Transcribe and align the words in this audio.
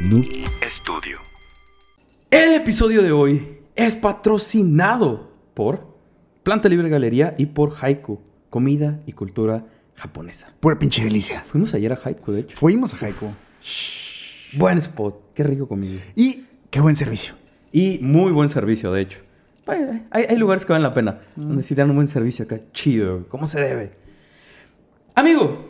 Noob 0.00 0.24
Estudio. 0.66 1.18
El 2.30 2.54
episodio 2.54 3.02
de 3.02 3.12
hoy 3.12 3.58
es 3.76 3.94
patrocinado 3.94 5.30
por 5.52 5.94
Planta 6.42 6.70
Libre 6.70 6.88
Galería 6.88 7.34
y 7.36 7.44
por 7.44 7.74
Haiku, 7.78 8.18
comida 8.48 9.02
y 9.04 9.12
cultura 9.12 9.66
japonesa. 9.94 10.54
Pura 10.58 10.78
pinche 10.78 11.04
delicia. 11.04 11.42
Fuimos 11.42 11.74
ayer 11.74 11.92
a 11.92 11.98
Haiku, 12.02 12.32
de 12.32 12.40
hecho. 12.40 12.56
Fuimos 12.56 12.94
a 12.94 13.04
Haiku. 13.04 13.26
Buen 14.54 14.78
spot, 14.78 15.34
qué 15.34 15.44
rico 15.44 15.68
comida. 15.68 16.00
Y 16.16 16.46
qué 16.70 16.80
buen 16.80 16.96
servicio. 16.96 17.34
Y 17.70 17.98
muy 18.00 18.32
buen 18.32 18.48
servicio, 18.48 18.92
de 18.92 19.02
hecho. 19.02 19.18
Hay, 20.10 20.36
lugares 20.38 20.64
que 20.64 20.72
valen 20.72 20.84
la 20.84 20.94
pena, 20.94 21.20
donde 21.36 21.62
sí 21.62 21.74
dan 21.74 21.90
un 21.90 21.96
buen 21.96 22.08
servicio 22.08 22.46
acá, 22.46 22.58
chido, 22.72 23.28
como 23.28 23.46
se 23.46 23.60
debe. 23.60 23.92
Amigo, 25.14 25.69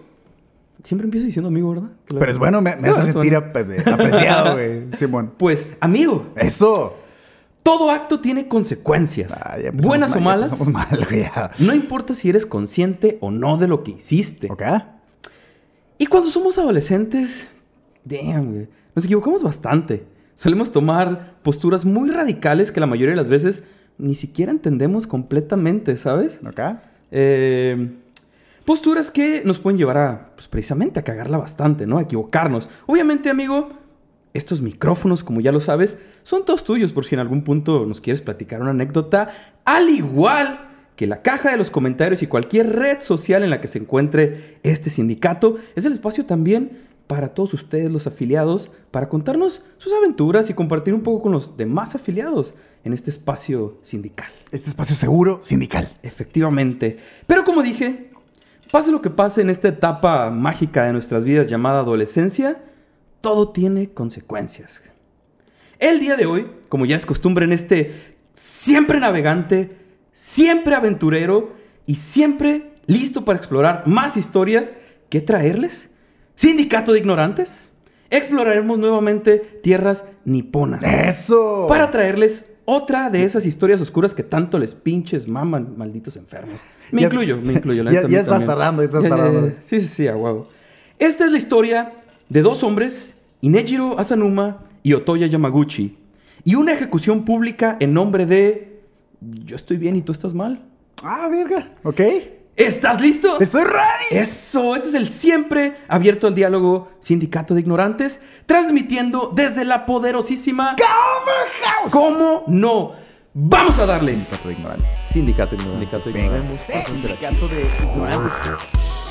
siempre 0.85 1.05
empiezo 1.07 1.27
diciendo 1.27 1.49
amigo, 1.49 1.71
¿verdad? 1.75 1.91
Pero 2.07 2.31
es 2.31 2.39
bueno, 2.39 2.61
me, 2.61 2.77
me 2.77 2.89
hace 2.91 3.13
sentir 3.13 3.35
ap- 3.37 3.57
apreciado, 3.57 4.53
güey. 4.55 4.93
Simón. 4.97 5.33
Pues, 5.37 5.67
amigo, 5.81 6.33
Eso. 6.37 6.97
todo 7.63 7.91
acto 7.91 8.21
tiene 8.21 8.49
consecuencias, 8.49 9.33
Ah, 9.33 9.57
buenas 9.73 10.13
o 10.17 10.21
mal, 10.21 10.41
malas. 10.41 10.69
mal. 10.69 11.07
No 11.59 11.75
importa 11.75 12.15
si 12.15 12.29
eres 12.29 12.47
consciente 12.47 13.19
o 13.21 13.31
no 13.31 13.57
de 13.59 13.69
lo 13.69 13.83
que 13.85 13.93
hiciste. 13.93 14.49
¿Ok? 14.51 14.63
Y 15.99 16.07
cuando 16.07 16.31
somos 16.31 16.57
adolescentes, 16.59 17.49
damn, 18.05 18.53
güey, 18.53 18.69
nos 18.95 19.05
equivocamos 19.05 19.43
bastante. 19.43 20.05
Solemos 20.35 20.73
tomar 20.73 21.35
posturas 21.43 21.85
muy 21.85 22.11
radicales 22.11 22.73
que 22.73 22.81
la 22.81 22.87
mayoría 22.87 23.11
de 23.11 23.17
las 23.21 23.29
veces 23.29 23.63
ni 23.99 24.15
siquiera 24.15 24.51
entendemos 24.51 25.07
completamente, 25.07 25.99
¿sabes? 25.99 26.41
¿Ok? 26.47 26.59
Eh, 27.11 27.91
posturas 28.71 29.11
que 29.11 29.43
nos 29.45 29.59
pueden 29.59 29.79
llevar 29.79 29.99
a, 29.99 30.31
pues 30.37 30.47
precisamente, 30.47 31.01
a 31.01 31.03
cagarla 31.03 31.39
bastante, 31.39 31.89
¿no? 31.89 31.99
A 31.99 32.03
equivocarnos. 32.03 32.69
Obviamente, 32.87 33.29
amigo, 33.29 33.71
estos 34.33 34.63
micrófonos, 34.63 35.25
como 35.25 35.41
ya 35.41 35.51
lo 35.51 35.61
sabes, 35.61 35.99
son 36.23 36.45
todos 36.45 36.63
tuyos 36.63 36.93
por 36.93 37.05
si 37.05 37.17
en 37.17 37.19
algún 37.19 37.43
punto 37.43 37.85
nos 37.85 38.01
quieres 38.01 38.21
platicar 38.21 38.61
una 38.61 38.71
anécdota, 38.71 39.57
al 39.65 39.89
igual 39.89 40.61
que 40.95 41.09
la 41.09 41.21
caja 41.21 41.51
de 41.51 41.57
los 41.57 41.69
comentarios 41.69 42.23
y 42.23 42.29
cualquier 42.29 42.77
red 42.77 43.03
social 43.03 43.43
en 43.43 43.51
la 43.51 43.61
que 43.61 43.67
se 43.67 43.81
encuentre 43.81 44.61
este 44.63 44.89
sindicato, 44.89 45.57
es 45.75 45.85
el 45.85 45.95
espacio 45.95 46.25
también 46.25 46.91
para 47.09 47.35
todos 47.35 47.55
ustedes 47.55 47.91
los 47.91 48.07
afiliados, 48.07 48.71
para 48.93 49.09
contarnos 49.09 49.65
sus 49.79 49.93
aventuras 49.93 50.49
y 50.49 50.55
compartir 50.55 50.95
un 50.95 51.01
poco 51.01 51.23
con 51.23 51.33
los 51.33 51.57
demás 51.57 51.97
afiliados 51.97 52.55
en 52.85 52.93
este 52.93 53.11
espacio 53.11 53.79
sindical. 53.83 54.31
Este 54.53 54.71
espacio 54.71 54.95
seguro, 54.95 55.41
sindical. 55.43 55.93
Efectivamente. 56.05 56.99
Pero 57.27 57.45
como 57.45 57.63
dije, 57.63 58.10
pase 58.71 58.91
lo 58.91 59.03
que 59.03 59.11
pase 59.11 59.41
en 59.41 59.51
esta 59.51 59.69
etapa 59.69 60.31
mágica 60.31 60.85
de 60.85 60.93
nuestras 60.93 61.25
vidas 61.25 61.49
llamada 61.49 61.81
adolescencia, 61.81 62.63
todo 63.21 63.51
tiene 63.51 63.91
consecuencias. 63.91 64.83
El 65.79 66.01
día 66.01 66.17
de 66.17 66.27
hoy, 66.27 66.47
como 66.69 66.87
ya 66.87 66.97
es 66.97 67.07
costumbre 67.07 67.45
en 67.45 67.53
este 67.53 68.15
siempre 68.35 69.01
navegante, 69.01 69.77
siempre 70.13 70.75
aventurero 70.75 71.55
y 71.87 71.97
siempre 71.97 72.73
listo 72.87 73.25
para 73.25 73.39
explorar 73.39 73.85
más 73.87 74.17
historias 74.17 74.75
que 75.09 75.21
traerles, 75.21 75.91
Sindicato 76.35 76.93
de 76.93 77.01
Ignorantes, 77.01 77.71
exploraremos 78.09 78.79
nuevamente 78.79 79.39
tierras 79.63 80.05
niponas 80.25 80.83
¡Eso! 80.83 81.67
para 81.69 81.91
traerles 81.91 82.50
otra 82.65 83.11
de 83.11 83.25
esas 83.25 83.47
historias 83.47 83.81
oscuras 83.81 84.15
que 84.15 84.23
tanto 84.23 84.59
les 84.59 84.75
pinches 84.75 85.27
maman, 85.29 85.75
malditos 85.77 86.17
enfermos. 86.17 86.59
Me 86.93 87.03
Ya- 87.03 87.07
incluyo, 87.09 87.37
me 87.41 87.53
incluyo. 87.55 87.83
la 87.85 87.93
ya- 87.93 88.09
ya 88.09 88.21
estás 88.21 88.45
tardando, 88.47 88.83
ya 88.83 88.87
estás 88.89 89.09
tardando. 89.09 89.53
Sí, 89.61 89.81
sí, 89.81 89.89
sí, 89.89 90.09
a 90.09 90.17
huevo. 90.17 90.49
Esta 90.99 91.25
es 91.25 91.33
la 91.33 91.39
historia 91.39 91.93
de 92.29 92.43
dos 92.43 92.63
hombres, 92.63 93.17
Inejiro 93.41 93.99
Asanuma 93.99 94.65
y 94.83 94.93
Otoya 94.95 95.27
Yamaguchi, 95.27 95.97
y 96.45 96.55
una 96.57 96.73
ejecución 96.73 97.25
pública 97.25 97.77
en 97.81 97.93
nombre 97.95 98.27
de 98.27 98.81
yo 99.21 99.57
estoy 99.57 99.77
bien 99.77 99.97
y 99.97 100.03
tú 100.03 100.13
estás 100.13 100.33
mal. 100.35 100.63
Ah, 101.03 101.29
verga. 101.31 101.73
¿Ok? 101.85 102.01
¿Estás 102.57 103.01
listo? 103.01 103.41
¡Estoy 103.41 103.65
ready! 103.65 104.21
Eso, 104.23 104.77
este 104.77 104.89
es 104.89 104.95
el 104.95 105.11
siempre 105.11 105.79
abierto 105.89 106.27
al 106.27 106.35
diálogo 106.35 106.91
Sindicato 107.01 107.55
de 107.55 107.61
Ignorantes, 107.61 108.21
transmitiendo 108.47 109.33
desde 109.35 109.65
la 109.65 109.87
poderosísima 109.87 110.77
House! 110.79 111.91
¿Cómo 111.93 112.45
no? 112.49 112.93
Vamos 113.33 113.79
a 113.79 113.87
darle. 113.87 114.13
Sindicato 114.13 114.49
de 114.49 114.55
ignorantes. 114.55 114.91
Sindicato 115.09 115.57
de 115.57 115.63
Ignorantes. 115.63 115.71
Sindicato 115.71 116.07
de 116.07 116.13
Venga, 116.13 116.37
Ignorantes. 116.39 116.61
sindicato 116.87 117.49
de 117.49 117.61
ignorantes. 117.85 118.33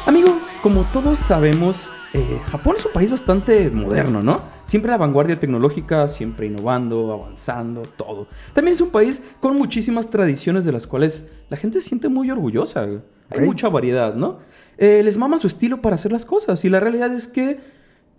Amigo, 0.06 0.38
como 0.62 0.84
todos 0.84 1.18
sabemos, 1.20 1.78
eh, 2.14 2.40
Japón 2.50 2.75
es 2.78 2.86
un 2.86 2.92
país 2.92 3.12
bastante 3.12 3.70
moderno, 3.70 4.24
¿no? 4.24 4.42
Siempre 4.66 4.92
a 4.92 4.94
la 4.94 4.97
vanguardia 4.97 5.40
tecnológica, 5.40 6.08
siempre 6.09 6.47
innovando, 6.47 7.12
avanzando, 7.14 7.84
todo. 7.84 8.28
También 8.53 8.74
es 8.74 8.81
un 8.81 8.90
país 8.90 9.22
con 9.40 9.56
muchísimas 9.58 10.09
tradiciones 10.09 10.66
de 10.66 10.72
las 10.72 10.88
cuales 10.88 11.28
la 11.50 11.58
gente 11.58 11.81
se 11.81 11.90
siente 11.90 12.09
muy 12.09 12.31
orgullosa. 12.31 12.88
Hay 13.30 13.46
mucha 13.46 13.70
variedad, 13.70 14.16
¿no? 14.16 14.40
Eh, 14.78 15.03
les 15.03 15.18
mama 15.18 15.38
su 15.38 15.47
estilo 15.47 15.81
para 15.81 15.96
hacer 15.96 16.12
las 16.12 16.25
cosas 16.25 16.64
y 16.66 16.70
la 16.70 16.80
realidad 16.80 17.14
es 17.14 17.28
que 17.28 17.59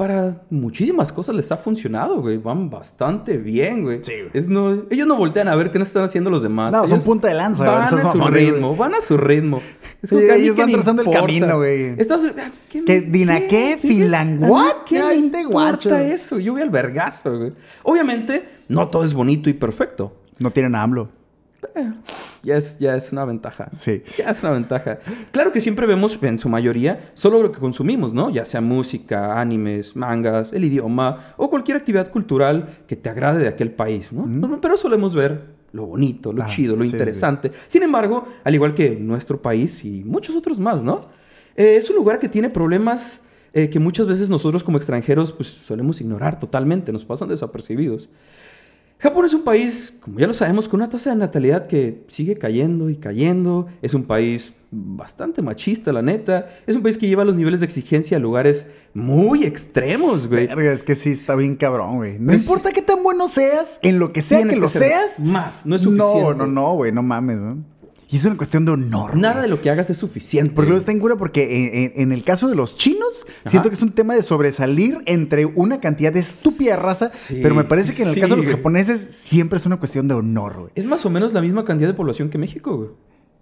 para 0.01 0.41
muchísimas 0.49 1.13
cosas 1.13 1.35
les 1.35 1.53
ha 1.53 1.59
funcionado, 1.59 2.23
güey. 2.23 2.39
Van 2.39 2.71
bastante 2.71 3.37
bien, 3.37 3.83
güey. 3.83 4.03
Sí, 4.03 4.15
güey. 4.19 4.31
Es 4.33 4.49
no, 4.49 4.85
ellos 4.89 5.07
no 5.07 5.15
voltean 5.15 5.47
a 5.49 5.55
ver 5.57 5.71
qué 5.71 5.77
no 5.77 5.85
están 5.85 6.05
haciendo 6.05 6.31
los 6.31 6.43
demás. 6.43 6.73
No, 6.73 6.81
son 6.85 6.93
Ellos 6.93 7.05
punta 7.05 7.29
de 7.29 7.35
lanza, 7.35 7.65
güey, 7.65 7.77
Van 7.77 7.85
a 7.85 7.89
su 7.91 7.97
mamones, 8.19 8.31
güey. 8.31 8.51
ritmo, 8.53 8.77
van 8.77 8.95
a 8.95 9.01
su 9.03 9.17
ritmo. 9.19 9.59
Es 10.03 10.09
Sí, 10.09 10.15
como 10.17 10.21
que 10.27 10.37
ellos 10.37 10.57
qué 10.57 10.63
van 10.63 10.73
trazando 10.73 11.03
el 11.03 11.11
camino, 11.11 11.57
güey. 11.59 12.01
Estás- 12.01 12.25
ah, 12.25 12.51
¿qué 12.71 12.83
¿Qué? 12.83 13.01
¿Dina 13.03 13.41
qué? 13.47 13.77
¿Finland 13.79 14.43
¿A 14.43 14.47
mí 14.47 14.53
what? 14.53 14.73
¿Qué 14.87 15.03
me 15.03 15.15
importa 15.17 15.49
guacho. 15.51 15.97
eso? 15.99 16.39
Yo 16.39 16.55
voy 16.55 16.63
al 16.63 16.71
vergazo, 16.71 17.37
güey. 17.37 17.53
Obviamente, 17.83 18.49
no 18.69 18.89
todo 18.89 19.05
es 19.05 19.13
bonito 19.13 19.51
y 19.51 19.53
perfecto. 19.53 20.17
No 20.39 20.51
tienen 20.51 20.77
AMLO. 20.77 21.11
Eh, 21.75 21.93
ya, 22.43 22.57
es, 22.57 22.79
ya 22.79 22.97
es 22.97 23.13
una 23.13 23.25
ventaja. 23.25 23.69
Sí. 23.77 24.03
Ya 24.19 24.31
es 24.31 24.43
una 24.43 24.53
ventaja. 24.53 24.99
Claro 25.33 25.53
que 25.53 25.61
siempre 25.61 25.87
vemos, 25.87 26.19
en 26.23 26.39
su 26.39 26.49
mayoría, 26.49 27.11
solo 27.15 27.43
lo 27.43 27.53
que 27.53 27.59
consumimos, 27.59 28.13
¿no? 28.13 28.31
Ya 28.31 28.45
sea 28.45 28.61
música, 28.61 29.41
animes, 29.41 29.97
mangas, 29.97 30.53
el 30.53 30.65
idioma 30.65 31.35
o 31.37 31.51
cualquier 31.51 31.77
actividad 31.77 32.11
cultural 32.11 32.79
que 32.87 32.97
te 32.97 33.09
agrade 33.09 33.39
de 33.43 33.49
aquel 33.49 33.71
país, 33.73 34.13
¿no? 34.13 34.27
No, 34.27 34.61
Pero 34.61 34.77
solemos 34.77 35.15
ver 35.15 35.61
lo 35.73 35.87
bonito, 35.87 36.33
lo 36.33 36.43
Ah, 36.43 36.47
chido, 36.47 36.75
lo 36.75 36.83
sí, 36.83 36.89
sí, 36.89 36.91
sí. 36.93 36.97
interesante. 36.97 37.53
Sin 37.69 37.83
embargo, 37.83 38.27
al 38.43 38.55
igual 38.55 38.75
que 38.75 38.97
nuestro 38.97 39.41
país 39.41 39.85
y 39.85 40.03
muchos 40.05 40.35
otros 40.35 40.59
más, 40.59 40.83
¿no? 40.83 41.07
Eh, 41.57 41.77
es 41.77 41.89
un 41.91 41.97
lugar 41.97 42.19
que 42.19 42.29
tiene 42.29 42.51
problemas 42.51 43.23
eh, 43.53 43.69
que 43.69 43.79
muchas 43.81 44.07
veces 44.07 44.29
nosotros 44.29 44.63
como 44.63 44.77
extranjeros 44.79 45.33
pues 45.33 45.49
solemos 45.49 46.01
ignorar 46.01 46.39
totalmente, 46.39 46.93
nos 46.93 47.05
pasan 47.05 47.29
desapercibidos. 47.29 48.09
Japón 49.01 49.25
es 49.25 49.33
un 49.35 49.43
país, 49.43 49.95
como 50.01 50.19
ya 50.19 50.27
lo 50.27 50.35
sabemos, 50.35 50.69
con 50.69 50.81
una 50.81 50.91
tasa 50.91 51.11
de 51.11 51.17
natalidad 51.17 51.67
que 51.67 52.05
sigue 52.09 52.37
cayendo 52.37 52.91
y 52.91 52.97
cayendo. 52.97 53.67
Es 53.81 53.95
un 53.95 54.05
país 54.05 54.53
bastante 54.71 55.41
machista, 55.43 55.93
la 55.93 56.03
neta. 56.03 56.49
Es 56.67 56.77
un 56.77 56.83
país 56.83 56.99
que 56.99 57.09
lleva 57.09 57.25
los 57.25 57.35
niveles 57.35 57.61
de 57.61 57.67
exigencia 57.67 58.19
a 58.19 58.21
lugares 58.21 58.67
muy 58.93 59.45
extremos, 59.45 60.29
güey. 60.29 60.47
Verga, 60.49 60.73
es 60.73 60.83
que 60.83 60.95
sí 60.95 61.11
está 61.11 61.35
bien 61.35 61.57
cabrón, 61.57 61.97
güey. 61.97 62.19
No 62.19 62.35
importa 62.35 62.73
qué 62.73 62.83
tan 62.83 63.03
bueno 63.03 63.29
seas, 63.29 63.81
en 63.83 63.99
lo 63.99 64.13
que 64.13 64.21
sea 64.21 64.39
Tienes 64.39 64.57
que 64.57 64.61
lo 64.61 64.69
seas. 64.69 65.21
Más, 65.23 65.65
no 65.65 65.77
es 65.77 65.83
No, 65.83 65.91
suficiente. 66.13 66.35
no, 66.39 66.47
no, 66.47 66.75
güey, 66.75 66.93
no 66.93 67.03
mames, 67.03 67.39
¿no? 67.39 67.57
Y 68.13 68.17
es 68.17 68.25
una 68.25 68.37
cuestión 68.37 68.65
de 68.65 68.73
honor. 68.73 69.17
Nada 69.17 69.35
güey. 69.35 69.43
de 69.45 69.49
lo 69.49 69.61
que 69.61 69.71
hagas 69.71 69.89
es 69.89 69.97
suficiente. 69.99 70.53
Porque 70.53 70.69
luego 70.71 70.81
está 70.81 70.91
en 70.91 70.99
cura 70.99 71.17
porque 71.17 71.69
en, 71.69 71.93
en- 71.97 72.03
en 72.03 72.13
el 72.13 72.25
caso 72.25 72.49
de 72.49 72.57
los 72.57 72.77
chinos, 72.77 73.25
Ajá. 73.43 73.51
siento 73.51 73.69
que 73.69 73.77
es 73.77 73.83
un 73.83 73.93
tema 73.93 74.15
de 74.15 74.23
sobresalir 74.23 74.99
entre 75.07 75.47
una 75.47 75.79
cantidad 75.81 76.13
de 76.13 76.19
estúpida 76.21 76.75
raza, 76.77 77.11
Sí, 77.11 77.39
pero 77.43 77.55
me 77.55 77.63
parece 77.65 77.95
que 77.95 78.03
en 78.03 78.09
el 78.09 78.15
sí, 78.15 78.21
caso 78.21 78.35
de 78.35 78.43
los 78.43 78.49
japoneses 78.49 79.01
siempre 79.01 79.59
es 79.59 79.67
una 79.67 79.77
cuestión 79.79 80.09
de 80.09 80.15
honor, 80.15 80.57
güey. 80.59 80.73
Es 80.75 80.87
más 80.87 81.07
o 81.07 81.11
menos 81.11 81.33
la 81.33 81.41
misma 81.41 81.65
cantidad 81.65 81.89
de 81.89 81.95
población 81.95 82.31
que 82.31 82.39
México, 82.39 82.77
güey. 82.77 82.91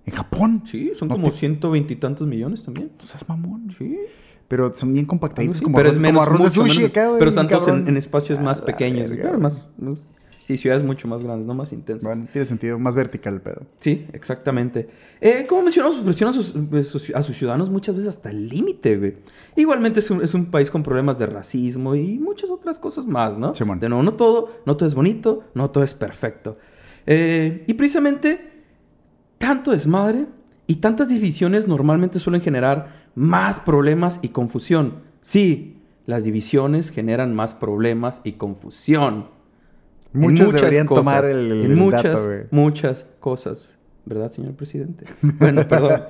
En 0.04 0.12
Japón. 0.14 0.62
Sí, 0.70 0.92
son 0.98 1.08
No 1.08 1.14
como 1.14 1.30
te- 1.30 1.36
ciento 1.38 1.70
veintitantos 1.70 2.26
millones 2.26 2.62
también. 2.62 2.90
No 2.98 3.06
seas 3.06 3.26
mamón. 3.28 3.74
Sí. 3.78 3.96
Pero 4.48 4.74
son 4.74 4.92
bien 4.94 5.04
compactaditos 5.06 5.56
así. 5.56 5.64
como, 5.64 5.76
pero 5.76 5.88
arroz, 5.88 5.96
es 5.96 6.00
menos, 6.02 6.24
como 6.26 6.36
arroz 6.36 6.50
de 6.50 6.54
sushi 6.54 6.76
menos- 6.78 6.90
acá, 6.90 7.06
güey. 7.08 7.18
Pero 7.18 7.28
están 7.30 7.48
todos 7.48 7.68
en, 7.68 7.96
espacios 7.96 8.40
más 8.40 8.60
pequeños, 8.62 9.08
güey. 9.08 9.18
verga, 9.18 9.22
Claro, 9.22 9.38
más- 9.42 9.66
Sí, 10.48 10.56
ciudades 10.56 10.82
mucho 10.82 11.06
más 11.08 11.22
grandes, 11.22 11.46
no 11.46 11.52
más 11.52 11.74
intensas. 11.74 12.06
Bueno, 12.08 12.26
tiene 12.32 12.46
sentido, 12.46 12.78
más 12.78 12.94
vertical 12.94 13.34
el 13.34 13.42
pedo. 13.42 13.66
Sí, 13.80 14.06
exactamente. 14.14 14.88
Eh, 15.20 15.44
como 15.46 15.60
mencionamos, 15.64 15.98
presiona 15.98 16.30
a 16.30 16.32
sus, 16.32 16.54
a 17.14 17.22
sus- 17.22 17.36
ciudadanos 17.36 17.68
muchas 17.68 17.94
veces 17.96 18.08
hasta 18.08 18.30
el 18.30 18.48
límite, 18.48 18.96
güey. 18.96 19.16
Igualmente 19.56 20.00
es 20.00 20.10
un, 20.10 20.22
es 20.24 20.32
un 20.32 20.46
país 20.46 20.70
con 20.70 20.82
problemas 20.82 21.18
de 21.18 21.26
racismo 21.26 21.94
y 21.94 22.18
muchas 22.18 22.48
otras 22.50 22.78
cosas 22.78 23.04
más, 23.04 23.36
¿no? 23.38 23.54
Simón. 23.54 23.78
De 23.78 23.90
nuevo, 23.90 24.02
no 24.02 24.14
todo, 24.14 24.48
no 24.64 24.74
todo 24.78 24.86
es 24.86 24.94
bonito, 24.94 25.44
no 25.52 25.68
todo 25.70 25.84
es 25.84 25.92
perfecto. 25.92 26.56
Eh, 27.04 27.64
y 27.66 27.74
precisamente, 27.74 28.50
tanto 29.36 29.72
desmadre 29.72 30.28
y 30.66 30.76
tantas 30.76 31.08
divisiones 31.10 31.68
normalmente 31.68 32.20
suelen 32.20 32.40
generar 32.40 33.10
más 33.14 33.60
problemas 33.60 34.18
y 34.22 34.28
confusión. 34.28 34.94
Sí, 35.20 35.82
las 36.06 36.24
divisiones 36.24 36.88
generan 36.88 37.34
más 37.34 37.52
problemas 37.52 38.22
y 38.24 38.32
confusión. 38.32 39.36
Muchos 40.18 40.46
muchas 40.46 40.60
deberían 40.60 40.86
cosas, 40.86 41.04
tomar 41.04 41.24
el, 41.24 41.76
muchas, 41.76 42.02
dato, 42.02 42.48
muchas 42.50 43.06
cosas. 43.20 43.68
¿Verdad, 44.04 44.32
señor 44.32 44.54
presidente? 44.54 45.04
Bueno, 45.20 45.68
perdón. 45.68 46.02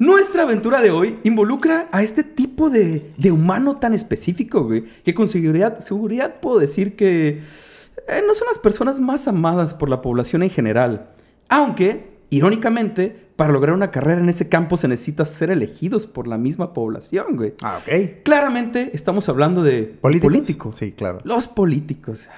Nuestra 0.00 0.42
aventura 0.42 0.82
de 0.82 0.90
hoy 0.90 1.20
involucra 1.22 1.88
a 1.92 2.02
este 2.02 2.24
tipo 2.24 2.70
de, 2.70 3.12
de 3.16 3.30
humano 3.30 3.76
tan 3.76 3.94
específico, 3.94 4.64
güey, 4.64 4.84
que 5.04 5.14
con 5.14 5.28
seguridad, 5.28 5.78
seguridad 5.78 6.40
puedo 6.40 6.58
decir 6.58 6.96
que 6.96 7.40
eh, 8.08 8.22
no 8.26 8.34
son 8.34 8.48
las 8.48 8.58
personas 8.58 8.98
más 8.98 9.28
amadas 9.28 9.74
por 9.74 9.88
la 9.88 10.02
población 10.02 10.42
en 10.42 10.50
general. 10.50 11.10
Aunque, 11.48 12.18
irónicamente, 12.30 13.26
para 13.36 13.52
lograr 13.52 13.74
una 13.74 13.90
carrera 13.90 14.20
en 14.20 14.28
ese 14.28 14.48
campo 14.48 14.76
se 14.76 14.88
necesita 14.88 15.24
ser 15.24 15.50
elegidos 15.50 16.06
por 16.06 16.26
la 16.26 16.38
misma 16.38 16.72
población, 16.72 17.36
güey. 17.36 17.54
Ah, 17.62 17.80
ok. 17.80 18.22
Claramente 18.24 18.90
estamos 18.94 19.28
hablando 19.28 19.62
de 19.62 19.82
¿Políticos? 20.00 20.32
políticos. 20.32 20.76
Sí, 20.78 20.92
claro. 20.92 21.20
Los 21.22 21.46
políticos. 21.46 22.28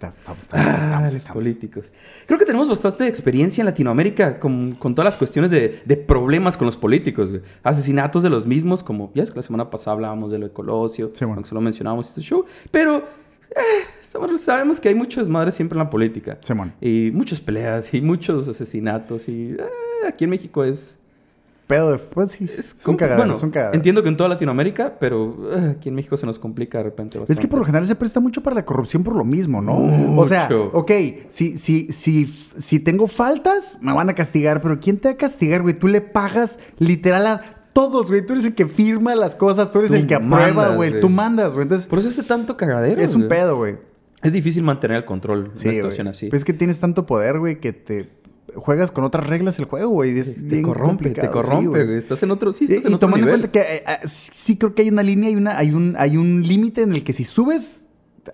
Estamos, 0.00 0.18
estamos, 0.42 0.66
Ah, 0.66 1.06
estamos, 1.06 1.24
políticos. 1.34 1.90
Creo 2.26 2.38
que 2.38 2.44
tenemos 2.44 2.68
bastante 2.68 3.06
experiencia 3.06 3.62
en 3.62 3.66
Latinoamérica 3.66 4.38
con, 4.38 4.74
con 4.74 4.94
todas 4.94 5.06
las 5.06 5.16
cuestiones 5.16 5.50
de, 5.50 5.80
de 5.86 5.96
problemas 5.96 6.56
con 6.58 6.66
los 6.66 6.76
políticos. 6.76 7.30
güey. 7.30 7.42
Asesinatos 7.62 8.22
de 8.22 8.28
los 8.30 8.46
mismos, 8.46 8.82
como 8.82 9.10
ya 9.14 9.22
es 9.22 9.30
que 9.30 9.36
la 9.36 9.42
semana 9.42 9.70
pasada 9.70 9.94
hablábamos 9.94 10.30
de 10.32 10.38
lo 10.38 10.48
de 10.48 10.52
Colosio, 10.52 11.12
Sí, 11.14 11.24
bueno. 11.24 11.34
aunque 11.36 11.48
solo 11.48 11.60
mencionábamos 11.62 12.08
este 12.08 12.20
show. 12.20 12.44
Pero 12.70 12.98
eh, 12.98 13.84
estamos- 14.02 14.38
sabemos 14.40 14.80
que 14.80 14.88
hay 14.90 14.94
mucho 14.94 15.20
desmadre 15.20 15.50
siempre 15.50 15.78
en 15.78 15.84
la 15.84 15.90
política. 15.90 16.36
Simón. 16.42 16.74
Y 16.80 17.10
muchas 17.14 17.40
peleas 17.40 17.94
y 17.94 18.02
muchos 18.02 18.48
asesinatos. 18.48 19.28
Y 19.28 19.52
eh, 19.58 19.60
aquí 20.06 20.24
en 20.24 20.30
México 20.30 20.62
es... 20.62 20.98
Pedo 21.66 21.92
de... 21.92 21.98
Pues 21.98 22.32
sí, 22.32 22.44
es 22.56 22.76
son 22.78 22.96
cagaderos, 22.96 23.26
bueno, 23.26 23.40
son 23.40 23.50
cagaderos. 23.50 23.74
entiendo 23.76 24.02
que 24.02 24.08
en 24.08 24.16
toda 24.16 24.28
Latinoamérica, 24.28 24.94
pero 25.00 25.36
eh, 25.52 25.74
aquí 25.76 25.88
en 25.88 25.96
México 25.96 26.16
se 26.16 26.24
nos 26.24 26.38
complica 26.38 26.78
de 26.78 26.84
repente 26.84 27.18
bastante. 27.18 27.32
Es 27.32 27.40
que 27.40 27.48
por 27.48 27.58
lo 27.58 27.64
general 27.64 27.86
se 27.86 27.96
presta 27.96 28.20
mucho 28.20 28.40
para 28.42 28.54
la 28.54 28.64
corrupción 28.64 29.02
por 29.02 29.16
lo 29.16 29.24
mismo, 29.24 29.60
¿no? 29.60 30.16
O 30.16 30.26
sea, 30.28 30.48
ok, 30.72 30.90
si, 31.28 31.58
si, 31.58 31.90
si, 31.90 32.26
si 32.56 32.78
tengo 32.78 33.08
faltas, 33.08 33.78
me 33.80 33.92
van 33.92 34.08
a 34.08 34.14
castigar, 34.14 34.62
pero 34.62 34.78
¿quién 34.78 34.98
te 34.98 35.08
va 35.08 35.14
a 35.14 35.16
castigar, 35.16 35.62
güey? 35.62 35.74
Tú 35.74 35.88
le 35.88 36.00
pagas 36.00 36.58
literal 36.78 37.26
a 37.26 37.42
todos, 37.72 38.06
güey. 38.08 38.24
Tú 38.24 38.34
eres 38.34 38.44
el 38.44 38.54
que 38.54 38.66
firma 38.66 39.14
las 39.16 39.34
cosas, 39.34 39.72
tú 39.72 39.80
eres 39.80 39.90
Tú 39.90 39.96
el 39.96 40.06
que 40.06 40.14
aprueba, 40.14 40.52
mandas, 40.52 40.76
güey. 40.76 41.00
Tú 41.00 41.08
mandas, 41.10 41.52
güey. 41.52 41.64
Entonces, 41.64 41.88
Por 41.88 41.98
eso 41.98 42.10
hace 42.10 42.22
tanto 42.22 42.56
cagadero. 42.56 43.00
es 43.00 43.12
un 43.14 43.22
güey. 43.26 43.28
pedo, 43.28 43.56
güey. 43.56 43.76
Es 44.22 44.32
difícil 44.32 44.62
mantener 44.62 44.98
el 44.98 45.04
control 45.04 45.50
Sí, 45.54 45.62
una 45.66 45.72
güey. 45.72 45.76
situación 45.76 46.08
así. 46.08 46.28
Pues 46.30 46.40
es 46.40 46.44
que 46.44 46.52
tienes 46.52 46.78
tanto 46.78 47.06
poder, 47.06 47.38
güey, 47.38 47.60
que 47.60 47.72
te 47.72 48.08
juegas 48.54 48.90
con 48.90 49.04
otras 49.04 49.26
reglas 49.26 49.58
el 49.58 49.64
juego, 49.64 49.90
güey. 49.90 50.18
Es 50.18 50.34
te 50.34 50.40
bien 50.40 50.62
corrompe, 50.62 51.10
te 51.10 51.30
corrompe, 51.30 51.84
güey. 51.84 51.98
Estás 51.98 52.22
en 52.22 52.30
otro, 52.30 52.52
sí, 52.52 52.66
Y, 52.68 52.72
estás 52.72 52.86
en 52.86 52.92
y 52.92 52.94
otro 52.94 53.08
tomando 53.08 53.26
en 53.26 53.32
cuenta 53.40 53.50
que 53.50 53.60
eh, 53.60 53.82
eh, 53.86 54.08
sí 54.08 54.56
creo 54.56 54.74
que 54.74 54.82
hay 54.82 54.88
una 54.88 55.02
línea, 55.02 55.28
hay, 55.28 55.36
una, 55.36 55.58
hay 55.58 55.70
un, 55.70 55.94
hay 55.98 56.16
un 56.16 56.42
límite 56.42 56.82
en 56.82 56.94
el 56.94 57.02
que 57.04 57.12
si 57.12 57.24
subes, 57.24 57.84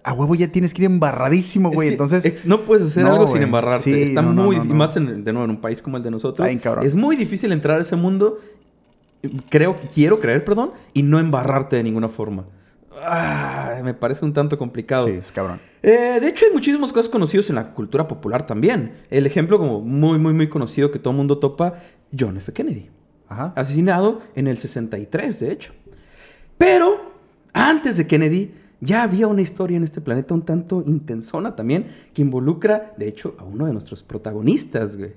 a 0.04 0.12
huevo 0.12 0.34
ya 0.34 0.48
tienes 0.48 0.72
que 0.74 0.82
ir 0.82 0.86
embarradísimo, 0.86 1.68
Es 1.70 1.74
güey. 1.74 1.88
que 1.88 1.92
Entonces, 1.94 2.46
no 2.46 2.62
puedes 2.62 2.84
hacer 2.84 3.04
No, 3.04 3.12
algo 3.12 3.26
sin 3.26 3.42
embarrarte. 3.42 3.84
Sí, 3.84 4.02
Está 4.02 4.22
no, 4.22 4.32
muy 4.32 4.56
no, 4.56 4.64
no. 4.64 4.74
más 4.74 4.96
en, 4.96 5.24
de 5.24 5.32
nuevo 5.32 5.44
en 5.44 5.50
un 5.50 5.60
país 5.60 5.82
como 5.82 5.96
el 5.96 6.02
de 6.02 6.10
nosotros. 6.10 6.48
Es 6.82 6.94
muy 6.94 7.16
difícil 7.16 7.52
entrar 7.52 7.78
a 7.78 7.80
ese 7.80 7.96
mundo. 7.96 8.38
Creo, 9.50 9.76
quiero 9.94 10.18
creer, 10.18 10.44
perdón, 10.44 10.72
y 10.94 11.02
no 11.02 11.20
embarrarte 11.20 11.76
de 11.76 11.82
ninguna 11.84 12.08
forma. 12.08 12.44
Ah, 13.00 13.80
me 13.82 13.94
parece 13.94 14.24
un 14.24 14.32
tanto 14.32 14.58
complicado. 14.58 15.06
sí, 15.06 15.14
es 15.14 15.32
cabrón. 15.32 15.60
Eh, 15.82 16.18
de 16.20 16.28
hecho, 16.28 16.44
hay 16.46 16.52
muchísimos 16.52 16.92
casos 16.92 17.08
conocidos 17.08 17.48
en 17.50 17.56
la 17.56 17.72
cultura 17.72 18.06
popular 18.06 18.46
también. 18.46 18.94
El 19.10 19.26
ejemplo 19.26 19.58
como 19.58 19.80
muy, 19.80 20.18
muy, 20.18 20.32
muy 20.32 20.48
conocido 20.48 20.90
que 20.92 20.98
todo 20.98 21.10
el 21.10 21.16
mundo 21.16 21.38
topa, 21.38 21.74
John 22.16 22.36
F. 22.36 22.52
Kennedy. 22.52 22.90
Ajá. 23.28 23.52
Asesinado 23.56 24.20
en 24.34 24.46
el 24.46 24.58
63, 24.58 25.40
de 25.40 25.52
hecho. 25.52 25.72
Pero, 26.58 27.12
antes 27.52 27.96
de 27.96 28.06
Kennedy, 28.06 28.54
ya 28.80 29.02
había 29.02 29.26
una 29.26 29.42
historia 29.42 29.76
en 29.76 29.84
este 29.84 30.00
planeta 30.00 30.34
un 30.34 30.42
tanto 30.42 30.82
intensona 30.86 31.56
también, 31.56 31.88
que 32.12 32.22
involucra, 32.22 32.92
de 32.96 33.08
hecho, 33.08 33.34
a 33.38 33.44
uno 33.44 33.66
de 33.66 33.72
nuestros 33.72 34.02
protagonistas, 34.02 34.96
güey. 34.96 35.12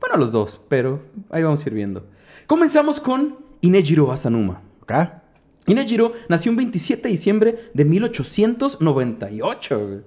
Bueno, 0.00 0.14
a 0.14 0.18
los 0.18 0.32
dos, 0.32 0.60
pero 0.68 1.02
ahí 1.28 1.42
vamos 1.42 1.64
a 1.64 1.68
ir 1.68 1.74
viendo. 1.74 2.06
Comenzamos 2.46 3.00
con 3.00 3.36
Inejiro 3.60 4.10
Asanuma. 4.10 4.62
¿Ok? 4.82 4.92
Inejiro 5.66 6.12
nació 6.28 6.50
un 6.50 6.56
27 6.56 7.02
de 7.02 7.08
diciembre 7.10 7.70
de 7.74 7.84
1898, 7.84 9.86
güey. 9.86 9.98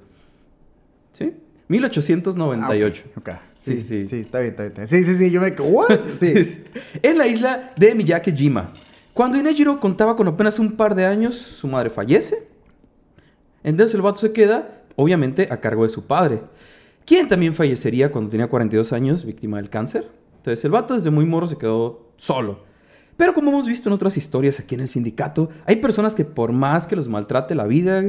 ¿Sí? 1.14 1.34
1898. 1.68 3.04
Ah. 3.26 3.42
Sí, 3.56 3.78
Sí, 3.78 4.08
sí. 4.08 4.16
está 4.18 4.40
bien. 4.40 4.52
está 4.60 4.64
bien. 4.64 4.88
Sí, 4.88 5.04
sí, 5.04 5.18
sí. 5.18 5.32
Yo 5.32 5.42
me... 5.42 5.52
¿What? 5.52 6.00
Sí. 6.20 6.64
en 7.02 7.18
la 7.18 7.28
isla 7.28 7.74
de 7.78 7.96
Miyake-jima. 7.96 8.72
Cuando 9.14 9.38
Inejiro 9.38 9.80
contaba 9.80 10.16
con 10.16 10.28
apenas 10.28 10.60
un 10.60 10.74
par 10.74 10.96
de 10.96 11.06
años, 11.06 11.36
su 11.36 11.68
madre 11.68 11.90
fallece. 11.90 12.48
Entonces 13.64 13.96
el 13.96 14.02
vato 14.02 14.20
se 14.20 14.34
queda, 14.34 14.82
obviamente, 14.96 15.48
a 15.52 15.62
cargo 15.62 15.84
de 15.84 15.90
su 15.90 16.06
padre, 16.06 16.42
quien 17.06 17.30
también 17.30 17.54
fallecería 17.54 18.12
cuando 18.12 18.32
tenía 18.32 18.48
42 18.48 18.92
años, 18.92 19.24
víctima 19.24 19.58
del 19.58 19.70
cáncer. 19.70 20.10
Entonces 20.38 20.66
el 20.66 20.72
vato 20.72 20.96
desde 20.96 21.12
muy 21.12 21.26
morro 21.26 21.48
se 21.48 21.58
quedó 21.58 22.10
solo. 22.18 22.60
Pero 23.18 23.34
como 23.34 23.52
hemos 23.52 23.68
visto 23.68 23.90
en 23.90 23.94
otras 23.94 24.18
historias 24.18 24.60
aquí 24.60 24.76
en 24.76 24.82
el 24.82 24.90
sindicato, 24.90 25.50
hay 25.66 25.78
personas 25.78 26.16
que 26.16 26.26
por 26.26 26.52
más 26.52 26.88
que 26.88 26.96
los 26.96 27.08
maltrate 27.08 27.56
la 27.56 27.66
vida, 27.66 28.04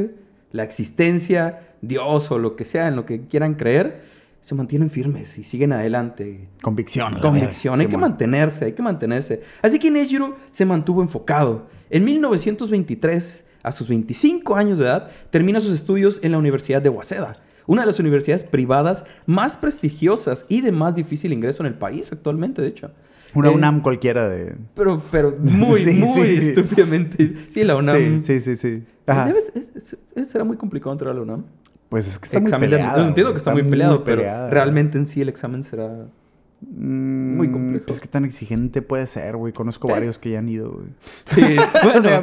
la 0.53 0.63
existencia, 0.63 1.61
Dios 1.83 2.31
o 2.31 2.39
lo 2.39 2.57
que 2.57 2.65
sea 2.65 2.89
en 2.89 2.97
lo 2.97 3.05
que 3.05 3.27
quieran 3.27 3.55
creer, 3.55 4.03
se 4.41 4.55
mantienen 4.55 4.91
firmes 4.91 5.39
y 5.39 5.45
siguen 5.45 5.73
adelante. 5.73 6.49
Convicción. 6.63 7.19
Convicción, 7.21 7.81
hay 7.81 7.87
que 7.87 7.97
mantenerse, 7.97 8.67
hay 8.67 8.73
que 8.73 8.83
mantenerse. 8.83 9.43
Así 9.63 9.79
que 9.79 9.91
Nejiro 9.91 10.37
se 10.51 10.67
mantuvo 10.67 11.01
enfocado. 11.01 11.67
En 11.89 12.05
1923, 12.05 13.47
a 13.63 13.73
sus 13.73 13.89
25 13.89 14.55
años 14.55 14.79
de 14.79 14.85
edad, 14.85 15.11
termina 15.31 15.61
sus 15.61 15.73
estudios 15.73 16.21
en 16.23 16.33
la 16.33 16.39
Universidad 16.39 16.83
de 16.83 16.91
Waseda, 16.91 17.39
una 17.67 17.83
de 17.83 17.87
las 17.87 17.99
universidades 17.99 18.45
privadas 18.45 19.07
más 19.25 19.57
prestigiosas 19.57 20.45
y 20.51 20.61
de 20.61 20.73
más 20.73 20.95
difícil 20.95 21.33
ingreso 21.33 21.63
en 21.63 21.69
el 21.69 21.75
país 21.75 22.13
actualmente, 22.13 22.61
de 22.61 22.69
hecho. 22.69 22.91
Una 23.35 23.49
Eh, 23.51 23.55
UNAM 23.55 23.81
cualquiera 23.83 24.29
de... 24.29 24.55
Pero, 24.75 25.03
pero 25.11 25.37
muy, 25.41 25.81
Sí, 25.85 25.93
muy 25.93 26.27
sí, 26.27 26.37
sí. 26.39 26.49
estúpidamente. 26.51 27.35
Sí, 27.51 27.65
la 27.65 27.77
UNAM. 27.77 27.97
Sí, 28.25 28.41
sí, 28.41 28.41
sí, 28.41 28.57
sí. 28.57 28.85
Ajá. 29.07 29.27
Debes- 29.29 29.53
es- 29.55 29.73
es- 29.75 29.97
es- 30.15 30.29
será 30.29 30.45
muy 30.45 30.57
complicado 30.57 30.93
entrar 30.93 31.11
a 31.11 31.15
la 31.15 31.23
UNAM. 31.23 31.45
Pues 31.89 32.07
es 32.09 32.19
que 32.19 32.25
está 32.27 32.41
muy 32.41 32.47
Examen 32.49 32.71
de- 32.71 32.77
peleada. 32.77 33.07
entiendo 33.07 33.33
que 33.33 33.39
está, 33.39 33.53
muy 33.53 33.63
peleado, 33.63 34.03
pero 34.05 34.23
realmente 34.51 34.99
en 34.99 35.07
sí 35.07 35.21
el 35.21 35.29
examen 35.29 35.63
será 35.63 36.07
Mm, 36.67 37.37
muy 37.37 37.51
complejo. 37.51 37.85
Pues 37.87 38.01
qué 38.01 38.09
tan 38.09 38.25
exigente 38.25 38.81
puede 38.81 39.07
ser, 39.07 39.37
güey. 39.37 39.53
Conozco 39.53 39.87
Pero- 39.89 39.97
varios 39.97 40.19
que 40.19 40.31
ya 40.31 40.39
han 40.39 40.49
ido, 40.49 40.71
güey. 40.73 40.87
Sí, 41.27 41.57
bueno, 41.83 41.99
O 41.99 42.03
sea, 42.03 42.23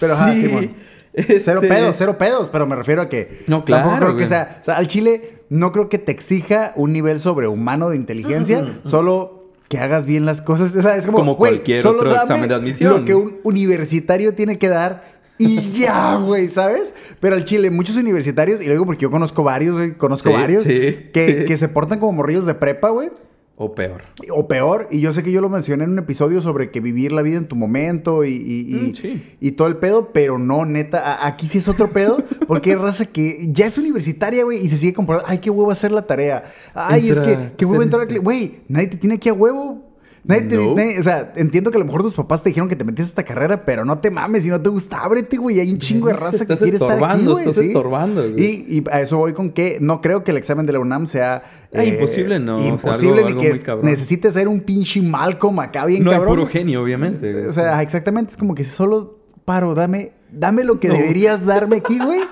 pero 0.00 0.12
ajá, 0.14 0.32
Simón. 0.32 0.70
Cero 1.14 1.60
este, 1.62 1.68
pedos, 1.68 1.96
cero 1.98 2.18
pedos, 2.18 2.48
pero 2.50 2.66
me 2.66 2.76
refiero 2.76 3.00
a 3.02 3.08
que 3.08 3.42
No, 3.46 3.64
tampoco 3.64 3.96
claro, 3.98 4.16
que 4.16 4.24
sea, 4.26 4.58
o 4.60 4.64
sea, 4.64 4.76
al 4.76 4.86
chile 4.86 5.42
no 5.48 5.72
creo 5.72 5.88
que 5.88 5.98
te 5.98 6.12
exija 6.12 6.72
un 6.76 6.92
nivel 6.92 7.20
sobrehumano 7.20 7.88
de 7.90 7.96
inteligencia, 7.96 8.80
solo 8.84 9.35
que 9.68 9.78
hagas 9.78 10.06
bien 10.06 10.24
las 10.24 10.42
cosas, 10.42 10.74
o 10.76 10.82
sea, 10.82 10.96
es 10.96 11.06
como, 11.06 11.36
cualquier 11.36 11.82
solo 11.82 11.98
otro 12.00 12.14
examen 12.14 12.48
de 12.48 12.54
admisión. 12.54 12.90
Lo 12.90 13.04
que 13.04 13.14
un 13.14 13.38
universitario 13.42 14.34
tiene 14.34 14.58
que 14.58 14.68
dar 14.68 15.16
y 15.38 15.72
ya, 15.78 16.16
güey, 16.16 16.48
¿sabes? 16.48 16.94
Pero 17.20 17.36
al 17.36 17.44
chile 17.44 17.70
muchos 17.70 17.96
universitarios 17.96 18.62
y 18.62 18.66
lo 18.66 18.72
digo 18.72 18.86
porque 18.86 19.02
yo 19.02 19.10
conozco 19.10 19.42
varios, 19.42 19.76
güey, 19.76 19.94
conozco 19.94 20.28
Sí, 20.30 20.34
varios 20.34 20.64
sí, 20.64 21.10
que, 21.12 21.40
sí. 21.40 21.44
que 21.46 21.56
se 21.56 21.68
portan 21.68 21.98
como 21.98 22.12
morrillos 22.12 22.46
de 22.46 22.54
prepa, 22.54 22.90
güey. 22.90 23.10
O 23.58 23.74
peor. 23.74 24.02
O 24.34 24.48
peor, 24.48 24.86
y 24.90 25.00
yo 25.00 25.12
sé 25.14 25.22
que 25.22 25.32
yo 25.32 25.40
lo 25.40 25.48
mencioné 25.48 25.84
en 25.84 25.90
un 25.90 25.98
episodio 25.98 26.42
sobre 26.42 26.70
que 26.70 26.80
vivir 26.80 27.10
la 27.12 27.22
vida 27.22 27.38
en 27.38 27.46
tu 27.48 27.56
momento 27.56 28.22
y, 28.24 28.28
y- 28.32 28.66
y- 28.76 28.90
Mm, 28.90 28.94
sí. 28.94 29.36
y 29.40 29.52
todo 29.52 29.66
el 29.68 29.78
pedo, 29.78 30.10
pero 30.12 30.36
no, 30.38 30.66
neta, 30.66 31.26
aquí 31.26 31.48
sí 31.48 31.56
es 31.58 31.66
otro 31.66 31.90
pedo, 31.90 32.18
porque 32.48 32.72
hay 32.72 32.76
raza 32.76 33.06
que 33.06 33.46
ya 33.50 33.64
es 33.64 33.78
universitaria, 33.78 34.44
güey, 34.44 34.58
y 34.62 34.68
se 34.68 34.76
sigue 34.76 34.92
comprando, 34.92 35.24
ay, 35.26 35.38
qué 35.38 35.48
huevo 35.48 35.70
hacer 35.70 35.90
la 35.90 36.02
tarea, 36.06 36.44
ay, 36.74 37.08
es 37.08 37.18
que, 37.18 37.52
qué 37.56 37.64
huevo 37.64 37.82
entrar 37.82 38.02
a 38.02 38.18
güey, 38.18 38.58
nadie 38.68 38.88
te 38.88 38.98
tiene 38.98 39.14
aquí 39.16 39.30
a 39.30 39.32
huevo. 39.32 39.85
Nadie 40.28 40.42
te- 40.42 40.56
No. 40.56 40.74
nadie- 40.74 40.98
o 40.98 41.02
sea, 41.02 41.32
entiendo 41.36 41.70
que 41.70 41.76
a 41.76 41.78
lo 41.78 41.84
mejor 41.84 42.02
tus 42.02 42.14
papás 42.14 42.42
te 42.42 42.48
dijeron 42.50 42.68
que 42.68 42.74
te 42.76 42.84
metías 42.84 43.06
a 43.06 43.10
esta 43.10 43.22
carrera, 43.24 43.64
pero 43.64 43.84
no 43.84 43.98
te 43.98 44.10
mames, 44.10 44.42
si 44.42 44.48
no 44.48 44.60
te 44.60 44.68
gusta, 44.68 44.98
ábrete, 44.98 45.36
güey. 45.36 45.60
Hay 45.60 45.70
un 45.70 45.78
chingo 45.78 46.08
de 46.08 46.14
Estás 46.14 46.32
raza 46.32 46.46
que 46.46 46.56
quiere 46.56 46.72
estar 46.74 46.90
aquí, 46.90 46.94
estorbando, 46.96 47.32
güey. 47.32 47.48
estás 47.48 47.62
sí. 47.64 47.68
estorbando, 47.68 48.22
güey. 48.32 48.44
Y, 48.44 48.78
y 48.78 48.84
a 48.90 49.00
eso 49.00 49.18
voy 49.18 49.32
con 49.32 49.50
que 49.50 49.78
no 49.80 50.00
creo 50.00 50.24
que 50.24 50.32
el 50.32 50.36
examen 50.36 50.66
de 50.66 50.72
la 50.72 50.80
UNAM 50.80 51.06
sea... 51.06 51.42
Ah, 51.74 51.84
imposible, 51.84 52.38
no, 52.40 52.56
o 52.56 52.58
sea, 52.58 52.66
Imposible, 52.68 53.22
algo- 53.24 53.40
ni 53.40 53.46
algo 53.46 53.62
que 53.62 53.76
necesites 53.86 54.34
ser 54.34 54.48
un 54.48 54.60
pinche 54.60 55.00
Malcolm 55.02 55.60
acá 55.60 55.86
bien 55.86 56.02
no 56.04 56.10
cabrón. 56.10 56.30
puro 56.34 56.46
genio, 56.48 56.82
obviamente. 56.82 57.32
güey. 57.32 57.46
O 57.46 57.52
sea, 57.52 57.80
exactamente, 57.82 58.32
es 58.32 58.36
como 58.36 58.54
que 58.54 58.64
solo 58.64 59.18
paro, 59.44 59.74
dame, 59.74 60.12
dame 60.32 60.64
lo 60.64 60.80
que 60.80 60.88
No. 60.88 60.94
deberías 60.94 61.44
darme 61.46 61.76
aquí, 61.76 61.98
güey. 61.98 62.20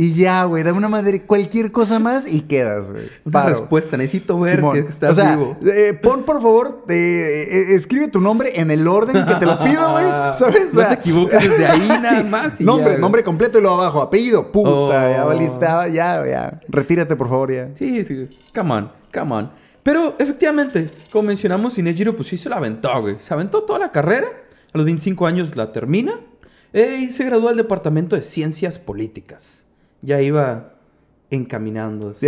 Y 0.00 0.14
ya, 0.14 0.44
güey, 0.44 0.62
dame 0.62 0.78
una 0.78 0.88
madre, 0.88 1.22
cualquier 1.22 1.72
cosa 1.72 1.98
más 1.98 2.32
y 2.32 2.42
quedas, 2.42 2.88
güey. 2.88 3.08
Una 3.24 3.46
respuesta, 3.46 3.96
necesito 3.96 4.38
ver 4.38 4.56
Simón. 4.60 4.74
que 4.74 4.78
estás 4.88 5.10
o 5.10 5.14
sea, 5.20 5.34
vivo. 5.34 5.56
eh, 5.66 5.98
pon 6.00 6.22
por 6.22 6.40
favor, 6.40 6.84
eh, 6.88 7.48
eh, 7.50 7.74
escribe 7.74 8.06
tu 8.06 8.20
nombre 8.20 8.52
en 8.60 8.70
el 8.70 8.86
orden 8.86 9.26
que 9.26 9.34
te 9.34 9.44
lo 9.44 9.58
pido, 9.58 9.90
güey. 9.90 10.04
¿Sabes? 10.34 10.72
No 10.72 10.86
te 10.86 10.94
equivoques 10.94 11.42
desde 11.42 11.66
ahí 11.66 11.88
nada 12.00 12.22
más 12.22 12.60
y 12.60 12.64
nombre, 12.64 12.92
ya, 12.92 12.98
nombre 13.00 13.24
completo 13.24 13.58
y 13.58 13.60
luego 13.60 13.82
abajo, 13.82 14.00
apellido, 14.00 14.52
puta, 14.52 14.70
Oh. 14.70 14.92
ya 14.92 15.24
valiste, 15.24 15.66
ah, 15.66 15.88
ya, 15.88 16.24
ya. 16.24 16.60
Retírate, 16.68 17.16
por 17.16 17.28
favor, 17.28 17.52
ya. 17.52 17.70
Sí, 17.74 18.04
sí. 18.04 18.28
Come 18.54 18.72
on, 18.74 18.92
come 19.12 19.34
on. 19.34 19.50
Pero 19.82 20.14
efectivamente, 20.20 20.92
como 21.10 21.24
mencionamos, 21.26 21.76
Inejiro 21.76 22.14
pues 22.14 22.28
sí 22.28 22.36
se 22.36 22.48
la 22.48 22.56
aventó, 22.58 22.88
güey. 23.00 23.16
Se 23.18 23.34
aventó 23.34 23.62
toda 23.64 23.80
la 23.80 23.90
carrera. 23.90 24.28
A 24.72 24.78
los 24.78 24.84
25 24.84 25.26
años 25.26 25.56
la 25.56 25.72
termina. 25.72 26.12
eh, 26.72 26.98
y 27.00 27.12
se 27.12 27.24
graduó 27.24 27.48
del 27.48 27.56
Departamento 27.56 28.14
de 28.14 28.22
Ciencias 28.22 28.78
Políticas. 28.78 29.64
Ya 30.02 30.20
iba 30.20 30.74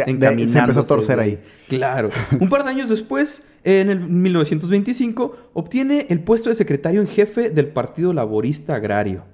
de 0.06 0.26
ahí 0.26 0.48
se 0.48 0.58
empezó 0.58 0.80
a 0.80 0.84
torcer 0.84 1.16
güey. 1.16 1.30
ahí. 1.30 1.42
Claro. 1.68 2.10
Un 2.38 2.48
par 2.48 2.64
de 2.64 2.70
años 2.70 2.88
después, 2.88 3.46
en 3.64 3.90
el 3.90 4.00
1925, 4.00 5.36
obtiene 5.54 6.06
el 6.10 6.20
puesto 6.20 6.50
de 6.50 6.54
secretario 6.54 7.00
en 7.00 7.08
jefe 7.08 7.50
del 7.50 7.68
Partido 7.68 8.12
Laborista 8.12 8.74
Agrario. 8.74 9.24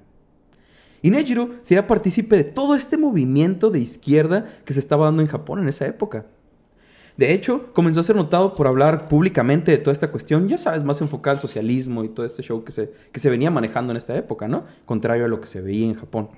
Y 1.02 1.10
Nejiro 1.10 1.50
sería 1.62 1.86
partícipe 1.86 2.36
de 2.36 2.44
todo 2.44 2.74
este 2.74 2.96
movimiento 2.96 3.70
de 3.70 3.80
izquierda 3.80 4.46
que 4.64 4.72
se 4.72 4.80
estaba 4.80 5.06
dando 5.06 5.22
en 5.22 5.28
Japón 5.28 5.60
en 5.60 5.68
esa 5.68 5.86
época. 5.86 6.26
De 7.16 7.32
hecho, 7.32 7.72
comenzó 7.72 8.00
a 8.00 8.02
ser 8.02 8.14
notado 8.14 8.54
por 8.54 8.66
hablar 8.66 9.08
públicamente 9.08 9.70
de 9.70 9.78
toda 9.78 9.92
esta 9.92 10.10
cuestión, 10.10 10.48
ya 10.48 10.58
sabes, 10.58 10.84
más 10.84 11.00
enfocada 11.00 11.34
al 11.36 11.40
socialismo 11.40 12.04
y 12.04 12.10
todo 12.10 12.26
este 12.26 12.42
show 12.42 12.62
que 12.62 12.72
se, 12.72 12.92
que 13.10 13.20
se 13.20 13.30
venía 13.30 13.50
manejando 13.50 13.92
en 13.92 13.96
esta 13.96 14.14
época, 14.16 14.48
¿no? 14.48 14.64
Contrario 14.84 15.24
a 15.24 15.28
lo 15.28 15.40
que 15.40 15.46
se 15.46 15.62
veía 15.62 15.86
en 15.86 15.94
Japón. 15.94 16.28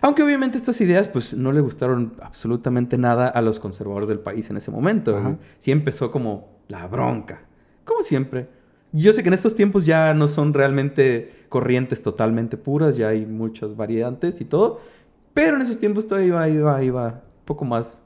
Aunque 0.00 0.24
obviamente 0.24 0.58
estas 0.58 0.80
ideas 0.80 1.06
pues 1.06 1.34
no 1.34 1.52
le 1.52 1.60
gustaron 1.60 2.14
absolutamente 2.20 2.98
nada 2.98 3.28
a 3.28 3.42
los 3.42 3.60
conservadores 3.60 4.08
del 4.08 4.18
país 4.18 4.50
en 4.50 4.56
ese 4.56 4.72
momento. 4.72 5.38
Sí 5.60 5.70
empezó 5.70 6.10
como 6.10 6.58
la 6.66 6.86
bronca. 6.88 7.42
Como 7.84 8.02
siempre. 8.02 8.48
Yo 8.92 9.12
sé 9.12 9.22
que 9.22 9.28
en 9.28 9.34
estos 9.34 9.54
tiempos 9.54 9.84
ya 9.84 10.14
no 10.14 10.28
son 10.28 10.52
realmente 10.52 11.44
corrientes 11.48 12.02
totalmente 12.02 12.56
puras, 12.56 12.96
ya 12.96 13.08
hay 13.08 13.24
muchas 13.24 13.76
variantes 13.76 14.40
y 14.40 14.44
todo. 14.44 14.80
Pero 15.32 15.56
en 15.56 15.62
esos 15.62 15.78
tiempos 15.78 16.06
todavía 16.06 16.28
iba, 16.28 16.48
iba, 16.48 16.82
iba 16.82 17.06
un 17.06 17.44
poco 17.44 17.64
más 17.64 18.02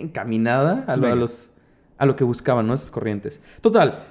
encaminada 0.00 0.84
a 0.86 0.96
lo, 0.96 1.06
a 1.06 1.14
los, 1.14 1.50
a 1.98 2.06
lo 2.06 2.16
que 2.16 2.24
buscaban, 2.24 2.66
¿no? 2.66 2.74
Esas 2.74 2.90
corrientes. 2.90 3.40
Total, 3.60 4.04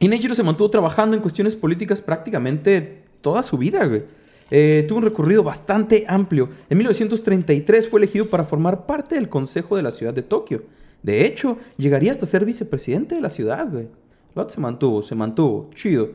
y 0.00 0.08
Nejiro 0.08 0.34
se 0.34 0.42
mantuvo 0.42 0.70
trabajando 0.70 1.16
en 1.16 1.22
cuestiones 1.22 1.56
políticas 1.56 2.00
prácticamente 2.00 3.02
toda 3.20 3.42
su 3.42 3.58
vida, 3.58 3.84
güey. 3.84 4.04
Eh, 4.50 4.84
tuvo 4.88 4.98
un 4.98 5.04
recorrido 5.04 5.42
bastante 5.42 6.04
amplio. 6.08 6.48
En 6.70 6.78
1933 6.78 7.88
fue 7.88 8.00
elegido 8.00 8.26
para 8.26 8.44
formar 8.44 8.86
parte 8.86 9.16
del 9.16 9.28
Consejo 9.28 9.76
de 9.76 9.82
la 9.82 9.90
Ciudad 9.90 10.14
de 10.14 10.22
Tokio. 10.22 10.62
De 11.02 11.26
hecho, 11.26 11.58
llegaría 11.76 12.12
hasta 12.12 12.26
ser 12.26 12.44
vicepresidente 12.44 13.16
de 13.16 13.20
la 13.20 13.30
ciudad, 13.30 13.68
güey. 13.70 13.88
Vato 14.34 14.50
se 14.50 14.60
mantuvo, 14.60 15.02
se 15.02 15.14
mantuvo. 15.14 15.68
Chido. 15.74 16.10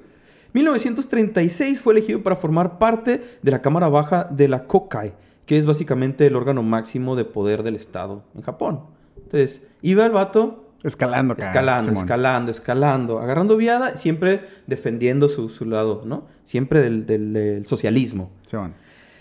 1936 0.54 1.80
fue 1.80 1.94
elegido 1.94 2.24
para 2.24 2.36
formar 2.36 2.80
parte 2.80 3.22
de 3.42 3.52
la 3.52 3.62
Cámara 3.62 3.90
Baja 3.90 4.28
de 4.30 4.48
la 4.48 4.66
Kokai, 4.66 5.14
que 5.46 5.58
es 5.58 5.66
básicamente 5.66 6.26
el 6.28 6.36
órgano 6.36 6.64
máximo 6.64 7.16
de 7.16 7.26
poder 7.26 7.64
del 7.64 7.76
Estado 7.76 8.24
en 8.36 8.42
Japón. 8.42 8.82
Entonces, 9.18 9.62
iba 9.82 10.06
el 10.06 10.12
vato 10.12 10.60
Escalando. 10.84 11.34
Escalando, 11.38 11.92
Simón. 11.92 12.04
escalando, 12.04 12.52
escalando, 12.52 13.20
agarrando 13.20 13.56
viada, 13.56 13.96
siempre 13.96 14.42
defendiendo 14.68 15.30
su, 15.30 15.48
su 15.48 15.64
lado, 15.66 16.02
¿no? 16.06 16.28
Siempre 16.44 16.82
del, 16.82 17.06
del- 17.06 17.32
del 17.32 17.66
socialismo. 17.68 18.32
Simón. 18.46 18.74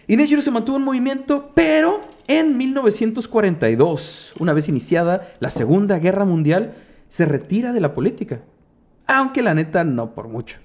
Y 0.09 0.17
Nejiro 0.17 0.43
se 0.43 0.51
mantuvo 0.51 0.77
en 0.79 0.83
movimiento, 0.83 1.53
pero 1.55 2.01
en 2.27 2.59
1942, 2.59 4.33
una 4.39 4.53
vez 4.53 4.69
iniciada 4.69 5.33
la 5.41 5.51
Segunda 5.51 5.99
Guerra 5.99 6.25
Mundial, 6.25 6.75
se 7.09 7.25
retira 7.27 7.73
de 7.73 7.81
la 7.81 7.95
política. 7.95 8.41
Aunque 9.07 9.43
la 9.43 9.55
neta 9.55 9.85
no 9.85 10.15
por 10.15 10.29
mucho. 10.29 10.57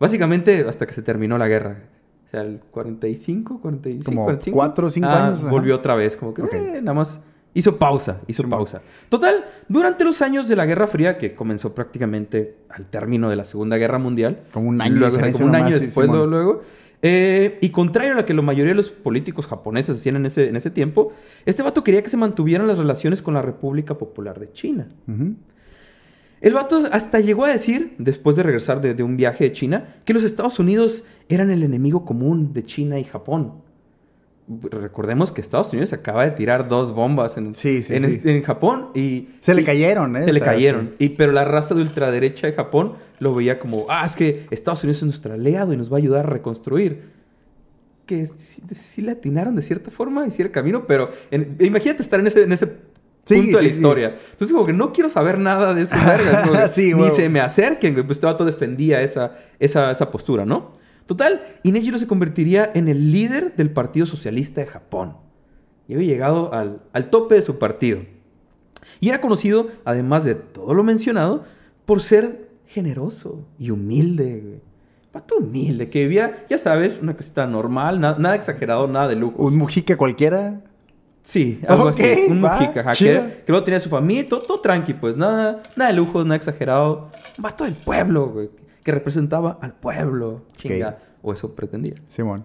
Básicamente 0.00 0.64
hasta 0.68 0.86
que 0.86 0.92
se 0.92 1.02
terminó 1.02 1.38
la 1.38 1.48
guerra. 1.48 1.84
Sea, 2.32 2.40
el 2.40 2.60
45, 2.70 3.60
45, 3.60 4.04
Como 4.10 4.24
45. 4.24 4.56
cuatro 4.56 4.86
o 4.86 4.90
cinco 4.90 5.06
Ah, 5.08 5.26
años, 5.28 5.40
ajá. 5.40 5.50
Volvió 5.50 5.76
otra 5.76 5.94
vez, 5.94 6.16
como 6.16 6.32
que 6.32 6.40
eh, 6.42 6.80
nada 6.80 6.94
más 6.94 7.20
hizo 7.52 7.76
pausa, 7.76 8.20
hizo 8.26 8.48
pausa. 8.48 8.80
Total, 9.10 9.44
durante 9.68 10.02
los 10.02 10.22
años 10.22 10.48
de 10.48 10.56
la 10.56 10.64
Guerra 10.64 10.86
Fría, 10.86 11.18
que 11.18 11.34
comenzó 11.34 11.74
prácticamente 11.74 12.56
al 12.70 12.86
término 12.86 13.28
de 13.28 13.36
la 13.36 13.44
Segunda 13.44 13.76
Guerra 13.76 13.98
Mundial, 13.98 14.40
Como 14.50 14.70
un 14.70 14.80
año 14.80 14.94
luego, 14.94 15.18
como 15.32 15.44
un 15.44 15.52
después, 15.70 16.08
luego, 16.08 16.26
luego, 16.26 16.62
eh, 17.02 17.58
y 17.60 17.68
contrario 17.68 18.12
a 18.12 18.16
lo 18.16 18.24
que 18.24 18.32
la 18.32 18.40
mayoría 18.40 18.70
de 18.70 18.76
los 18.76 18.88
políticos 18.88 19.46
japoneses 19.46 19.96
hacían 19.96 20.16
en 20.16 20.24
ese, 20.24 20.48
en 20.48 20.56
ese 20.56 20.70
tiempo, 20.70 21.12
este 21.44 21.62
vato 21.62 21.84
quería 21.84 22.02
que 22.02 22.08
se 22.08 22.16
mantuvieran 22.16 22.66
las 22.66 22.78
relaciones 22.78 23.20
con 23.20 23.34
la 23.34 23.42
República 23.42 23.98
Popular 23.98 24.40
de 24.40 24.50
China. 24.52 24.88
El 26.40 26.54
vato 26.54 26.84
hasta 26.90 27.20
llegó 27.20 27.44
a 27.44 27.48
decir, 27.50 27.94
después 27.98 28.36
de 28.36 28.42
regresar 28.42 28.80
de, 28.80 28.94
de 28.94 29.02
un 29.02 29.16
viaje 29.16 29.44
de 29.44 29.52
China, 29.52 29.96
que 30.04 30.14
los 30.14 30.24
Estados 30.24 30.58
Unidos 30.58 31.04
eran 31.28 31.50
el 31.50 31.62
enemigo 31.62 32.04
común 32.04 32.52
de 32.52 32.62
China 32.64 32.98
y 32.98 33.04
Japón. 33.04 33.54
Recordemos 34.70 35.30
que 35.32 35.40
Estados 35.40 35.72
Unidos 35.72 35.92
acaba 35.92 36.24
de 36.24 36.32
tirar 36.32 36.68
dos 36.68 36.92
bombas 36.92 37.36
en, 37.36 37.54
Sí, 37.54 37.82
sí, 37.82 37.94
en, 37.94 38.04
sí. 38.04 38.10
este- 38.16 38.36
en 38.36 38.42
Japón 38.42 38.88
y... 38.94 39.28
Se 39.40 39.54
le 39.54 39.62
y- 39.62 39.64
cayeron, 39.64 40.16
¿eh? 40.16 40.24
Se 40.24 40.32
le 40.32 40.40
O 40.40 40.44
sea, 40.44 40.52
cayeron. 40.52 40.94
Y, 40.98 41.10
pero 41.10 41.32
la 41.32 41.44
raza 41.44 41.74
de 41.74 41.82
ultraderecha 41.82 42.48
de 42.48 42.52
Japón 42.52 42.94
lo 43.20 43.34
veía 43.34 43.58
como, 43.60 43.86
ah, 43.88 44.04
es 44.04 44.16
que 44.16 44.46
Estados 44.50 44.82
Unidos 44.82 44.98
es 44.98 45.04
nuestro 45.04 45.32
aliado 45.34 45.72
y 45.72 45.76
nos 45.76 45.90
va 45.92 45.96
a 45.96 45.98
ayudar 45.98 46.26
a 46.26 46.28
reconstruir. 46.28 47.02
Que 48.04 48.26
sí, 48.26 48.62
sí 48.74 49.00
le 49.00 49.12
atinaron 49.12 49.54
de 49.54 49.62
cierta 49.62 49.90
forma, 49.92 50.26
hiciera 50.26 50.48
el 50.48 50.52
camino, 50.52 50.86
pero 50.86 51.08
en- 51.30 51.56
imagínate 51.60 52.02
estar 52.02 52.18
en 52.18 52.26
ese, 52.26 52.42
en 52.42 52.52
ese 52.52 52.66
Sí, 53.24 53.36
punto 53.36 53.58
de 53.58 53.62
la 53.62 53.68
sí, 53.70 53.76
historia. 53.76 54.16
Entonces, 54.32 54.52
como 54.52 54.66
que 54.66 54.72
no 54.72 54.92
quiero 54.92 55.08
saber 55.08 55.38
nada 55.38 55.72
de 55.72 55.82
eso, 55.82 55.94
vergas, 56.04 56.76
Ni 56.76 57.10
se 57.10 57.28
me 57.28 57.38
acerquen. 57.40 57.94
Pues 57.94 58.10
este 58.10 58.26
vato 58.26 58.44
defendía 58.44 59.00
esa, 59.02 59.36
esa, 59.60 59.92
esa 59.92 60.10
postura, 60.10 60.44
¿no? 60.44 60.72
Total, 61.06 61.42
y 61.62 61.72
Nejiro 61.72 61.98
se 61.98 62.06
convertiría 62.06 62.70
en 62.74 62.88
el 62.88 63.12
líder 63.12 63.54
del 63.56 63.70
Partido 63.70 64.06
Socialista 64.06 64.60
de 64.60 64.66
Japón. 64.66 65.16
Y 65.88 65.94
había 65.94 66.08
llegado 66.08 66.54
al, 66.54 66.80
al 66.92 67.10
tope 67.10 67.34
de 67.34 67.42
su 67.42 67.58
partido. 67.58 68.00
Y 69.00 69.08
era 69.08 69.20
conocido, 69.20 69.68
además 69.84 70.24
de 70.24 70.34
todo 70.36 70.74
lo 70.74 70.84
mencionado, 70.84 71.44
por 71.84 72.00
ser 72.02 72.48
generoso 72.66 73.44
y 73.58 73.70
humilde, 73.70 74.40
güey. 74.44 74.60
Pato 75.10 75.36
humilde, 75.36 75.90
que 75.90 76.02
vivía, 76.04 76.46
ya 76.48 76.56
sabes, 76.56 76.98
una 77.02 77.14
cosita 77.14 77.46
normal, 77.46 78.00
na- 78.00 78.16
nada 78.18 78.34
exagerado, 78.34 78.88
nada 78.88 79.08
de 79.08 79.16
lujo. 79.16 79.42
Un 79.42 79.58
mujica 79.58 79.94
cualquiera. 79.96 80.62
Sí, 81.22 81.60
algo 81.68 81.88
así. 81.88 82.02
Un 82.30 82.42
va, 82.42 82.56
ajá, 82.58 82.92
chido. 82.92 83.22
que, 83.22 83.28
que 83.44 83.52
luego 83.52 83.62
tenía 83.64 83.78
su 83.80 83.90
familia, 83.90 84.26
todo, 84.28 84.40
todo 84.40 84.60
tranqui, 84.60 84.94
pues. 84.94 85.14
Nada, 85.16 85.62
nada 85.76 85.90
de 85.90 85.96
lujos, 85.96 86.24
nada 86.24 86.36
exagerado. 86.36 87.10
Un 87.36 87.42
vato 87.42 87.64
del 87.64 87.74
pueblo, 87.74 88.28
güey. 88.30 88.48
Que 88.82 88.92
representaba 88.92 89.58
al 89.60 89.74
pueblo. 89.74 90.42
Chinga. 90.56 90.98
O 91.22 91.32
eso 91.32 91.54
pretendía. 91.54 91.94
Simón. 92.08 92.44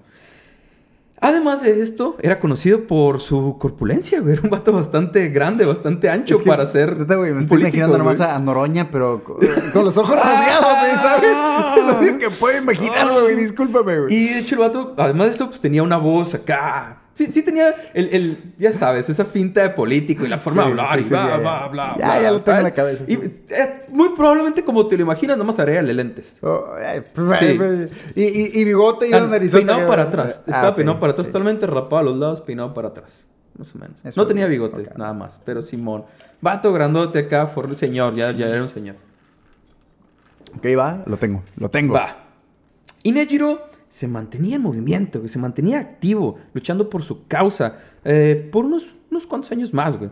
Además 1.19 1.63
de 1.63 1.81
esto, 1.81 2.15
era 2.21 2.39
conocido 2.39 2.85
por 2.85 3.21
su 3.21 3.57
corpulencia, 3.57 4.21
güey. 4.21 4.33
Era 4.33 4.43
un 4.43 4.51
vato 4.51 4.71
bastante 4.71 5.29
grande, 5.29 5.65
bastante 5.65 6.11
ancho 6.11 6.35
Es 6.35 6.43
que, 6.43 6.47
para 6.47 6.63
ser. 6.67 6.93
güey, 7.05 7.33
me 7.33 7.41
estoy 7.41 7.47
político, 7.47 7.77
imaginando 7.77 7.97
nomás 7.97 8.21
a, 8.21 8.35
a 8.35 8.39
Noroña, 8.39 8.89
pero 8.91 9.23
con, 9.23 9.37
con 9.73 9.83
los 9.83 9.97
ojos 9.97 10.15
rasgados, 10.15 10.79
güey, 10.79 10.91
¿sabes? 10.91 11.31
Es 11.77 11.85
lo 11.93 11.99
único 11.99 12.19
que 12.19 12.29
puedo 12.29 12.61
imaginarme, 12.61 13.21
güey. 13.21 13.35
Discúlpame, 13.35 13.99
güey. 14.01 14.13
Y 14.13 14.33
de 14.33 14.39
hecho 14.39 14.55
el 14.55 14.61
vato, 14.61 14.93
además 14.97 15.27
de 15.27 15.33
eso, 15.33 15.47
pues 15.47 15.59
tenía 15.59 15.81
una 15.81 15.97
voz 15.97 16.35
acá. 16.35 17.01
Sí, 17.17 17.31
sí 17.31 17.41
tenía 17.41 17.73
el, 17.95 18.09
el- 18.13 18.53
ya 18.59 18.71
sabes, 18.73 19.09
esa 19.09 19.25
finta 19.25 19.63
de 19.63 19.71
político 19.71 20.23
y 20.23 20.29
la 20.29 20.37
forma 20.37 20.61
Sí, 20.61 20.65
de 20.67 20.71
hablar 20.71 20.93
sí, 20.93 20.99
y 20.99 21.03
sí, 21.05 21.09
bla, 21.09 21.23
ya, 21.23 21.29
ya. 21.29 21.37
bla, 21.37 21.67
bla, 21.67 21.95
Ya, 21.97 22.05
bla, 22.05 22.21
ya 22.21 22.31
lo 22.31 22.39
tengo 22.41 22.57
en 22.59 22.63
la 22.63 22.71
cabeza, 22.75 23.03
Y, 23.07 23.13
eh, 23.15 23.85
muy 23.89 24.09
probablemente 24.09 24.63
como 24.63 24.85
te 24.87 24.95
lo 24.97 25.01
imaginas, 25.01 25.35
nomás 25.35 25.57
agregale 25.57 25.91
lentes. 25.95 26.37
Oh, 26.43 26.65
ay, 26.77 27.01
y, 28.15 28.23
y, 28.23 28.61
y 28.61 28.63
bigote 28.65 29.07
y 29.09 29.13
una 29.13 29.25
narizota. 29.27 29.57
peinado 29.57 29.79
que- 29.79 29.87
para 29.87 30.03
atrás. 30.03 30.41
Ah, 30.45 30.51
Estaba 30.51 30.69
ok, 30.69 30.75
peinado 30.75 30.99
para 30.99 31.13
atrás, 31.13 31.27
totalmente 31.27 31.65
rapado 31.65 31.97
a 31.97 32.03
los 32.03 32.17
lados, 32.17 32.41
peinado 32.41 32.73
para 32.75 32.89
atrás. 32.89 33.23
Más 33.57 33.73
o 33.73 33.79
menos. 33.79 33.97
No 34.15 34.27
tenía 34.27 34.45
bigote, 34.45 34.87
nada 34.95 35.13
más. 35.13 35.41
Pero 35.43 35.63
Simón. 35.63 36.05
Vato 36.39 36.71
grandote 36.71 37.17
acá, 37.17 37.47
for 37.47 37.75
señor, 37.75 38.13
ya, 38.13 38.29
ya 38.31 38.45
era 38.45 38.61
un 38.61 38.69
señor. 38.69 38.95
Ok, 40.55 40.65
va, 40.77 41.03
lo 41.07 41.17
tengo, 41.17 41.41
lo 41.57 41.69
tengo. 41.69 41.95
Va. 41.95 42.17
Y 43.03 43.11
Nejiro 43.11 43.66
se 43.89 44.07
mantenía 44.07 44.55
en 44.57 44.61
movimiento, 44.61 45.17
güey, 45.19 45.29
se 45.29 45.39
mantenía 45.39 45.79
activo, 45.79 46.37
luchando 46.53 46.89
por 46.89 47.03
su 47.03 47.27
causa, 47.27 47.79
eh, 48.03 48.49
por 48.51 48.65
unos, 48.65 48.93
unos 49.09 49.25
cuantos 49.25 49.51
años 49.51 49.73
más, 49.73 49.97
güey. 49.97 50.11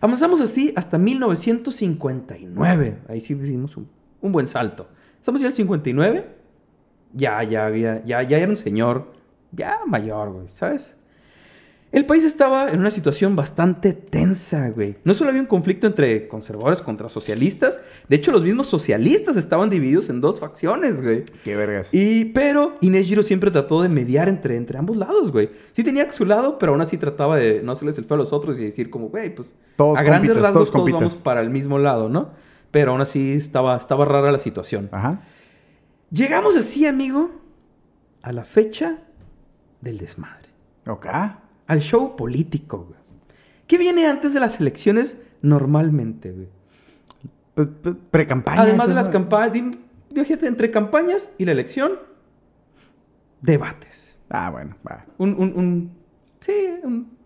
Avanzamos 0.00 0.40
así 0.40 0.72
hasta 0.76 0.96
1959. 0.98 2.98
Ahí 3.08 3.20
sí 3.20 3.34
hicimos 3.34 3.76
un, 3.76 3.88
un 4.20 4.32
buen 4.32 4.46
salto. 4.46 4.88
Estamos 5.18 5.40
ya 5.40 5.48
en 5.48 5.50
el 5.50 5.56
59. 5.56 6.36
Ya, 7.12 7.42
ya 7.42 7.66
había, 7.66 8.04
ya, 8.04 8.22
ya 8.22 8.38
era 8.38 8.50
un 8.50 8.56
señor, 8.56 9.12
ya 9.52 9.80
mayor, 9.86 10.32
güey, 10.32 10.46
¿sabes? 10.52 10.96
El 11.92 12.06
país 12.06 12.22
estaba 12.22 12.70
en 12.70 12.78
una 12.78 12.92
situación 12.92 13.34
bastante 13.34 13.92
tensa, 13.92 14.68
güey. 14.70 14.96
No 15.02 15.12
solo 15.12 15.30
había 15.30 15.42
un 15.42 15.48
conflicto 15.48 15.88
entre 15.88 16.28
conservadores 16.28 16.82
contra 16.82 17.08
socialistas, 17.08 17.80
de 18.08 18.14
hecho 18.14 18.30
los 18.30 18.42
mismos 18.42 18.68
socialistas 18.68 19.36
estaban 19.36 19.70
divididos 19.70 20.08
en 20.08 20.20
dos 20.20 20.38
facciones, 20.38 21.02
güey. 21.02 21.24
Qué 21.42 21.56
vergas. 21.56 21.88
Y, 21.92 22.26
pero 22.26 22.76
Inejiro 22.80 23.24
siempre 23.24 23.50
trató 23.50 23.82
de 23.82 23.88
mediar 23.88 24.28
entre, 24.28 24.54
entre 24.54 24.78
ambos 24.78 24.96
lados, 24.96 25.32
güey. 25.32 25.50
Sí 25.72 25.82
tenía 25.82 26.10
su 26.12 26.24
lado, 26.24 26.60
pero 26.60 26.72
aún 26.72 26.80
así 26.80 26.96
trataba 26.96 27.36
de 27.36 27.60
no 27.64 27.72
hacerles 27.72 27.98
el 27.98 28.04
feo 28.04 28.14
a 28.14 28.18
los 28.18 28.32
otros 28.32 28.60
y 28.60 28.64
decir 28.64 28.88
como, 28.88 29.08
güey, 29.08 29.34
pues 29.34 29.56
Todos 29.74 29.98
a 29.98 30.02
grandes 30.04 30.30
compitas, 30.30 30.54
rasgos 30.54 30.70
todos 30.70 30.92
vamos 30.92 31.14
para 31.14 31.40
el 31.40 31.50
mismo 31.50 31.78
lado, 31.78 32.08
¿no? 32.08 32.30
Pero 32.70 32.92
aún 32.92 33.00
así 33.00 33.32
estaba, 33.32 33.76
estaba 33.76 34.04
rara 34.04 34.30
la 34.30 34.38
situación. 34.38 34.88
Ajá. 34.92 35.22
Llegamos 36.12 36.56
así, 36.56 36.86
amigo, 36.86 37.32
a 38.22 38.30
la 38.30 38.44
fecha 38.44 38.98
del 39.80 39.98
desmadre. 39.98 40.50
Ok. 40.86 41.06
Al 41.70 41.80
show 41.82 42.16
político, 42.16 42.86
güey. 42.88 42.98
¿Qué 43.68 43.78
viene 43.78 44.06
antes 44.08 44.34
de 44.34 44.40
las 44.40 44.58
elecciones 44.58 45.22
normalmente, 45.40 46.32
güey? 46.32 46.48
Pues, 47.54 47.68
pues, 47.80 47.94
Pre-campaña. 48.10 48.62
Además 48.62 48.88
de 48.88 48.94
las 48.94 49.08
campañas, 49.08 49.76
entre 50.42 50.72
campañas 50.72 51.30
y 51.38 51.44
la 51.44 51.52
elección, 51.52 51.92
debates. 53.40 54.18
Ah, 54.28 54.50
bueno, 54.50 54.76
va. 54.84 55.06
Un, 55.18 55.30
un, 55.38 55.52
un- 55.56 55.92
sí, 56.40 56.52
un- 56.82 57.16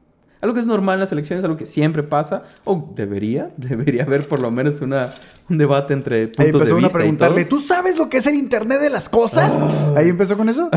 Algo 0.45 0.53
que 0.55 0.61
es 0.61 0.67
normal 0.67 0.95
en 0.97 1.01
las 1.01 1.11
elecciones, 1.11 1.43
algo 1.45 1.57
que 1.57 1.65
siempre 1.65 2.03
pasa, 2.03 2.43
o 2.65 2.93
debería, 2.95 3.51
debería 3.57 4.03
haber 4.05 4.29
por 4.29 4.41
lo 4.43 4.51
menos 4.51 4.83
una, 4.83 5.15
un 5.49 5.57
debate 5.57 5.95
entre 5.95 6.21
Ahí 6.21 6.27
puntos 6.27 6.45
de 6.45 6.51
empezó 6.51 6.75
a 6.75 6.77
vista 6.77 6.99
y 6.99 7.01
preguntarle. 7.01 7.45
¿tú 7.47 7.61
sabes 7.61 7.97
lo 7.99 8.11
que 8.11 8.19
es 8.19 8.27
el 8.27 8.35
Internet 8.35 8.81
de 8.83 8.91
las 8.91 9.09
cosas? 9.09 9.65
Ahí 9.97 10.11
empezó 10.11 10.37
con 10.37 10.51
eso. 10.51 10.69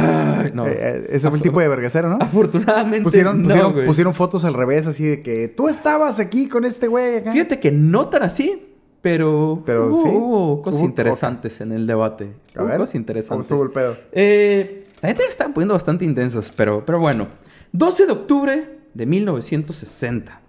No. 0.53 0.65
Eh, 0.65 0.71
eh, 0.79 1.07
ese 1.09 1.27
fue 1.27 1.37
el 1.37 1.43
tipo 1.43 1.59
de 1.59 1.67
vergacero, 1.67 2.07
¿no? 2.09 2.17
Afortunadamente, 2.21 3.03
Pusieron, 3.03 4.13
fotos 4.13 4.45
al 4.45 4.53
revés, 4.53 4.87
así 4.87 5.03
de 5.03 5.21
que 5.21 5.49
tú 5.49 5.67
estabas 5.67 6.19
aquí 6.21 6.47
con 6.47 6.63
este 6.63 6.87
güey 6.87 7.17
acá. 7.17 7.33
Fíjate 7.33 7.59
que 7.59 7.69
no 7.71 8.07
tan 8.07 8.23
así, 8.23 8.63
pero, 9.01 9.63
Pero 9.65 9.87
hubo, 9.87 10.03
sí. 10.03 10.09
hubo 10.13 10.61
cosas 10.61 10.79
Hubo- 10.81 10.85
interesantes 10.85 11.59
en 11.59 11.73
el 11.73 11.85
debate. 11.85 12.29
A 12.55 12.61
Hubo 12.61 12.67
ver, 12.69 12.77
cosas 12.77 12.93
¿cómo 12.93 12.99
interesantes. 13.01 13.45
estuvo 13.45 13.63
el 13.63 13.71
pedo? 13.71 13.97
Eh, 14.13 14.87
la 15.01 15.09
gente 15.09 15.23
están 15.27 15.53
poniendo 15.53 15.73
bastante 15.73 16.05
intensos, 16.05 16.53
pero, 16.55 16.83
pero 16.85 16.99
bueno. 16.99 17.27
12 17.73 18.05
de 18.05 18.11
octubre 18.13 18.76
de 18.97 19.05
1960. 19.05 20.41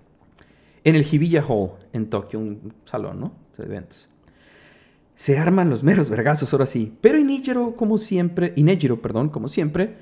En 0.83 0.95
el 0.97 1.07
Hibiya 1.09 1.45
Hall, 1.47 1.73
en 1.93 2.09
Tokio, 2.09 2.39
un 2.39 2.73
salón, 2.87 3.21
¿no? 3.21 3.33
De 3.59 3.65
eventos. 3.65 4.09
Se 5.15 5.37
arman 5.37 5.69
los 5.69 5.83
meros 5.83 6.09
vergazos, 6.09 6.51
ahora 6.53 6.65
sí. 6.65 6.97
Pero 7.03 7.19
Inejiro, 7.19 7.77
como 7.77 7.99
siempre, 7.99 8.55
Inejiro, 8.57 9.03
perdón, 9.03 9.29
como 9.29 9.49
siempre, 9.49 9.97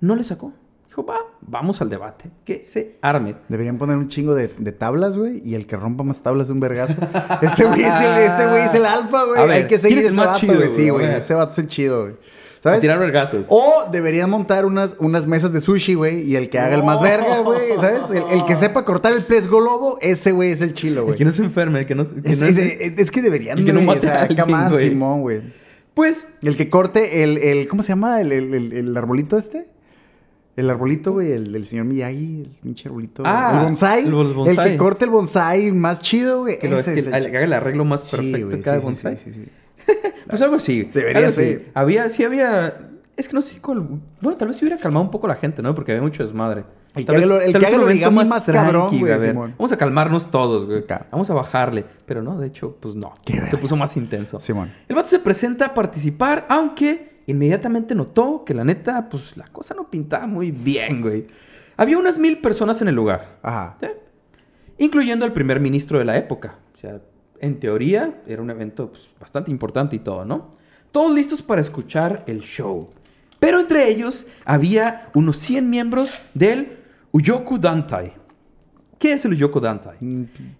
no 0.00 0.16
le 0.16 0.24
sacó. 0.24 0.54
Dijo, 0.86 1.04
va, 1.04 1.18
vamos 1.42 1.82
al 1.82 1.90
debate. 1.90 2.30
Que 2.46 2.64
se 2.64 2.96
arme. 3.02 3.34
Deberían 3.48 3.76
poner 3.76 3.98
un 3.98 4.08
chingo 4.08 4.34
de, 4.34 4.48
de 4.48 4.72
tablas, 4.72 5.18
güey, 5.18 5.42
y 5.44 5.54
el 5.54 5.66
que 5.66 5.76
rompa 5.76 6.02
más 6.02 6.22
tablas 6.22 6.46
de 6.46 6.54
un 6.54 6.60
vergazo. 6.60 6.94
ese 7.42 7.66
güey 7.66 7.82
es 7.82 7.94
el, 7.94 8.18
ese 8.18 8.48
güey 8.48 8.62
es 8.62 8.74
el 8.74 8.86
alfa, 8.86 9.24
güey. 9.24 9.50
Hay 9.50 9.66
que 9.66 9.76
seguir 9.76 9.98
¿quién 9.98 10.12
es 10.12 10.18
ese 10.18 10.26
vato, 10.26 10.46
güey. 10.46 10.70
Sí, 10.70 10.88
güey? 10.88 11.06
Ese 11.14 11.34
vato 11.34 11.52
es 11.52 11.58
el 11.58 11.66
chido, 11.66 12.02
güey. 12.04 12.14
A 12.62 12.70
¿Sabes? 12.70 12.80
tirar 12.80 12.98
vergazos. 13.00 13.46
O 13.48 13.86
deberían 13.90 14.30
montar 14.30 14.64
unas, 14.66 14.94
unas 15.00 15.26
mesas 15.26 15.52
de 15.52 15.60
sushi, 15.60 15.94
güey, 15.94 16.22
y 16.22 16.36
el 16.36 16.48
que 16.48 16.60
haga 16.60 16.76
el 16.76 16.84
más 16.84 17.00
verga, 17.02 17.40
güey, 17.40 17.60
¿sabes? 17.80 18.08
El, 18.10 18.22
el 18.38 18.44
que 18.44 18.54
sepa 18.54 18.84
cortar 18.84 19.12
el 19.12 19.22
pez 19.24 19.48
globo, 19.48 19.98
ese 20.00 20.30
güey 20.30 20.52
es 20.52 20.60
el 20.60 20.72
chilo, 20.72 21.00
El 21.00 21.06
güey. 21.06 21.18
que 21.18 21.24
no 21.24 21.32
se 21.32 21.42
enferme, 21.42 21.80
el 21.80 21.86
que 21.86 21.96
no, 21.96 22.04
que 22.04 22.30
Es, 22.32 22.40
no 22.40 22.46
es- 22.46 22.56
es- 22.56 22.80
es- 22.80 22.92
es 22.98 23.10
que 23.10 23.20
deberían, 23.20 23.58
Y 23.58 23.64
que 23.64 23.72
no 23.72 23.80
mate 23.82 23.98
o 23.98 24.02
sea, 24.02 24.20
a 24.20 24.22
alguien. 24.22 24.90
Simón, 24.90 25.22
güey. 25.22 25.42
Pues, 25.94 26.28
El 26.40 26.56
que 26.56 26.68
corte 26.68 27.24
el, 27.24 27.38
el 27.38 27.66
¿cómo 27.66 27.82
se 27.82 27.88
llama? 27.90 28.20
El, 28.20 28.30
el, 28.30 28.54
el- 28.54 28.72
el 28.72 28.96
arbolito 28.96 29.36
este. 29.36 29.66
El 30.54 30.68
arbolito, 30.70 31.12
güey, 31.12 31.32
el 31.32 31.50
del 31.50 31.66
señor 31.66 31.86
Miyagi, 31.86 32.42
el 32.42 32.56
pinche 32.62 32.86
arbolito. 32.88 33.22
Ah, 33.26 33.54
el 33.58 33.64
bonsai. 33.64 34.04
el 34.06 34.12
bonsai. 34.12 34.66
El 34.66 34.72
que 34.72 34.76
corte 34.76 35.04
el 35.06 35.10
bonsai 35.10 35.72
más 35.72 36.00
chido, 36.00 36.40
güey. 36.40 36.58
que, 36.60 36.68
que 36.68 36.78
es 36.78 36.86
el 36.88 37.08
haga 37.12 37.26
chido. 37.26 37.38
el 37.40 37.52
arreglo 37.54 37.84
más 37.86 38.08
perfecto 38.10 38.60
cada 38.62 38.76
sí, 38.76 38.80
sí, 38.80 38.84
bonsai. 38.84 39.16
sí, 39.16 39.32
sí, 39.32 39.40
sí. 39.44 39.50
Pues 40.28 40.40
algo 40.40 40.56
así. 40.56 40.84
Debería 40.84 41.18
algo 41.18 41.28
así. 41.28 41.42
ser. 41.42 41.70
Había, 41.74 42.08
sí 42.08 42.24
había... 42.24 42.90
Es 43.16 43.28
que 43.28 43.34
no 43.34 43.42
sé 43.42 43.54
si... 43.54 43.60
Bueno, 43.60 44.36
tal 44.38 44.48
vez 44.48 44.56
si 44.56 44.64
hubiera 44.64 44.80
calmado 44.80 45.04
un 45.04 45.10
poco 45.10 45.26
la 45.26 45.34
gente, 45.34 45.62
¿no? 45.62 45.74
Porque 45.74 45.92
había 45.92 46.02
mucho 46.02 46.22
desmadre. 46.22 46.64
El 46.94 47.06
Tal 47.06 47.16
que 47.16 47.24
haga 47.24 47.44
el 47.44 47.52
que 47.52 47.58
haga 47.58 47.68
evento 47.68 47.86
origami 47.86 48.24
más 48.28 48.46
cabrón, 48.46 48.98
güey, 48.98 49.12
a 49.12 49.16
ver, 49.16 49.30
Simón. 49.30 49.54
Vamos 49.56 49.72
a 49.72 49.78
calmarnos 49.78 50.30
todos, 50.30 50.66
güey. 50.66 50.84
Vamos 51.10 51.30
a 51.30 51.34
bajarle. 51.34 51.84
Pero 52.04 52.22
no, 52.22 52.38
de 52.38 52.48
hecho, 52.48 52.76
pues 52.80 52.94
no. 52.94 53.12
Qué 53.24 53.40
Se 53.50 53.56
puso 53.56 53.76
más 53.76 53.96
intenso. 53.96 54.40
Simón. 54.40 54.70
El 54.88 54.96
vato 54.96 55.08
se 55.08 55.18
presenta 55.18 55.66
a 55.66 55.74
participar, 55.74 56.46
aunque 56.48 57.22
inmediatamente 57.26 57.94
notó 57.94 58.44
que 58.44 58.52
la 58.52 58.64
neta, 58.64 59.08
pues 59.08 59.36
la 59.36 59.44
cosa 59.44 59.74
no 59.74 59.88
pintaba 59.88 60.26
muy 60.26 60.50
bien, 60.50 61.00
güey. 61.00 61.26
Había 61.76 61.96
unas 61.96 62.18
mil 62.18 62.38
personas 62.38 62.82
en 62.82 62.88
el 62.88 62.94
lugar. 62.94 63.38
Ajá. 63.42 63.76
¿sí? 63.80 63.86
Incluyendo 64.78 65.24
al 65.24 65.32
primer 65.32 65.60
ministro 65.60 65.98
de 65.98 66.04
la 66.04 66.16
época. 66.18 66.56
O 66.74 66.78
sea, 66.78 67.00
en 67.42 67.58
teoría 67.60 68.22
era 68.26 68.40
un 68.40 68.48
evento 68.48 68.90
pues, 68.90 69.08
bastante 69.20 69.50
importante 69.50 69.96
y 69.96 69.98
todo, 69.98 70.24
¿no? 70.24 70.52
Todos 70.92 71.12
listos 71.12 71.42
para 71.42 71.60
escuchar 71.60 72.24
el 72.26 72.40
show. 72.40 72.88
Pero 73.38 73.58
entre 73.58 73.88
ellos 73.88 74.26
había 74.44 75.10
unos 75.14 75.38
100 75.38 75.68
miembros 75.68 76.14
del 76.32 76.78
Uyoku 77.10 77.58
Dantai. 77.58 78.12
¿Qué 78.98 79.12
es 79.14 79.24
el 79.24 79.32
Uyoku 79.32 79.58
Dantai? 79.58 79.96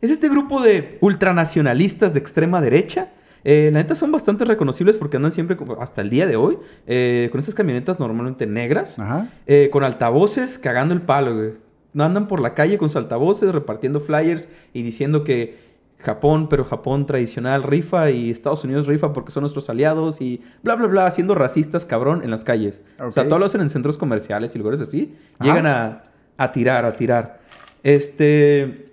Es 0.00 0.10
este 0.10 0.28
grupo 0.28 0.60
de 0.60 0.98
ultranacionalistas 1.00 2.12
de 2.12 2.18
extrema 2.18 2.60
derecha. 2.60 3.12
Eh, 3.44 3.70
la 3.72 3.78
neta 3.78 3.94
son 3.94 4.10
bastante 4.10 4.44
reconocibles 4.44 4.96
porque 4.96 5.16
andan 5.16 5.30
siempre, 5.30 5.56
hasta 5.80 6.00
el 6.00 6.10
día 6.10 6.26
de 6.26 6.34
hoy, 6.34 6.58
eh, 6.88 7.28
con 7.30 7.38
esas 7.38 7.54
camionetas 7.54 8.00
normalmente 8.00 8.46
negras, 8.46 8.98
Ajá. 8.98 9.30
eh, 9.46 9.68
con 9.70 9.84
altavoces 9.84 10.58
cagando 10.58 10.94
el 10.94 11.02
palo, 11.02 11.36
güey. 11.36 11.52
No 11.92 12.04
andan 12.04 12.26
por 12.26 12.40
la 12.40 12.54
calle 12.54 12.78
con 12.78 12.88
sus 12.88 12.96
altavoces 12.96 13.52
repartiendo 13.52 14.00
flyers 14.00 14.48
y 14.72 14.82
diciendo 14.82 15.22
que 15.24 15.71
Japón, 16.02 16.48
pero 16.48 16.64
Japón 16.64 17.06
tradicional 17.06 17.62
rifa 17.62 18.10
y 18.10 18.30
Estados 18.30 18.64
Unidos 18.64 18.86
rifa 18.86 19.12
porque 19.12 19.30
son 19.32 19.42
nuestros 19.42 19.70
aliados 19.70 20.20
y 20.20 20.42
bla, 20.62 20.74
bla, 20.76 20.86
bla, 20.88 21.10
siendo 21.10 21.34
racistas, 21.34 21.84
cabrón, 21.84 22.22
en 22.24 22.30
las 22.30 22.44
calles. 22.44 22.82
O 23.00 23.10
sea, 23.12 23.24
todo 23.28 23.38
lo 23.38 23.46
hacen 23.46 23.60
en 23.60 23.68
centros 23.68 23.96
comerciales 23.98 24.54
y 24.54 24.58
lugares 24.58 24.80
así. 24.80 25.16
Ajá. 25.38 25.44
Llegan 25.48 25.66
a, 25.66 26.02
a 26.36 26.52
tirar, 26.52 26.84
a 26.84 26.92
tirar. 26.92 27.40
Este... 27.82 28.88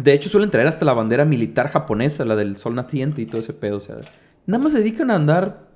De 0.00 0.12
hecho, 0.14 0.30
suelen 0.30 0.50
traer 0.50 0.66
hasta 0.66 0.84
la 0.86 0.94
bandera 0.94 1.24
militar 1.26 1.68
japonesa, 1.68 2.24
la 2.24 2.34
del 2.36 2.56
sol 2.56 2.74
naciente 2.74 3.20
y 3.20 3.26
todo 3.26 3.40
ese 3.40 3.52
pedo. 3.52 3.76
O 3.76 3.80
sea, 3.80 3.96
nada 4.46 4.62
más 4.62 4.72
se 4.72 4.78
dedican 4.78 5.10
a 5.10 5.16
andar 5.16 5.68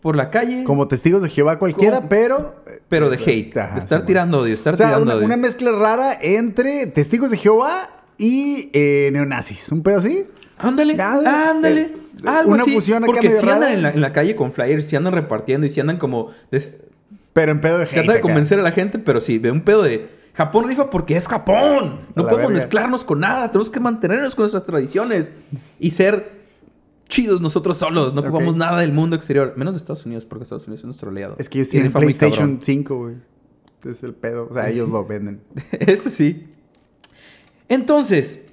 por 0.00 0.16
la 0.16 0.30
calle, 0.30 0.62
Como 0.64 0.86
testigos 0.88 1.20
de 1.22 1.28
Jehová 1.28 1.58
cualquiera, 1.58 1.96
Como- 1.96 2.08
pero... 2.08 2.54
pero 2.88 3.10
de 3.10 3.16
hate, 3.16 3.56
Ajá, 3.58 3.74
de 3.74 3.80
estar 3.80 4.06
tirando 4.06 4.40
odio, 4.40 4.54
estar 4.54 4.74
O 4.74 4.76
sea, 4.76 4.86
tirando 4.86 5.04
una, 5.04 5.14
odio. 5.16 5.26
una 5.26 5.36
mezcla 5.36 5.72
rara 5.72 6.12
entre 6.22 6.86
testigos 6.86 7.30
de 7.30 7.36
Jehová 7.38 7.90
y 8.18 8.70
eh, 8.72 9.10
neonazis. 9.12 9.70
¿Un 9.70 9.82
pedo 9.82 9.98
así? 9.98 10.24
Ándale, 10.58 10.96
ándale. 11.00 11.92
algo 12.24 12.52
una 12.52 12.62
así. 12.62 12.72
fusión 12.72 12.98
acá 13.04 13.06
Porque 13.12 13.30
si 13.30 13.48
andan 13.48 13.72
en 13.72 13.82
la, 13.82 13.90
en 13.90 14.00
la 14.00 14.12
calle 14.12 14.34
con 14.36 14.52
flyers, 14.52 14.86
si 14.86 14.96
andan 14.96 15.12
repartiendo 15.12 15.66
y 15.66 15.70
si 15.70 15.80
andan 15.80 15.98
como... 15.98 16.30
des- 16.50 16.82
Pero 17.32 17.52
en 17.52 17.60
pedo 17.60 17.76
de 17.78 17.84
hate. 17.84 17.92
Trata 17.92 18.12
de 18.12 18.18
acá. 18.18 18.22
convencer 18.22 18.58
a 18.58 18.62
la 18.62 18.72
gente, 18.72 18.98
pero 18.98 19.20
sí, 19.20 19.38
de 19.38 19.50
un 19.50 19.60
pedo 19.62 19.82
de... 19.82 20.08
Japón 20.34 20.68
rifa 20.68 20.90
porque 20.90 21.16
es 21.16 21.26
Japón. 21.28 22.00
No 22.14 22.22
podemos 22.24 22.38
verga. 22.38 22.54
mezclarnos 22.54 23.04
con 23.04 23.20
nada. 23.20 23.50
Tenemos 23.50 23.70
que 23.70 23.80
mantenernos 23.80 24.34
con 24.34 24.42
nuestras 24.42 24.64
tradiciones 24.66 25.32
y 25.80 25.90
ser 25.92 26.30
chidos 27.08 27.40
nosotros 27.40 27.78
solos. 27.78 28.12
No 28.12 28.20
ocupamos 28.20 28.54
nada 28.54 28.80
del 28.80 28.92
mundo 28.92 29.16
exterior. 29.16 29.54
Menos 29.56 29.72
de 29.74 29.78
Estados 29.78 30.04
Unidos, 30.04 30.26
porque 30.26 30.42
Estados 30.42 30.66
Unidos 30.66 30.80
es 30.80 30.84
nuestro 30.84 31.10
aliado. 31.10 31.36
Es 31.38 31.48
que 31.48 31.58
ellos 31.58 31.70
tienen 31.70 31.90
muy 31.90 32.00
PlayStation 32.02 32.48
cabrón. 32.48 32.60
5, 32.62 32.96
güey. 32.98 33.14
Es 33.84 34.02
el 34.02 34.12
pedo. 34.14 34.48
O 34.50 34.54
sea, 34.54 34.68
ellos 34.68 34.90
lo 34.90 35.06
venden. 35.06 35.40
Eso 35.72 36.10
sí. 36.10 36.48
Entonces, 37.68 38.44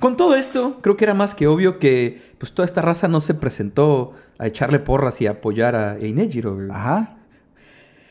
con 0.00 0.16
todo 0.16 0.34
esto, 0.36 0.78
creo 0.82 0.96
que 0.96 1.04
era 1.04 1.14
más 1.14 1.34
que 1.34 1.46
obvio 1.46 1.78
que 1.78 2.22
pues 2.38 2.52
toda 2.52 2.66
esta 2.66 2.82
raza 2.82 3.08
no 3.08 3.20
se 3.20 3.34
presentó 3.34 4.12
a 4.38 4.46
echarle 4.46 4.78
porras 4.78 5.20
y 5.20 5.26
a 5.26 5.32
apoyar 5.32 5.74
a 5.74 5.96
Einejiro. 5.98 6.58
Ajá. 6.70 7.16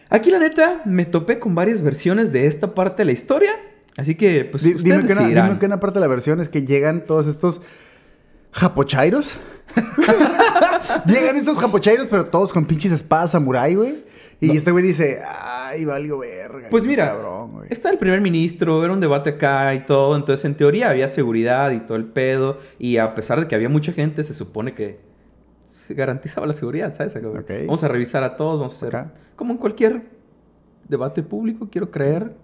Aquí 0.09 0.31
la 0.31 0.39
neta 0.39 0.81
me 0.85 1.05
topé 1.05 1.39
con 1.39 1.55
varias 1.55 1.81
versiones 1.81 2.31
de 2.31 2.47
esta 2.47 2.73
parte 2.73 3.01
de 3.01 3.05
la 3.05 3.11
historia, 3.11 3.51
así 3.97 4.15
que 4.15 4.45
pues 4.45 4.63
Di- 4.63 4.75
ustedes 4.75 4.83
dime, 4.83 4.97
que 5.07 5.13
una, 5.13 5.21
decidirán. 5.21 5.47
dime 5.47 5.59
que 5.59 5.65
una 5.65 5.79
parte 5.79 5.99
de 5.99 6.01
la 6.01 6.07
versión 6.07 6.39
es 6.41 6.49
que 6.49 6.63
llegan 6.63 7.05
todos 7.05 7.27
estos 7.27 7.61
japochairos. 8.51 9.37
llegan 11.05 11.35
estos 11.35 11.57
japochairos, 11.59 12.07
pero 12.09 12.25
todos 12.27 12.51
con 12.53 12.65
pinches 12.65 12.91
espadas 12.91 13.31
samurai, 13.31 13.75
güey. 13.75 14.03
Y 14.41 14.55
este 14.57 14.71
güey 14.71 14.83
dice, 14.83 15.21
ay, 15.25 15.85
valgo 15.85 16.19
verga. 16.19 16.67
Pues 16.69 16.85
mira, 16.85 17.07
Cabrón, 17.07 17.61
está 17.69 17.89
el 17.89 17.97
primer 17.97 18.21
ministro, 18.21 18.83
era 18.83 18.91
un 18.93 18.99
debate 18.99 19.31
acá 19.31 19.73
y 19.73 19.79
todo, 19.85 20.15
entonces 20.15 20.43
en 20.45 20.55
teoría 20.55 20.89
había 20.89 21.07
seguridad 21.07 21.71
y 21.71 21.79
todo 21.79 21.97
el 21.97 22.05
pedo, 22.05 22.57
y 22.77 22.97
a 22.97 23.15
pesar 23.15 23.39
de 23.39 23.47
que 23.47 23.55
había 23.55 23.69
mucha 23.69 23.93
gente, 23.93 24.23
se 24.23 24.33
supone 24.33 24.73
que 24.73 24.99
se 25.67 25.93
garantizaba 25.93 26.45
la 26.47 26.53
seguridad, 26.53 26.93
¿sabes? 26.93 27.17
Vamos 27.65 27.83
a 27.83 27.87
revisar 27.87 28.23
a 28.23 28.35
todos, 28.35 28.59
vamos 28.59 28.73
a 28.83 28.87
hacer 28.87 29.05
como 29.35 29.53
en 29.53 29.57
cualquier 29.57 30.03
debate 30.87 31.23
público, 31.23 31.67
quiero 31.71 31.89
creer. 31.91 32.35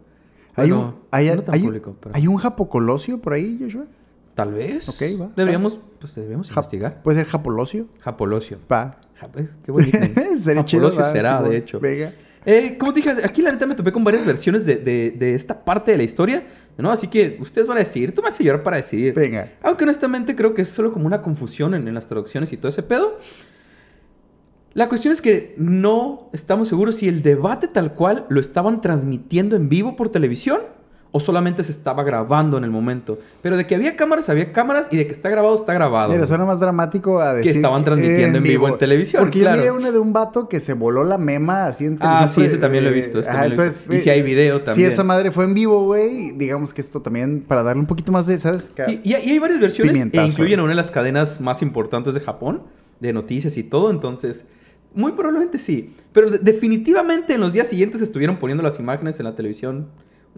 Hay, 0.56 0.69
Bueno, 0.69 0.86
un, 0.88 0.95
hay, 1.12 1.27
no 1.36 1.41
tan 1.43 1.56
hay- 1.56 1.62
público, 1.63 1.95
pero 1.99 2.15
hay 2.15 2.27
un 2.27 2.38
japocolosio 2.38 3.21
por 3.21 3.34
ahí, 3.34 3.58
Joshua. 3.62 3.86
tal 4.36 4.54
vez. 4.54 4.88
Ok, 4.89 5.01
va. 5.21 5.30
Deberíamos, 5.36 5.80
pues 5.99 6.15
deberíamos 6.15 6.47
Jap- 6.49 6.58
investigar. 6.58 7.01
¿Puede 7.04 7.19
ser 7.19 7.27
japolosio? 7.27 7.88
Japolosio. 8.01 8.58
Va. 8.71 8.97
Jap- 9.21 9.39
es- 9.39 9.57
qué 9.63 9.71
bonito. 9.71 9.97
Sería 10.43 10.65
chido, 10.65 10.91
será, 10.91 11.41
de 11.43 11.57
hecho. 11.57 11.79
Venga. 11.79 12.12
Eh, 12.45 12.75
como 12.79 12.91
dije, 12.91 13.12
aquí 13.23 13.41
la 13.43 13.51
neta 13.51 13.67
me 13.67 13.75
topé 13.75 13.91
con 13.91 14.03
varias 14.03 14.25
versiones 14.25 14.65
de, 14.65 14.77
de- 14.77 15.12
de 15.12 15.36
esta 15.36 15.63
parte 15.63 15.91
de 15.91 15.97
la 15.97 16.03
historia, 16.03 16.43
¿no? 16.77 16.91
Así 16.91 17.07
que 17.07 17.38
ustedes 17.39 17.67
van 17.67 17.77
a 17.77 17.81
decidir, 17.81 18.15
tú 18.15 18.21
me 18.23 18.29
vas 18.29 18.39
a 18.39 18.43
llorar 18.43 18.63
para 18.63 18.77
decidir. 18.77 19.13
Venga. 19.13 19.51
Aunque 19.62 19.84
honestamente 19.84 20.36
creo 20.36 20.53
que 20.55 20.63
es 20.63 20.69
solo 20.69 20.91
como 20.91 21.05
una 21.05 21.21
confusión 21.21 21.75
en, 21.75 21.88
en 21.88 21.93
las 21.93 22.07
traducciones 22.07 22.51
y 22.51 22.57
todo 22.57 22.69
ese 22.69 22.81
pedo. 22.81 23.19
La 24.73 24.88
cuestión 24.88 25.12
es 25.12 25.21
que 25.21 25.53
no 25.57 26.29
estamos 26.34 26.69
seguros 26.69 26.95
si 26.95 27.07
el 27.10 27.21
debate 27.21 27.67
tal 27.67 27.93
cual 27.93 28.25
lo 28.29 28.39
estaban 28.39 28.79
transmitiendo 28.81 29.55
en 29.57 29.67
vivo 29.69 29.95
por 29.97 30.10
televisión 30.10 30.62
o 31.13 31.19
solamente 31.19 31.62
se 31.63 31.71
estaba 31.74 32.04
grabando 32.04 32.58
en 32.58 32.63
el 32.63 32.69
momento. 32.71 33.19
Pero 33.41 33.58
de 33.58 33.67
que 33.67 33.76
había 33.76 33.95
cámaras, 33.97 34.30
había 34.30 34.54
cámaras 34.54 34.88
y 34.91 34.97
de 34.97 35.06
que 35.08 35.12
está 35.12 35.30
grabado, 35.30 35.54
está 35.56 35.74
grabado. 35.74 36.12
Mira, 36.13 36.26
suena 36.26 36.45
más 36.45 36.60
dramático 36.60 37.19
a 37.19 37.34
decir... 37.34 37.56
estaban 37.56 37.84
transmitiendo 37.84 38.38
en 38.38 38.43
vivo 38.45 38.67
en 38.69 38.78
televisión, 38.78 39.21
Porque 39.21 39.41
claro. 39.41 39.58
yo 39.58 39.62
miré 39.63 39.71
una 39.71 39.91
de 39.91 40.00
un 40.00 40.13
vato 40.13 40.47
que 40.47 40.62
se 40.62 40.74
voló 40.74 41.04
la 41.04 41.17
mema 41.17 41.65
así 41.65 41.86
en 41.86 41.97
televisión. 41.97 42.24
Ah, 42.24 42.28
sí, 42.30 42.41
ese 42.43 42.58
también 42.60 42.86
lo 42.86 42.91
he 42.91 42.93
visto, 42.93 43.19
ajá, 43.19 43.28
también 43.32 43.58
lo 43.58 43.62
he 43.63 43.65
entonces, 43.65 43.88
visto. 43.88 43.93
Y 43.95 44.00
si 44.00 44.10
hay 44.10 44.19
eh, 44.21 44.24
video 44.24 44.62
también. 44.62 44.88
Si 44.89 44.93
esa 44.93 45.04
madre 45.04 45.32
fue 45.32 45.43
en 45.43 45.54
vivo, 45.54 45.84
güey, 45.86 46.32
digamos 46.32 46.74
que 46.74 46.80
esto 46.80 47.02
también, 47.02 47.41
para 47.45 47.62
darle 47.63 47.82
un 47.82 47.88
poquito 47.88 48.13
más 48.13 48.26
de, 48.26 48.39
¿sabes? 48.39 48.69
Que- 48.74 49.02
Y, 49.04 49.10
y 49.10 49.13
hay- 49.13 49.24
y 49.28 49.30
hay 49.32 49.39
varias 49.39 49.60
versiones 49.60 49.95
e 50.13 50.21
incluyen 50.26 50.62
una 50.62 50.69
de 50.69 50.76
las 50.76 50.91
cadenas 50.91 51.41
más 51.41 51.62
importantes 51.62 52.13
de 52.13 52.21
Japón, 52.21 52.63
de 53.02 53.12
noticias 53.12 53.58
y 53.58 53.63
todo, 53.63 53.91
entonces 53.91 54.45
muy 54.93 55.12
probablemente 55.12 55.60
sí. 55.60 55.93
Pero 56.13 56.30
de- 56.32 56.38
definitivamente 56.38 57.34
en 57.34 57.41
los 57.41 57.52
días 57.52 57.67
siguientes 57.67 58.02
estuvieron 58.02 58.38
poniendo 58.38 58.63
las 58.63 58.80
imágenes 58.80 59.19
en 59.19 59.26
la 59.26 59.36
televisión 59.36 59.88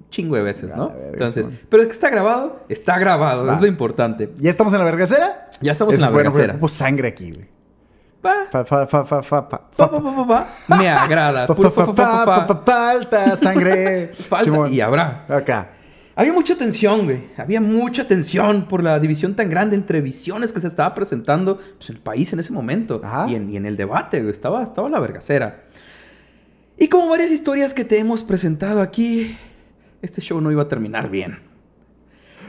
chingo 0.10 0.36
de 0.36 0.42
veces, 0.44 0.76
¿no? 0.76 0.90
la 0.90 0.96
verga, 0.96 1.10
Entonces, 1.14 1.46
Simón. 1.46 1.60
pero 1.70 1.84
de 1.84 1.88
que 1.90 1.94
está 1.94 2.10
grabado, 2.10 2.60
está 2.70 3.00
grabado, 3.00 3.46
Va. 3.46 3.56
es 3.56 3.62
lo 3.62 3.68
importante. 3.68 4.32
¿Ya 4.38 4.50
estamos 4.52 4.72
en 4.74 4.80
la 4.80 4.86
vergacera? 4.86 5.50
Ya 5.62 5.72
estamos 5.72 5.94
en 5.94 6.00
Eso 6.00 6.02
la 6.02 6.08
es 6.08 6.14
bueno, 6.14 6.30
vergacera. 6.32 6.54
Ocupo 6.54 6.68
sangre 6.68 7.08
aquí, 7.08 7.32
güey. 7.32 7.48
Pa, 8.22 8.48
Fa, 8.52 8.64
fa, 8.64 8.88
fa, 8.88 9.04
fa, 9.06 9.22
fa, 9.24 9.50
pa, 9.50 9.70
pa, 9.76 9.92
pa, 9.92 9.92
pa, 9.92 10.16
pa, 10.28 10.28
pa. 10.28 10.78
Me 10.78 10.88
agrada. 10.88 11.46
falta 12.66 13.36
sangre. 13.36 14.12
Falta 14.14 14.70
y 14.70 14.80
habrá. 14.82 15.26
Acá. 15.28 15.70
Había 16.16 16.32
mucha 16.32 16.56
tensión, 16.56 17.06
güey. 17.06 17.30
Había 17.38 17.60
mucha 17.60 18.08
tensión 18.08 18.68
por 18.68 18.84
la 18.84 19.00
división 19.00 19.36
tan 19.36 19.50
grande 19.50 19.76
entre 19.76 20.00
visiones 20.00 20.54
que 20.54 20.60
se 20.62 20.68
estaba 20.68 20.94
presentando 20.94 21.58
pues, 21.58 21.90
en 21.90 21.96
el 21.96 22.02
país 22.02 22.32
en 22.32 22.40
ese 22.40 22.54
momento. 22.54 23.02
Ajá. 23.04 23.26
Y 23.30 23.36
en, 23.36 23.50
y 23.50 23.58
en 23.58 23.66
el 23.66 23.76
debate, 23.76 24.20
güey. 24.20 24.32
Estaba, 24.32 24.64
estaba 24.64 24.90
la 24.90 25.00
vergacera. 25.00 25.64
Y 26.78 26.88
como 26.88 27.10
varias 27.10 27.32
historias 27.32 27.74
que 27.74 27.84
te 27.84 27.98
hemos 27.98 28.24
presentado 28.24 28.82
aquí, 28.82 29.38
este 30.04 30.22
show 30.22 30.40
no 30.40 30.52
iba 30.52 30.62
a 30.62 30.68
terminar 30.68 31.10
bien. 31.10 31.40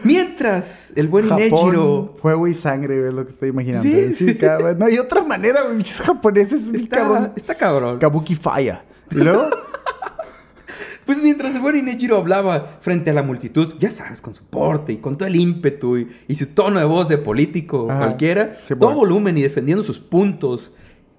Mientras 0.03 0.93
el 0.97 1.09
buen 1.09 1.29
Japón, 1.29 1.43
Inejiro... 1.47 2.15
fuego 2.21 2.47
y 2.47 2.53
sangre, 2.55 3.09
es 3.09 3.15
lo 3.15 3.25
que 3.25 3.33
estoy 3.33 3.49
imaginando. 3.49 3.83
Sí, 3.89 4.13
Sí, 4.13 4.35
cabrón. 4.37 4.79
No 4.79 4.85
hay 4.87 4.99
otra 4.99 5.23
manera. 5.25 5.61
Muchos 5.73 6.01
japoneses, 6.03 6.69
Está, 6.75 6.97
cabrón. 6.99 7.33
está 7.37 7.55
cabrón. 7.55 7.99
Kabuki 7.99 8.35
Fire. 8.35 8.81
Y 9.11 9.17
luego, 9.17 9.49
Pues 11.07 11.23
mientras 11.23 11.55
el 11.55 11.61
buen 11.61 11.77
Inejiro 11.77 12.17
hablaba 12.17 12.79
frente 12.81 13.11
a 13.11 13.13
la 13.15 13.23
multitud, 13.23 13.75
ya 13.79 13.91
sabes, 13.91 14.23
con 14.23 14.35
su 14.35 14.43
porte 14.43 14.95
y 14.95 14.97
con 14.97 15.19
todo 15.19 15.29
el 15.29 15.37
ímpetu 15.37 15.99
y, 15.99 16.09
y 16.29 16.35
su 16.35 16.47
tono 16.47 16.79
de 16.79 16.87
voz 16.87 17.09
de 17.09 17.19
político 17.19 17.89
Ajá. 17.91 17.99
cualquiera, 17.99 18.57
Sí, 18.65 18.69
todo 18.75 18.79
bueno. 18.95 18.97
volumen 19.01 19.37
y 19.37 19.43
defendiendo 19.43 19.85
sus 19.85 19.99
puntos. 19.99 20.73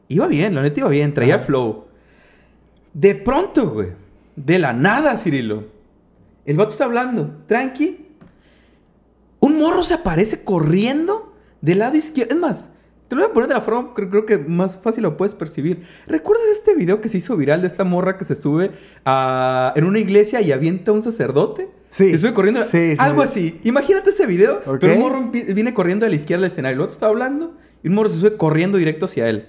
Iba 0.08 0.26
bien, 0.28 0.56
la 0.56 0.64
neta 0.64 0.80
iba 0.80 0.90
bien, 0.90 1.14
traía 1.14 1.36
Ajá. 1.36 1.46
flow. 1.46 1.86
De 2.94 3.14
pronto, 3.14 3.70
güey, 3.70 3.90
de 4.36 4.58
la 4.58 4.74
nada, 4.74 5.18
Cirilo, 5.18 5.66
el 6.46 6.58
vato 6.58 6.72
está 6.72 6.86
hablando, 6.86 7.36
tranqui. 7.48 8.06
Un 9.40 9.60
morro 9.60 9.84
se 9.84 9.94
aparece 9.94 10.44
corriendo 10.44 11.34
del 11.62 11.80
lado 11.80 11.98
izquierdo. 11.98 12.34
Es 12.36 12.42
más, 12.42 12.72
te 13.08 13.16
lo 13.16 13.22
voy 13.22 13.30
a 13.30 13.34
poner 13.34 13.48
de 13.50 13.54
la 13.56 13.62
forma 13.62 13.94
que 13.94 14.10
creo 14.10 14.26
que 14.26 14.38
más 14.38 14.78
fácil 14.78 15.04
lo 15.04 15.18
puedes 15.18 15.36
percibir. 15.36 15.84
¿Recuerdas 16.08 16.46
este 16.52 16.74
video 16.76 17.02
que 17.02 17.10
se 17.10 17.18
hizo 17.20 17.36
viral 17.38 17.62
de 17.62 17.68
esta 17.68 17.84
morra 17.84 18.18
que 18.18 18.26
se 18.26 18.36
sube 18.36 18.72
a- 19.06 19.74
en 19.76 19.84
una 19.84 20.00
iglesia 20.00 20.42
y 20.42 20.52
avienta 20.52 20.92
a 20.92 20.94
un 20.94 21.04
sacerdote? 21.04 21.70
Sí. 21.92 22.12
Se 22.12 22.18
sube 22.18 22.34
corriendo. 22.34 22.64
Sí, 22.64 22.94
sí, 22.94 22.98
algo 23.00 23.22
sí. 23.26 23.28
así. 23.28 23.62
Imagínate 23.64 24.10
ese 24.10 24.26
video. 24.26 24.62
Pero 24.80 24.94
un 24.96 25.00
morro 25.00 25.30
viene 25.32 25.74
corriendo 25.74 26.06
a 26.06 26.10
la 26.10 26.16
izquierda 26.16 26.42
del 26.42 26.52
escenario. 26.52 26.76
El 26.78 26.82
otro 26.82 26.94
está 26.94 27.06
hablando 27.08 27.54
y 27.84 27.88
un 27.90 27.96
morro 27.96 28.10
se 28.10 28.18
sube 28.18 28.38
corriendo 28.38 28.78
directo 28.78 29.06
hacia 29.06 29.30
él. 29.30 29.48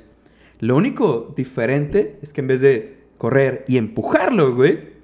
Lo 0.61 0.77
único 0.77 1.33
diferente 1.37 2.19
es 2.23 2.33
que 2.33 2.41
en 2.43 2.47
vez 2.49 2.61
de 2.61 2.99
correr 3.19 3.65
y 3.69 3.79
empujarlo, 3.79 4.55
güey, 4.55 4.96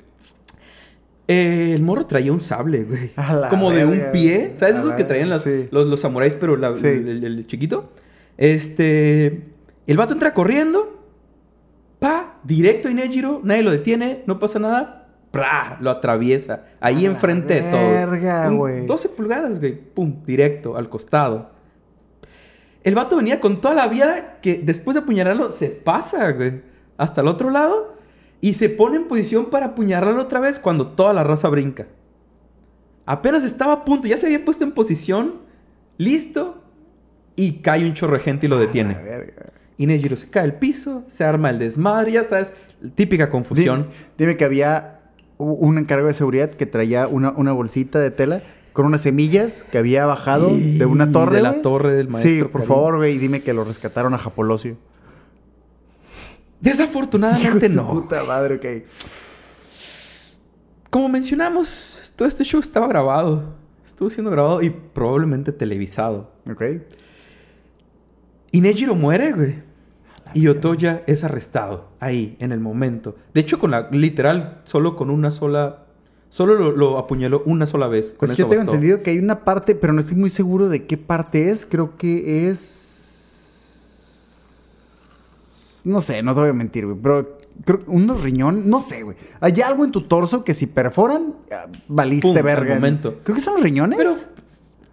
eh, 1.28 1.72
el 1.74 1.82
morro 1.82 2.06
traía 2.06 2.32
un 2.32 2.40
sable, 2.40 2.84
güey. 2.84 3.10
Como 3.50 3.70
de 3.72 3.84
un 3.86 4.00
pie. 4.12 4.52
¿Sabes 4.56 4.76
esos 4.76 4.92
que 4.94 5.04
traían 5.04 5.28
verga, 5.28 5.44
las- 5.44 5.60
sí. 5.62 5.68
los, 5.70 5.86
los 5.86 6.00
samuráis, 6.00 6.34
pero 6.34 6.56
la- 6.56 6.74
Sí. 6.74 6.86
el, 6.86 7.08
el- 7.08 7.24
el 7.24 7.46
chiquito? 7.46 7.92
Este. 8.36 9.42
El 9.86 9.96
vato 9.96 10.12
entra 10.12 10.34
corriendo. 10.34 11.00
Pa, 11.98 12.40
directo 12.44 12.88
a 12.88 12.90
Inejiro. 12.90 13.40
Nadie 13.44 13.62
lo 13.62 13.70
detiene. 13.70 14.22
No 14.26 14.38
pasa 14.38 14.58
nada. 14.58 14.98
¡Pra! 15.30 15.78
Lo 15.80 15.90
atraviesa. 15.90 16.66
Ahí 16.80 17.06
A 17.06 17.10
enfrente 17.10 17.54
de 17.62 17.70
todo. 17.70 17.90
verga, 17.90 18.48
Un- 18.48 18.58
güey. 18.58 18.86
12 18.86 19.08
pulgadas, 19.08 19.58
güey. 19.60 19.72
Pum, 19.74 20.22
directo, 20.26 20.76
al 20.76 20.88
costado. 20.90 21.50
El 22.84 22.94
vato 22.96 23.16
venía 23.16 23.40
con 23.40 23.60
toda 23.60 23.74
la 23.74 23.86
vida 23.86 24.38
que 24.42 24.60
después 24.62 24.94
de 24.96 25.00
apuñalarlo 25.02 25.52
se 25.52 25.68
pasa, 25.70 26.32
güey. 26.32 26.60
Hasta 26.96 27.20
el 27.20 27.28
otro 27.28 27.48
lado. 27.50 27.96
Y 28.42 28.54
se 28.54 28.68
pone 28.68 28.96
en 28.96 29.04
posición 29.08 29.46
para 29.46 29.66
apuñalarlo 29.66 30.20
otra 30.20 30.40
vez 30.40 30.58
cuando 30.58 30.88
toda 30.88 31.14
la 31.14 31.24
raza 31.24 31.48
brinca. 31.48 31.86
Apenas 33.06 33.44
estaba 33.44 33.72
a 33.72 33.84
punto, 33.84 34.06
ya 34.08 34.18
se 34.18 34.26
había 34.26 34.44
puesto 34.44 34.64
en 34.64 34.72
posición, 34.72 35.36
listo, 35.96 36.62
y 37.36 37.62
cae 37.62 37.84
un 37.86 37.94
chorro 37.94 38.14
de 38.14 38.20
gente 38.20 38.46
y 38.46 38.48
lo 38.48 38.58
detiene. 38.58 38.96
Y 39.78 39.86
Nejiro 39.86 40.16
se 40.16 40.28
cae 40.28 40.42
al 40.44 40.56
piso, 40.56 41.04
se 41.08 41.24
arma 41.24 41.50
el 41.50 41.58
desmadre, 41.58 42.12
ya 42.12 42.24
sabes, 42.24 42.52
típica 42.94 43.30
confusión. 43.30 43.82
Dime, 43.82 43.94
dime 44.18 44.36
que 44.36 44.44
había 44.44 45.00
un 45.38 45.78
encargo 45.78 46.06
de 46.08 46.12
seguridad 46.14 46.50
que 46.50 46.66
traía 46.66 47.06
una, 47.08 47.30
una 47.30 47.52
bolsita 47.52 47.98
de 47.98 48.10
tela 48.10 48.42
con 48.72 48.86
unas 48.86 49.02
semillas 49.02 49.64
que 49.70 49.78
había 49.78 50.06
bajado 50.06 50.50
de 50.56 50.84
una 50.86 51.10
torre. 51.12 51.36
de 51.36 51.42
la 51.42 51.62
torre 51.62 51.94
del 51.94 52.06
Sí, 52.06 52.12
maestro 52.12 52.50
por 52.50 52.60
Karim. 52.62 52.68
favor, 52.74 52.96
güey, 52.98 53.18
dime 53.18 53.40
que 53.40 53.52
lo 53.54 53.64
rescataron 53.64 54.14
a 54.14 54.18
Japolosio. 54.18 54.76
Desafortunadamente 56.62 57.68
no. 57.68 57.88
puta 57.90 58.24
madre, 58.24 58.54
ok. 58.54 58.88
Como 60.90 61.08
mencionamos, 61.08 62.12
todo 62.16 62.28
este 62.28 62.44
show 62.44 62.60
estaba 62.60 62.86
grabado. 62.86 63.54
Estuvo 63.84 64.08
siendo 64.10 64.30
grabado 64.30 64.62
y 64.62 64.70
probablemente 64.70 65.52
televisado. 65.52 66.30
Ok. 66.50 66.62
Y 68.52 68.60
Nejiro 68.60 68.94
muere, 68.94 69.32
güey. 69.32 69.54
Y 70.34 70.48
Otoya 70.48 71.02
es 71.06 71.24
arrestado 71.24 71.90
ahí, 72.00 72.36
en 72.38 72.52
el 72.52 72.60
momento. 72.60 73.16
De 73.34 73.40
hecho, 73.42 73.58
con 73.58 73.70
la 73.70 73.90
literal, 73.90 74.62
solo 74.64 74.96
con 74.96 75.10
una 75.10 75.30
sola. 75.30 75.80
Solo 76.30 76.54
lo, 76.54 76.70
lo 76.70 76.96
apuñaló 76.96 77.42
una 77.44 77.66
sola 77.66 77.88
vez. 77.88 78.12
Con 78.12 78.28
Pues 78.28 78.30
eso 78.32 78.38
yo 78.38 78.44
tengo 78.46 78.60
bastó. 78.60 78.72
entendido 78.72 79.02
que 79.02 79.10
hay 79.10 79.18
una 79.18 79.44
parte, 79.44 79.74
pero 79.74 79.92
no 79.92 80.00
estoy 80.00 80.16
muy 80.16 80.30
seguro 80.30 80.70
de 80.70 80.86
qué 80.86 80.96
parte 80.96 81.50
es. 81.50 81.66
Creo 81.66 81.96
que 81.98 82.48
es. 82.48 82.78
No 85.84 86.00
sé, 86.00 86.22
no 86.22 86.34
te 86.34 86.40
voy 86.40 86.50
a 86.50 86.52
mentir, 86.52 86.86
güey. 86.86 86.96
Pero 87.02 87.38
creo 87.64 87.78
que 87.84 87.90
unos 87.90 88.22
riñón, 88.22 88.68
no 88.70 88.80
sé, 88.80 89.02
güey. 89.02 89.16
Hay 89.40 89.52
algo 89.62 89.84
en 89.84 89.90
tu 89.90 90.02
torso 90.02 90.44
que 90.44 90.54
si 90.54 90.66
perforan, 90.66 91.34
ah, 91.52 91.66
valiste 91.88 92.28
Pum, 92.28 92.42
verga. 92.42 92.74
momento. 92.74 93.16
Creo 93.24 93.34
que 93.36 93.42
son 93.42 93.54
los 93.54 93.62
riñones. 93.62 93.98
Pero, 93.98 94.12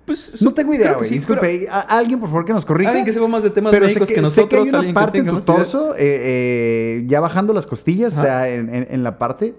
pues. 0.05 0.41
no 0.41 0.53
tengo 0.53 0.73
idea, 0.73 0.89
que 0.93 0.95
güey. 0.95 1.09
sí, 1.09 1.15
Disculpe. 1.15 1.41
pero 1.41 1.71
alguien, 1.89 2.19
por 2.19 2.29
favor, 2.29 2.45
que 2.45 2.53
nos 2.53 2.65
corrija. 2.65 2.89
Alguien 2.89 3.05
que 3.05 3.13
sepa 3.13 3.27
más 3.27 3.43
de 3.43 3.51
temas 3.51 3.71
pero 3.71 3.85
sé 3.85 3.89
médicos 3.89 4.07
que, 4.07 4.13
que, 4.15 4.19
sé 4.19 4.21
nosotros. 4.23 4.49
que 4.49 4.55
hay 4.55 4.69
una 4.69 4.81
que 4.87 4.93
parte 4.93 5.17
en 5.19 5.25
tu 5.27 5.39
torso, 5.41 5.93
eh, 5.95 5.97
eh, 5.99 7.03
ya 7.07 7.19
bajando 7.19 7.53
las 7.53 7.67
costillas, 7.67 8.13
Ajá. 8.13 8.21
o 8.21 8.25
sea, 8.25 8.49
en, 8.49 8.73
en- 8.73 8.87
en 8.89 9.03
la 9.03 9.19
parte. 9.19 9.53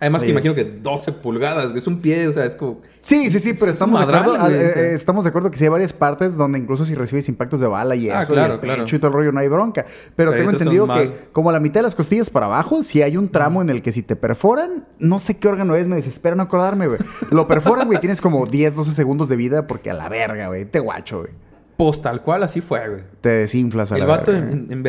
Además, 0.00 0.22
que 0.22 0.30
imagino 0.30 0.54
que 0.54 0.64
12 0.64 1.12
pulgadas, 1.12 1.74
es 1.74 1.86
un 1.86 2.00
pie, 2.00 2.26
o 2.28 2.32
sea, 2.32 2.44
es 2.44 2.54
como. 2.56 2.82
Sí, 3.00 3.30
sí, 3.30 3.38
sí, 3.38 3.52
pero 3.54 3.66
Es 3.66 3.74
estamos 3.74 4.00
de, 4.00 4.06
acuerdo, 4.06 4.38
güey, 4.40 4.52
eh, 4.54 4.56
o 4.56 4.60
sea. 4.72 4.82
eh, 4.82 4.94
estamos 4.94 5.24
de 5.24 5.28
acuerdo 5.30 5.50
que 5.50 5.58
sí 5.58 5.64
hay 5.64 5.70
varias 5.70 5.92
partes 5.92 6.36
donde 6.36 6.58
incluso 6.58 6.84
si 6.84 6.94
recibes 6.94 7.28
impactos 7.28 7.60
de 7.60 7.66
bala 7.66 7.94
y 7.96 8.08
eso, 8.08 8.16
Ah, 8.18 8.22
y 8.24 8.26
claro, 8.32 8.54
el 8.54 8.60
claro. 8.60 8.82
pecho 8.82 8.96
y 8.96 8.98
todo 8.98 9.08
el 9.08 9.14
rollo, 9.14 9.32
no 9.32 9.40
hay 9.40 9.48
bronca. 9.48 9.84
Pero 10.16 10.30
Pero 10.30 10.42
tengo 10.42 10.50
entendido 10.52 10.86
más- 10.86 10.98
que 11.06 11.18
como 11.32 11.52
la 11.52 11.60
mitad 11.60 11.80
de 11.80 11.82
las 11.84 11.94
costillas 11.94 12.30
para 12.30 12.46
abajo, 12.46 12.82
si 12.82 13.02
hay 13.02 13.16
un 13.16 13.28
tramo 13.28 13.62
en 13.62 13.70
el 13.70 13.82
que 13.82 13.92
si 13.92 14.02
te 14.02 14.16
perforan, 14.16 14.86
no 14.98 15.18
sé 15.18 15.38
qué 15.38 15.48
órgano 15.48 15.74
es, 15.74 15.86
me 15.86 15.96
desespera 15.96 16.34
no 16.36 16.42
acordarme, 16.44 16.86
güey. 16.86 16.98
Lo 17.30 17.46
perforan, 17.46 17.86
güey, 17.86 17.98
tienes 18.00 18.20
como 18.20 18.46
10, 18.46 18.74
12 18.74 18.92
segundos 18.92 19.28
de 19.28 19.36
vida 19.36 19.66
porque 19.66 19.90
a 19.90 19.94
la 19.94 20.08
verga, 20.08 20.48
güey, 20.48 20.64
te 20.64 20.80
guacho, 20.80 21.20
güey. 21.20 21.30
Post 21.76 22.02
tal 22.04 22.22
cual, 22.22 22.42
así 22.44 22.60
fue, 22.60 22.88
güey. 22.88 23.02
Te 23.20 23.28
desinflas 23.30 23.90
a 23.92 23.96
El 23.96 24.00
la 24.02 24.06
vato 24.06 24.30
verga. 24.32 24.50
en, 24.50 24.68
en, 24.70 24.82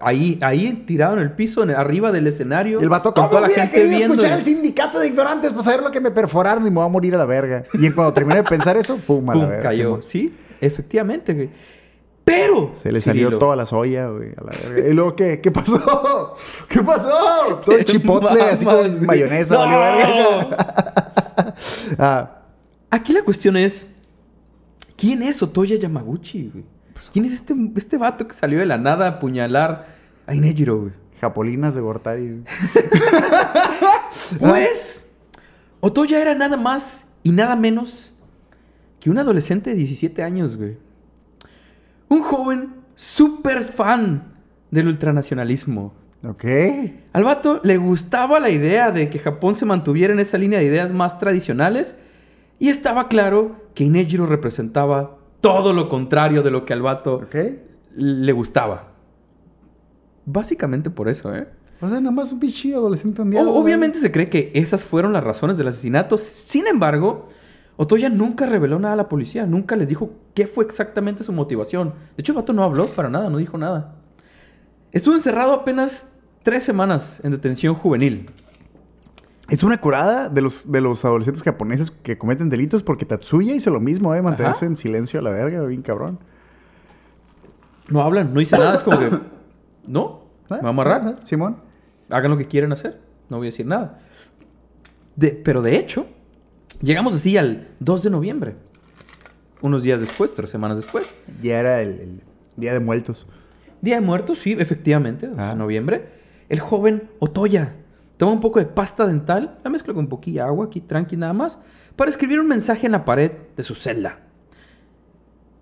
ahí, 0.00 0.38
ahí 0.42 0.84
tirado 0.86 1.14
en 1.14 1.20
el 1.20 1.32
piso, 1.32 1.62
en- 1.62 1.70
arriba 1.70 2.12
del 2.12 2.26
escenario. 2.26 2.80
El 2.80 2.88
vato, 2.88 3.12
con 3.14 3.24
¿cómo 3.24 3.28
toda 3.36 3.42
la 3.42 3.48
gente 3.48 3.84
viendo. 3.84 4.14
escuchar 4.14 4.38
el 4.38 4.44
sindicato 4.44 4.98
de 4.98 5.08
ignorantes 5.08 5.50
para 5.50 5.62
saber 5.62 5.80
lo 5.82 5.90
que 5.90 6.00
me 6.00 6.10
perforaron 6.10 6.66
y 6.66 6.70
me 6.70 6.76
voy 6.76 6.84
a 6.86 6.88
morir 6.88 7.14
a 7.14 7.18
la 7.18 7.24
verga? 7.26 7.64
Y 7.74 7.90
cuando 7.90 8.12
terminé 8.12 8.36
de 8.36 8.44
pensar 8.44 8.76
eso, 8.76 8.96
pum, 8.98 9.28
a 9.30 9.34
la 9.34 9.46
verga. 9.46 9.62
cayó. 9.70 10.00
Sí, 10.02 10.34
efectivamente, 10.60 11.34
güey. 11.34 11.50
Pero. 12.24 12.72
Se 12.80 12.92
le 12.92 13.00
salió 13.00 13.38
toda 13.38 13.56
la 13.56 13.66
soya, 13.66 14.06
güey, 14.08 14.30
a 14.36 14.44
la 14.44 14.52
verga. 14.52 14.88
¿Y 14.88 14.92
luego 14.92 15.16
qué? 15.16 15.40
¿Qué 15.40 15.50
pasó? 15.50 16.36
¿Qué 16.68 16.80
pasó? 16.82 17.10
Todo 17.64 17.76
el 17.76 17.84
chipotle 17.84 18.40
así 18.52 18.64
con 18.64 18.76
güey. 18.76 19.00
mayonesa, 19.00 19.54
¡No! 19.54 19.78
verga. 19.80 21.54
ah, 21.98 22.36
Aquí 22.90 23.12
la 23.12 23.22
cuestión 23.22 23.56
es: 23.56 23.86
¿quién 24.96 25.22
es 25.22 25.42
Otoya 25.42 25.76
Yamaguchi, 25.76 26.50
güey? 26.52 26.64
¿Quién 27.12 27.24
es 27.24 27.32
este, 27.32 27.54
este 27.76 27.96
vato 27.96 28.26
que 28.26 28.34
salió 28.34 28.58
de 28.58 28.66
la 28.66 28.78
nada 28.78 29.06
a 29.06 29.10
apuñalar 29.10 29.86
a 30.26 30.34
Inejiro, 30.34 30.80
güey? 30.80 30.92
Japolinas 31.20 31.74
de 31.74 31.80
Gortari. 31.80 32.44
Pues, 34.38 35.08
Otoya 35.80 36.20
era 36.20 36.34
nada 36.34 36.56
más 36.56 37.06
y 37.22 37.32
nada 37.32 37.56
menos 37.56 38.12
que 39.00 39.10
un 39.10 39.18
adolescente 39.18 39.70
de 39.70 39.76
17 39.76 40.22
años, 40.22 40.56
güey. 40.56 40.76
Un 42.08 42.22
joven 42.22 42.74
súper 42.94 43.64
fan 43.64 44.34
del 44.70 44.88
ultranacionalismo. 44.88 45.94
Ok. 46.22 46.44
Al 47.12 47.24
vato 47.24 47.60
le 47.64 47.78
gustaba 47.78 48.40
la 48.40 48.50
idea 48.50 48.90
de 48.90 49.08
que 49.08 49.18
Japón 49.18 49.54
se 49.54 49.64
mantuviera 49.64 50.12
en 50.12 50.20
esa 50.20 50.38
línea 50.38 50.58
de 50.58 50.66
ideas 50.66 50.92
más 50.92 51.18
tradicionales 51.18 51.94
y 52.58 52.68
estaba 52.68 53.08
claro 53.08 53.56
que 53.74 53.84
Inejiro 53.84 54.26
representaba 54.26 55.16
todo 55.40 55.72
lo 55.72 55.88
contrario 55.88 56.42
de 56.42 56.50
lo 56.50 56.64
que 56.64 56.72
al 56.72 56.82
vato 56.82 57.26
le 57.94 58.32
gustaba. 58.32 58.88
Básicamente 60.26 60.90
por 60.90 61.08
eso, 61.08 61.34
¿eh? 61.34 61.48
O 61.80 61.88
sea, 61.88 61.98
nada 61.98 62.10
más 62.14 62.30
un 62.30 62.40
pinche 62.40 62.74
adolescente 62.74 63.22
un 63.22 63.30
día. 63.30 63.42
O- 63.42 63.54
obviamente 63.58 63.98
se 63.98 64.12
cree 64.12 64.28
que 64.28 64.50
esas 64.54 64.84
fueron 64.84 65.12
las 65.12 65.24
razones 65.24 65.56
del 65.56 65.68
asesinato. 65.68 66.18
Sin 66.18 66.66
embargo, 66.66 67.28
Otoya 67.76 68.10
nunca 68.10 68.44
reveló 68.44 68.78
nada 68.78 68.92
a 68.94 68.96
la 68.96 69.08
policía. 69.08 69.46
Nunca 69.46 69.76
les 69.76 69.88
dijo 69.88 70.10
qué 70.34 70.46
fue 70.46 70.64
exactamente 70.64 71.24
su 71.24 71.32
motivación. 71.32 71.94
De 72.16 72.20
hecho, 72.20 72.32
el 72.32 72.36
vato 72.36 72.52
no 72.52 72.62
habló 72.64 72.86
para 72.86 73.08
nada, 73.08 73.30
no 73.30 73.38
dijo 73.38 73.56
nada. 73.56 73.96
Estuvo 74.92 75.14
encerrado 75.14 75.52
apenas 75.54 76.12
tres 76.42 76.64
semanas 76.64 77.20
en 77.24 77.30
detención 77.30 77.74
juvenil. 77.74 78.26
Es 79.50 79.62
una 79.64 79.80
curada 79.80 80.28
de 80.28 80.40
los, 80.42 80.70
de 80.70 80.80
los 80.80 81.04
adolescentes 81.04 81.42
japoneses 81.42 81.90
que 81.90 82.16
cometen 82.16 82.48
delitos 82.50 82.82
porque 82.82 83.04
Tatsuya 83.04 83.54
hizo 83.54 83.70
lo 83.70 83.80
mismo, 83.80 84.14
¿eh? 84.14 84.22
Mantenerse 84.22 84.58
Ajá. 84.64 84.66
en 84.66 84.76
silencio 84.76 85.18
a 85.20 85.22
la 85.22 85.30
verga, 85.30 85.62
bien 85.64 85.82
cabrón. 85.82 86.18
No 87.88 88.02
hablan, 88.02 88.32
no 88.32 88.38
dicen 88.40 88.58
nada, 88.60 88.76
es 88.76 88.82
como 88.82 88.98
que. 88.98 89.10
No, 89.86 90.22
me 90.50 90.56
¿Eh? 90.56 90.60
va 90.60 90.66
a 90.68 90.70
amarrar. 90.70 91.00
Ajá, 91.00 91.16
Simón. 91.22 91.56
Hagan 92.10 92.30
lo 92.30 92.36
que 92.36 92.46
quieran 92.46 92.70
hacer. 92.72 93.00
No 93.28 93.38
voy 93.38 93.48
a 93.48 93.50
decir 93.50 93.66
nada. 93.66 93.98
De- 95.16 95.30
pero 95.32 95.62
de 95.62 95.76
hecho, 95.76 96.06
llegamos 96.80 97.14
así 97.14 97.36
al 97.36 97.68
2 97.80 98.02
de 98.04 98.10
noviembre. 98.10 98.54
Unos 99.62 99.82
días 99.82 100.00
después, 100.00 100.32
tres 100.34 100.50
semanas 100.50 100.76
después. 100.76 101.12
Ya 101.42 101.58
era 101.58 101.80
el, 101.82 101.88
el 102.00 102.20
Día 102.56 102.72
de 102.72 102.78
Muertos. 102.80 103.26
Día 103.80 103.96
de 103.96 104.00
Muertos, 104.02 104.38
sí, 104.38 104.54
efectivamente, 104.58 105.26
2 105.26 105.36
Ah. 105.40 105.48
de 105.48 105.56
noviembre. 105.56 106.08
El 106.48 106.60
joven 106.60 107.10
Otoya 107.18 107.74
toma 108.20 108.32
un 108.32 108.40
poco 108.40 108.58
de 108.58 108.66
pasta 108.66 109.06
dental, 109.06 109.58
la 109.64 109.70
mezcla 109.70 109.94
con 109.94 110.04
un 110.04 110.08
poquilla 110.10 110.42
de 110.42 110.48
agua, 110.50 110.66
aquí 110.66 110.80
tranqui 110.82 111.16
nada 111.16 111.32
más, 111.32 111.58
para 111.96 112.10
escribir 112.10 112.38
un 112.38 112.46
mensaje 112.48 112.84
en 112.84 112.92
la 112.92 113.04
pared 113.06 113.32
de 113.56 113.64
su 113.64 113.74
celda. 113.74 114.18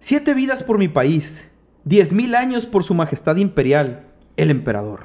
Siete 0.01 0.35
vidas 0.35 0.65
por 0.65 0.77
mi 0.77 0.89
país, 0.89 1.49
diez 1.85 2.13
mil 2.13 2.35
años 2.35 2.67
por 2.67 2.83
su 2.83 2.95
majestad 2.95 3.37
imperial, 3.37 4.07
el 4.37 4.51
emperador. 4.51 5.01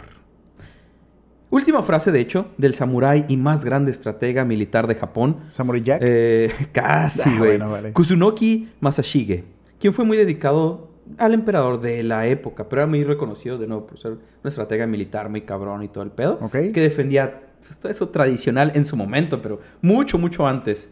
Última 1.52 1.84
frase, 1.84 2.12
de 2.12 2.20
hecho, 2.22 2.48
del 2.58 2.74
samurái 2.74 3.26
y 3.28 3.38
más 3.38 3.64
grande 3.64 3.92
estratega 3.92 4.44
militar 4.46 4.88
de 4.88 4.96
Japón, 4.96 5.42
Samurai 5.50 5.84
Jack. 5.84 6.02
eh, 6.04 6.52
casi, 6.72 7.22
Ah, 7.30 7.36
güey. 7.38 7.50
bueno, 7.52 7.70
vale. 7.70 7.94
Kusunoki 7.94 8.70
Masashige, 8.80 9.44
quien 9.80 9.94
fue 9.94 10.06
muy 10.06 10.18
dedicado 10.18 10.90
al 11.18 11.34
emperador 11.34 11.82
de 11.82 12.04
la 12.04 12.28
época, 12.28 12.68
pero 12.70 12.82
era 12.82 12.90
muy 12.90 13.04
reconocido 13.04 13.58
de 13.58 13.68
nuevo 13.68 13.86
por 13.86 14.00
ser 14.00 14.12
un 14.14 14.20
estratega 14.46 14.88
militar 14.88 15.30
muy 15.30 15.42
cabrón 15.42 15.84
y 15.84 15.88
todo 15.88 16.04
el 16.04 16.12
pedo, 16.12 16.40
Ok. 16.42 16.52
que 16.52 16.82
defendía 16.82 17.42
pues, 17.62 17.78
todo 17.78 17.92
eso 17.92 18.10
tradicional 18.10 18.72
en 18.76 18.86
su 18.86 18.96
momento, 18.96 19.42
pero 19.42 19.60
mucho, 19.82 20.18
mucho 20.18 20.48
antes. 20.48 20.90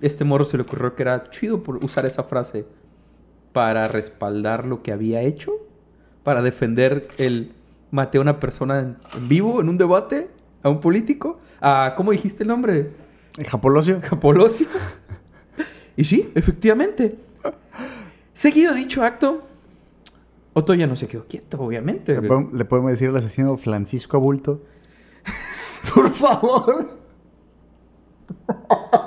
Este 0.00 0.24
morro 0.24 0.44
se 0.44 0.56
le 0.56 0.64
ocurrió 0.64 0.94
que 0.94 1.02
era 1.02 1.30
chido 1.30 1.62
por 1.62 1.82
usar 1.84 2.04
esa 2.06 2.24
frase 2.24 2.66
para 3.52 3.88
respaldar 3.88 4.66
lo 4.66 4.82
que 4.82 4.92
había 4.92 5.22
hecho, 5.22 5.52
para 6.24 6.42
defender 6.42 7.08
el 7.18 7.52
maté 7.90 8.18
a 8.18 8.20
una 8.20 8.40
persona 8.40 8.80
en, 8.80 8.96
vivo 9.28 9.60
en 9.60 9.68
un 9.68 9.78
debate, 9.78 10.28
a 10.62 10.68
un 10.68 10.80
político, 10.80 11.38
a, 11.60 11.94
¿cómo 11.96 12.10
dijiste 12.10 12.42
el 12.42 12.48
nombre? 12.48 12.90
El 13.38 13.46
Japolosio. 13.46 14.00
Capolosio. 14.00 14.66
y 15.96 16.04
sí, 16.04 16.30
efectivamente. 16.34 17.16
Seguido 18.32 18.74
dicho 18.74 19.04
acto, 19.04 19.46
Otoya 20.54 20.86
no 20.86 20.96
se 20.96 21.08
quedó 21.08 21.26
quieto, 21.26 21.60
obviamente. 21.60 22.20
Le 22.20 22.28
podemos, 22.28 22.52
le 22.52 22.64
podemos 22.64 22.92
decir 22.92 23.08
al 23.08 23.16
asesino 23.16 23.56
Francisco 23.56 24.16
Abulto. 24.16 24.62
Por 25.94 26.10
favor. 26.12 26.98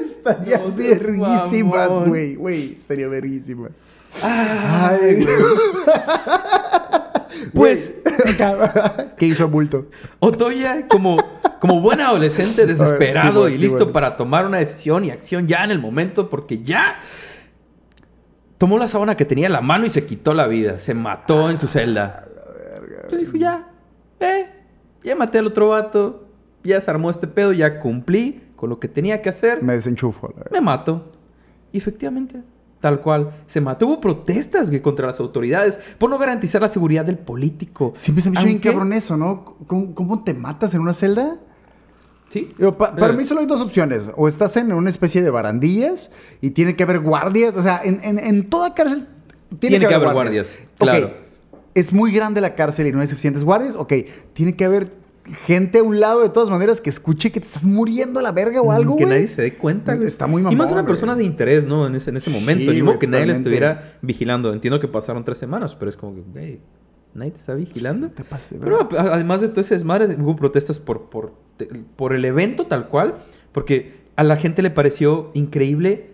Estaría 0.00 0.58
No 0.58 0.70
verguísimas, 0.72 1.88
güey. 2.06 2.34
Güey, 2.34 2.72
estaría 2.74 3.08
verguísimas. 3.08 3.72
Ay, 4.22 5.26
Pues. 7.54 7.94
¿Qué 9.16 9.26
hizo 9.26 9.44
Abulto? 9.44 9.86
Otoya, 10.18 10.86
como, 10.88 11.16
como 11.58 11.80
buen 11.80 12.00
adolescente 12.00 12.66
desesperado 12.66 13.32
sí, 13.32 13.38
bueno, 13.38 13.54
y 13.54 13.58
sí, 13.58 13.64
listo 13.64 13.78
bueno. 13.78 13.92
para 13.92 14.16
tomar 14.16 14.46
una 14.46 14.58
decisión 14.58 15.04
y 15.04 15.10
acción 15.10 15.46
ya 15.46 15.64
en 15.64 15.70
el 15.70 15.78
momento, 15.78 16.28
porque 16.28 16.62
ya 16.62 17.00
tomó 18.60 18.76
la 18.76 18.88
sábana 18.88 19.16
que 19.16 19.24
tenía 19.24 19.46
en 19.46 19.54
la 19.54 19.62
mano 19.62 19.86
y 19.86 19.90
se 19.90 20.04
quitó 20.04 20.34
la 20.34 20.46
vida. 20.46 20.78
Se 20.78 20.92
mató 20.92 21.48
en 21.48 21.56
su 21.56 21.66
celda. 21.66 22.26
Entonces 23.04 23.20
dijo, 23.20 23.38
ya, 23.38 23.70
eh, 24.20 24.50
ya 25.02 25.16
maté 25.16 25.38
al 25.38 25.46
otro 25.46 25.70
vato, 25.70 26.28
ya 26.62 26.78
se 26.78 26.90
armó 26.90 27.10
este 27.10 27.26
pedo, 27.26 27.54
ya 27.54 27.80
cumplí 27.80 28.42
con 28.56 28.68
lo 28.68 28.78
que 28.78 28.86
tenía 28.86 29.22
que 29.22 29.30
hacer, 29.30 29.62
Me 29.62 29.72
desenchufo. 29.72 30.34
la 30.36 30.44
me 30.50 30.60
mato. 30.60 31.10
Y 31.72 31.78
efectivamente, 31.78 32.42
tal 32.80 33.00
cual, 33.00 33.30
se 33.46 33.62
mató. 33.62 33.86
Hubo 33.86 33.98
protestas 33.98 34.68
güey, 34.68 34.82
contra 34.82 35.06
las 35.06 35.20
autoridades 35.20 35.80
por 35.96 36.10
no 36.10 36.18
garantizar 36.18 36.60
la 36.60 36.68
seguridad 36.68 37.06
del 37.06 37.16
político. 37.16 37.94
Siempre 37.96 38.22
se 38.22 38.30
me 38.30 38.36
ha 38.36 38.40
hecho 38.42 38.46
bien 38.46 38.58
cabrón 38.58 38.92
eso, 38.92 39.16
¿no? 39.16 39.56
¿Cómo, 39.66 39.94
cómo 39.94 40.22
te 40.22 40.34
matas 40.34 40.74
en 40.74 40.82
una 40.82 40.92
celda? 40.92 41.38
Sí. 42.30 42.52
Digo, 42.56 42.78
pa- 42.78 42.94
para 42.94 43.12
Eh, 43.12 43.16
mí 43.16 43.24
solo 43.24 43.40
hay 43.40 43.46
dos 43.46 43.60
opciones. 43.60 44.04
O 44.16 44.28
estás 44.28 44.56
en 44.56 44.72
una 44.72 44.88
especie 44.88 45.20
de 45.20 45.30
barandillas 45.30 46.10
y 46.40 46.50
tiene 46.50 46.76
que 46.76 46.84
haber 46.84 47.00
guardias. 47.00 47.56
O 47.56 47.62
sea, 47.62 47.80
en, 47.84 48.00
en- 48.02 48.18
en 48.18 48.48
toda 48.48 48.72
cárcel 48.74 49.06
tiene, 49.58 49.78
Tiene 49.78 49.88
que 49.88 49.94
haber 49.94 50.12
guardias, 50.12 50.56
claro. 50.78 51.10
Es 51.74 51.92
muy 51.92 52.12
grande 52.12 52.40
la 52.40 52.54
cárcel 52.54 52.86
y 52.86 52.92
no 52.92 53.00
hay 53.00 53.08
suficientes 53.08 53.42
guardias. 53.44 53.74
Ok, 53.76 53.92
tiene 54.32 54.54
que 54.56 54.64
haber 54.64 54.92
gente 55.46 55.78
a 55.78 55.82
un 55.82 56.00
lado 56.00 56.22
de 56.22 56.28
todas 56.30 56.50
maneras 56.50 56.80
que 56.80 56.90
escuche 56.90 57.30
que 57.30 57.40
te 57.40 57.46
estás 57.46 57.62
muriendo 57.64 58.18
a 58.18 58.22
la 58.22 58.32
verga 58.32 58.60
o 58.60 58.72
algo, 58.72 58.96
Que 58.96 59.06
nadie 59.06 59.28
se 59.28 59.42
dé 59.42 59.54
cuenta, 59.54 59.94
güey. 59.94 60.06
Está 60.08 60.26
muy 60.26 60.40
Y 60.40 60.44
mamón, 60.44 60.58
más 60.58 60.72
una 60.72 60.84
persona 60.86 61.14
de 61.14 61.24
interés, 61.24 61.66
¿no? 61.66 61.86
En 61.86 61.94
ese, 61.94 62.10
en 62.10 62.16
ese 62.16 62.30
momento. 62.30 62.70
Sí, 62.70 62.76
Ni 62.78 62.82
modo 62.82 62.98
que 62.98 63.06
nadie 63.06 63.26
le 63.26 63.34
estuviera 63.34 63.98
vigilando. 64.02 64.52
Entiendo 64.52 64.80
que 64.80 64.88
pasaron 64.88 65.24
tres 65.24 65.38
semanas, 65.38 65.74
pero 65.76 65.88
es 65.90 65.96
como 65.96 66.14
que, 66.14 66.22
güey, 66.32 66.60
¿nadie 67.14 67.30
te 67.32 67.38
está 67.38 67.54
vigilando? 67.54 68.06
No 68.08 68.12
te 68.12 68.24
pases, 68.24 68.58
Pero 68.62 68.88
además 68.98 69.40
de 69.40 69.48
todo 69.48 69.60
ese 69.60 69.74
desmadre, 69.74 70.16
hubo 70.20 70.36
protestas 70.36 70.78
por, 70.78 71.10
por, 71.10 71.32
por 71.96 72.12
el 72.12 72.24
evento 72.24 72.66
tal 72.66 72.88
cual, 72.88 73.16
porque 73.52 74.00
a 74.16 74.24
la 74.24 74.36
gente 74.36 74.62
le 74.62 74.70
pareció 74.70 75.30
increíble 75.34 76.10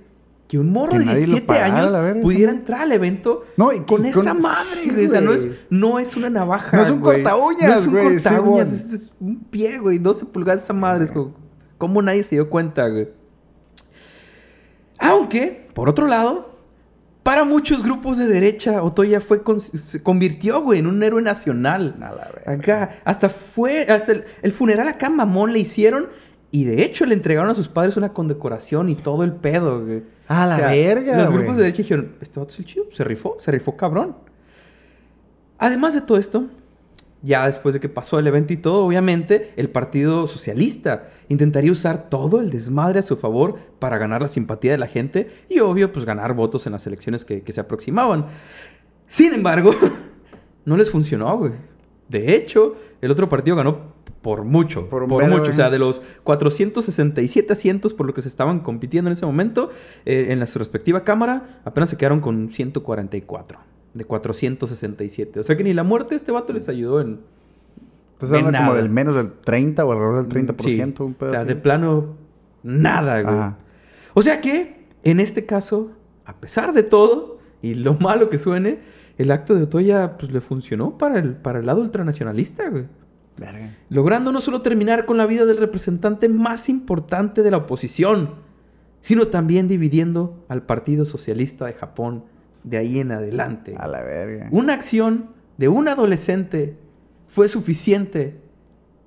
que 0.48 0.58
un 0.60 0.70
morro 0.70 0.92
Que 0.92 1.00
de 1.00 1.04
nadie 1.06 1.20
lo 1.26 1.34
17 1.38 1.46
pagara, 1.46 1.88
años 2.08 2.22
pudiera 2.22 2.52
entrar 2.52 2.82
al 2.82 2.92
evento 2.92 3.44
No, 3.56 3.72
y 3.72 3.78
con 3.80 3.96
con- 3.98 4.06
esa 4.06 4.32
madre, 4.32 4.84
sí, 4.84 4.90
güey. 4.90 5.06
O 5.06 5.10
sea, 5.10 5.20
no 5.20 5.32
es, 5.32 5.48
no 5.70 5.98
es 5.98 6.16
una 6.16 6.30
navaja. 6.30 6.76
No 6.76 6.82
es 6.84 6.90
un 6.90 7.00
güey. 7.00 7.22
cortaúñas, 7.24 7.68
No 7.68 7.74
es 7.74 7.86
un 7.86 7.92
güey, 7.92 8.04
cortaúñas, 8.14 8.68
Simón. 8.68 8.84
es, 8.86 8.92
es 8.92 9.10
un 9.18 9.40
pie, 9.44 9.78
güey. 9.80 9.98
12 9.98 10.24
pulgadas 10.26 10.62
esa 10.62 10.72
madre. 10.72 11.04
Es 11.04 11.10
como, 11.10 11.34
¿cómo 11.78 12.00
nadie 12.00 12.22
se 12.22 12.36
dio 12.36 12.48
cuenta, 12.48 12.86
güey? 12.86 13.08
Aunque, 14.98 15.68
por 15.74 15.88
otro 15.88 16.06
lado, 16.06 16.55
para 17.26 17.44
muchos 17.44 17.82
grupos 17.82 18.18
de 18.18 18.26
derecha, 18.26 18.82
Otoya 18.82 19.20
fue 19.20 19.42
con- 19.42 19.60
se 19.60 20.02
convirtió, 20.02 20.62
güey, 20.62 20.78
en 20.78 20.86
un 20.86 21.02
héroe 21.02 21.20
nacional. 21.20 21.96
A 22.00 22.12
la 22.12 22.30
verga. 22.32 22.52
Acá, 22.52 22.98
hasta 23.04 23.28
fue, 23.28 23.82
hasta 23.82 24.12
el, 24.12 24.24
el 24.42 24.52
funeral 24.52 24.86
acá 24.88 25.10
Mamón 25.10 25.52
le 25.52 25.58
hicieron 25.58 26.06
y 26.52 26.64
de 26.64 26.82
hecho 26.84 27.04
le 27.04 27.14
entregaron 27.14 27.50
a 27.50 27.54
sus 27.56 27.66
padres 27.68 27.96
una 27.96 28.12
condecoración 28.12 28.88
y 28.88 28.94
todo 28.94 29.24
el 29.24 29.32
pedo, 29.32 29.84
güey. 29.84 30.04
A 30.28 30.46
la 30.46 30.56
verga, 30.70 31.16
Los 31.18 31.32
grupos 31.32 31.56
de 31.56 31.62
derecha 31.64 31.82
dijeron, 31.82 32.12
este 32.20 32.38
vato 32.40 32.52
es 32.52 32.58
el 32.60 32.64
chido, 32.64 32.84
se 32.92 33.02
rifó, 33.04 33.36
se 33.40 33.50
rifó 33.50 33.76
cabrón. 33.76 34.16
Además 35.58 35.94
de 35.94 36.00
todo 36.02 36.18
esto, 36.18 36.44
ya 37.22 37.46
después 37.46 37.72
de 37.72 37.80
que 37.80 37.88
pasó 37.88 38.18
el 38.18 38.26
evento 38.26 38.52
y 38.52 38.56
todo, 38.56 38.84
obviamente, 38.84 39.52
el 39.56 39.68
Partido 39.68 40.26
Socialista 40.26 41.08
intentaría 41.28 41.72
usar 41.72 42.08
todo 42.08 42.40
el 42.40 42.50
desmadre 42.50 43.00
a 43.00 43.02
su 43.02 43.16
favor 43.16 43.58
para 43.78 43.98
ganar 43.98 44.22
la 44.22 44.28
simpatía 44.28 44.72
de 44.72 44.78
la 44.78 44.86
gente 44.86 45.30
y, 45.48 45.60
obvio, 45.60 45.92
pues 45.92 46.04
ganar 46.04 46.34
votos 46.34 46.66
en 46.66 46.72
las 46.72 46.86
elecciones 46.86 47.24
que, 47.24 47.42
que 47.42 47.52
se 47.52 47.60
aproximaban. 47.60 48.26
Sin 49.08 49.32
embargo, 49.32 49.72
no 50.64 50.76
les 50.76 50.90
funcionó, 50.90 51.36
güey. 51.38 51.52
De 52.08 52.36
hecho, 52.36 52.76
el 53.00 53.10
otro 53.10 53.28
partido 53.28 53.56
ganó 53.56 53.96
por 54.22 54.42
mucho, 54.42 54.88
Por 54.88 55.06
mucho. 55.06 55.50
O 55.50 55.54
sea, 55.54 55.70
de 55.70 55.78
los 55.78 56.02
467 56.24 57.52
asientos 57.52 57.94
por 57.94 58.06
lo 58.06 58.14
que 58.14 58.22
se 58.22 58.28
estaban 58.28 58.58
compitiendo 58.58 59.08
en 59.08 59.12
ese 59.12 59.24
momento, 59.24 59.70
eh, 60.04 60.26
en 60.30 60.40
la 60.40 60.48
su 60.48 60.58
respectiva 60.58 61.04
cámara, 61.04 61.60
apenas 61.64 61.90
se 61.90 61.96
quedaron 61.96 62.20
con 62.20 62.50
144 62.52 63.75
de 63.96 64.04
467. 64.04 65.40
O 65.40 65.42
sea 65.42 65.56
que 65.56 65.64
ni 65.64 65.72
la 65.74 65.84
muerte 65.84 66.10
de 66.10 66.16
este 66.16 66.32
vato 66.32 66.52
les 66.52 66.68
ayudó 66.68 67.00
en... 67.00 67.20
Estás 68.14 68.30
hablando 68.30 68.58
como 68.58 68.70
nada. 68.70 68.82
del 68.82 68.90
menos 68.90 69.14
del 69.16 69.32
30 69.32 69.84
o 69.84 69.92
alrededor 69.92 70.26
del 70.26 70.46
30%. 70.46 70.62
Sí. 70.62 71.02
un 71.02 71.14
pedo 71.14 71.28
o 71.28 71.32
sea, 71.32 71.40
así. 71.40 71.48
de 71.48 71.56
plano, 71.56 72.16
nada, 72.62 73.22
güey. 73.22 73.34
Ajá. 73.34 73.58
O 74.14 74.22
sea 74.22 74.40
que, 74.40 74.86
en 75.04 75.20
este 75.20 75.44
caso, 75.44 75.90
a 76.24 76.36
pesar 76.36 76.72
de 76.72 76.82
todo, 76.82 77.38
y 77.60 77.74
lo 77.74 77.94
malo 77.94 78.30
que 78.30 78.38
suene, 78.38 78.78
el 79.18 79.30
acto 79.30 79.54
de 79.54 79.64
Otoya 79.64 80.16
pues, 80.16 80.32
le 80.32 80.40
funcionó 80.40 80.96
para 80.96 81.18
el, 81.18 81.34
para 81.34 81.58
el 81.58 81.66
lado 81.66 81.82
ultranacionalista, 81.82 82.68
güey. 82.70 82.84
Verga. 83.36 83.76
Logrando 83.90 84.32
no 84.32 84.40
solo 84.40 84.62
terminar 84.62 85.04
con 85.04 85.18
la 85.18 85.26
vida 85.26 85.44
del 85.44 85.58
representante 85.58 86.30
más 86.30 86.70
importante 86.70 87.42
de 87.42 87.50
la 87.50 87.58
oposición, 87.58 88.30
sino 89.02 89.26
también 89.26 89.68
dividiendo 89.68 90.42
al 90.48 90.62
Partido 90.62 91.04
Socialista 91.04 91.66
de 91.66 91.74
Japón 91.74 92.24
de 92.66 92.76
ahí 92.76 93.00
en 93.00 93.12
adelante. 93.12 93.74
A 93.78 93.88
la 93.88 94.02
verga. 94.02 94.48
Una 94.50 94.74
acción 94.74 95.30
de 95.56 95.68
un 95.68 95.88
adolescente 95.88 96.76
fue 97.28 97.48
suficiente 97.48 98.36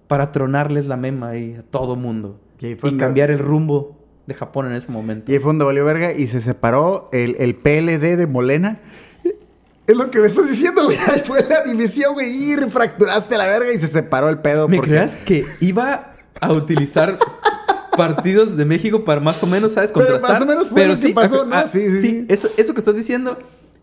para 0.07 0.31
tronarles 0.31 0.87
la 0.87 0.97
mema 0.97 1.29
ahí 1.29 1.55
a 1.59 1.61
todo 1.61 1.95
mundo 1.95 2.39
Y 2.59 2.75
cambiar 2.97 3.29
el 3.29 3.37
rumbo 3.39 3.95
de 4.25 4.33
Japón 4.33 4.65
en 4.67 4.73
ese 4.73 4.91
momento. 4.91 5.31
Y 5.31 5.35
ahí 5.35 5.39
fue 5.39 5.49
donde 5.49 5.65
valió 5.65 5.85
verga 5.85 6.13
y 6.13 6.25
se 6.27 6.41
separó 6.41 7.09
el, 7.13 7.35
el 7.39 7.55
PLD 7.55 8.17
de 8.17 8.25
Molena. 8.27 8.79
Es 9.85 9.95
lo 9.97 10.09
que 10.11 10.19
me 10.19 10.27
estás 10.27 10.47
diciendo, 10.49 10.83
güey. 10.85 10.97
Fue 11.25 11.43
la 11.47 11.63
división, 11.63 12.13
güey. 12.13 12.29
Y 12.29 12.55
fracturaste 12.69 13.37
la 13.37 13.45
verga 13.47 13.71
y 13.73 13.79
se 13.79 13.87
separó 13.87 14.29
el 14.29 14.39
pedo. 14.39 14.67
¿Me 14.67 14.77
porque- 14.77 14.91
creas 14.91 15.15
que 15.15 15.45
iba 15.61 16.13
a 16.39 16.53
utilizar 16.53 17.17
partidos 18.07 18.57
de 18.57 18.65
México 18.65 19.03
para 19.05 19.21
más 19.21 19.41
o 19.43 19.47
menos, 19.47 19.73
¿sabes? 19.73 19.91
Pero 19.91 20.05
Contrastar. 20.07 20.31
más 20.33 20.41
o 20.41 20.45
menos 20.45 20.69
fue 20.69 20.87
lo 20.87 20.95
que 20.95 21.09
pasó, 21.13 21.45
¿no? 21.45 21.55
ah, 21.55 21.67
Sí, 21.67 21.89
sí, 21.89 22.01
sí. 22.01 22.25
Eso, 22.29 22.47
eso 22.57 22.73
que 22.73 22.79
estás 22.79 22.95
diciendo, 22.95 23.37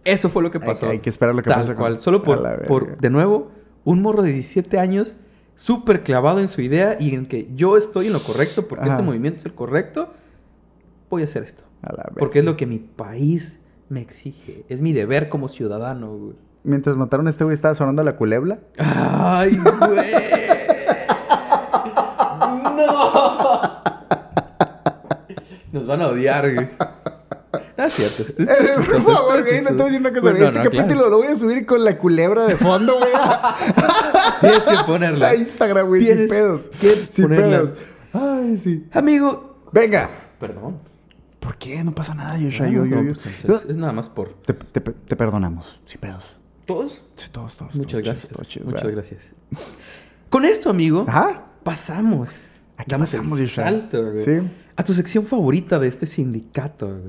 eso 0.05 0.29
fue 0.31 0.43
lo 0.43 0.51
que 0.51 0.59
Hay 0.59 0.65
pasó. 0.67 0.87
que- 0.87 0.93
hay 0.93 0.99
que 1.01 1.11
esperar 1.11 1.35
lo 1.35 1.43
que 1.43 1.51
Tal 1.51 1.65
con- 1.67 1.75
cual. 1.77 2.01
Solo 2.01 2.19
a 2.19 2.23
por, 2.23 2.67
por, 2.67 2.99
de 2.99 3.11
nuevo, 3.11 3.51
un 3.85 4.03
morro 4.03 4.23
de 4.23 4.33
17 4.33 4.79
años 4.79 5.15
súper 5.55 6.03
clavado 6.03 6.41
en 6.41 6.49
su 6.49 6.61
idea 6.61 6.97
y 7.01 7.15
en 7.15 7.27
que 7.27 7.49
yo 7.55 7.77
estoy 7.77 8.09
en 8.09 8.13
lo 8.13 8.21
correcto 8.23 8.67
porque 8.69 8.85
Ajá. 8.85 8.95
este 8.95 9.03
movimiento 9.05 9.39
es 9.41 9.47
el 9.47 9.55
correcto, 9.55 10.13
voy 11.11 11.23
a 11.23 11.25
hacer 11.27 11.43
esto. 11.45 11.63
A 11.83 11.93
la 11.93 12.11
Porque 12.19 12.41
es 12.41 12.45
lo 12.45 12.57
que 12.57 12.67
mi 12.67 12.79
país 12.79 13.61
me 13.89 14.01
exige. 14.01 14.65
Es 14.69 14.81
mi 14.81 14.93
deber 14.93 15.29
como 15.29 15.49
ciudadano, 15.49 16.17
güey. 16.17 16.35
Mientras 16.65 16.97
mataron 16.97 17.29
a 17.29 17.31
este 17.31 17.45
güey, 17.45 17.55
estaba 17.55 17.75
sonando 17.77 18.03
la 18.03 18.17
culebra. 18.17 18.59
¡Ay, 18.79 19.57
güey! 19.57 19.99
Nos 25.77 25.87
van 25.87 26.01
a 26.01 26.07
odiar, 26.09 26.55
güey. 26.55 26.71
No 27.77 27.85
es 27.85 27.93
cierto. 27.93 28.23
Eh, 28.23 28.47
chistoso, 28.47 29.05
por 29.05 29.15
favor, 29.15 29.43
güey, 29.43 29.61
no 29.61 29.69
te 29.69 29.75
voy 29.75 29.83
a 29.83 29.85
decir 29.87 30.01
una 30.01 30.09
cosa. 30.11 30.21
Pues 30.23 30.39
no, 30.41 30.47
este 30.47 30.59
no, 30.59 30.65
capítulo 30.65 30.87
claro. 30.95 31.11
lo 31.11 31.17
voy 31.19 31.27
a 31.27 31.37
subir 31.37 31.67
con 31.67 31.85
la 31.85 31.99
culebra 31.99 32.47
de 32.47 32.57
fondo, 32.57 32.97
güey. 32.99 33.11
Tienes 34.41 34.63
que 34.63 34.85
ponerla. 34.87 35.29
a 35.29 35.35
Instagram, 35.35 35.87
güey, 35.87 36.05
sin 36.07 36.29
pedos. 36.29 36.71
Sin 37.11 37.25
ponerla. 37.27 37.59
pedos. 37.59 37.75
Ay, 38.15 38.59
sí. 38.65 38.87
Amigo. 38.93 39.67
Venga. 39.73 40.09
Perdón. 40.41 40.79
¿Por 41.41 41.59
qué? 41.59 41.85
No 41.85 41.95
pasa 41.95 42.15
nada, 42.15 42.39
Joshua. 42.43 42.69
Yo, 42.69 42.87
yo, 42.87 43.03
yo. 43.03 43.13
pues, 43.13 43.63
es, 43.63 43.71
es 43.71 43.77
nada 43.77 43.93
más 43.93 44.09
por. 44.09 44.33
Te, 44.47 44.55
te- 44.55 44.81
te 44.81 45.15
perdonamos, 45.17 45.79
sin 45.85 46.01
pedos. 46.01 46.39
¿Todos? 46.65 47.01
Sí, 47.15 47.29
todos, 47.31 47.57
todos. 47.59 47.75
Muchas 47.75 47.93
todos 47.93 48.05
gracias. 48.05 48.29
todos 48.33 48.47
Muchas 48.65 48.65
¿verdad? 48.73 48.91
gracias. 48.93 49.29
Con 50.31 50.47
esto, 50.47 50.71
amigo, 50.71 51.05
Ajá. 51.07 51.45
pasamos. 51.63 52.47
¿A 52.79 52.85
qué 52.85 52.91
Damos 52.91 53.11
pasamos, 53.11 53.39
el 53.39 53.51
salto, 53.51 54.13
güey, 54.13 54.25
Sí. 54.25 54.41
A 54.77 54.85
tu 54.85 54.93
sección 54.95 55.27
favorita 55.27 55.79
de 55.79 55.89
este 55.89 56.07
sindicato, 56.07 56.87
güey, 56.87 57.09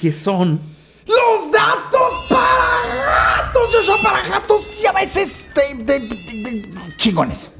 que 0.00 0.12
son 0.12 0.60
Los 1.06 1.52
datos 1.52 2.12
para 2.28 3.36
gatos, 3.36 3.70
Joshua, 3.74 3.96
para 4.02 4.28
gatos 4.28 4.62
y 4.82 4.86
a 4.86 4.92
veces 4.92 5.44
de, 5.54 5.84
de- 5.84 6.00
de- 6.00 6.42
de- 6.42 6.96
chingones. 6.96 7.54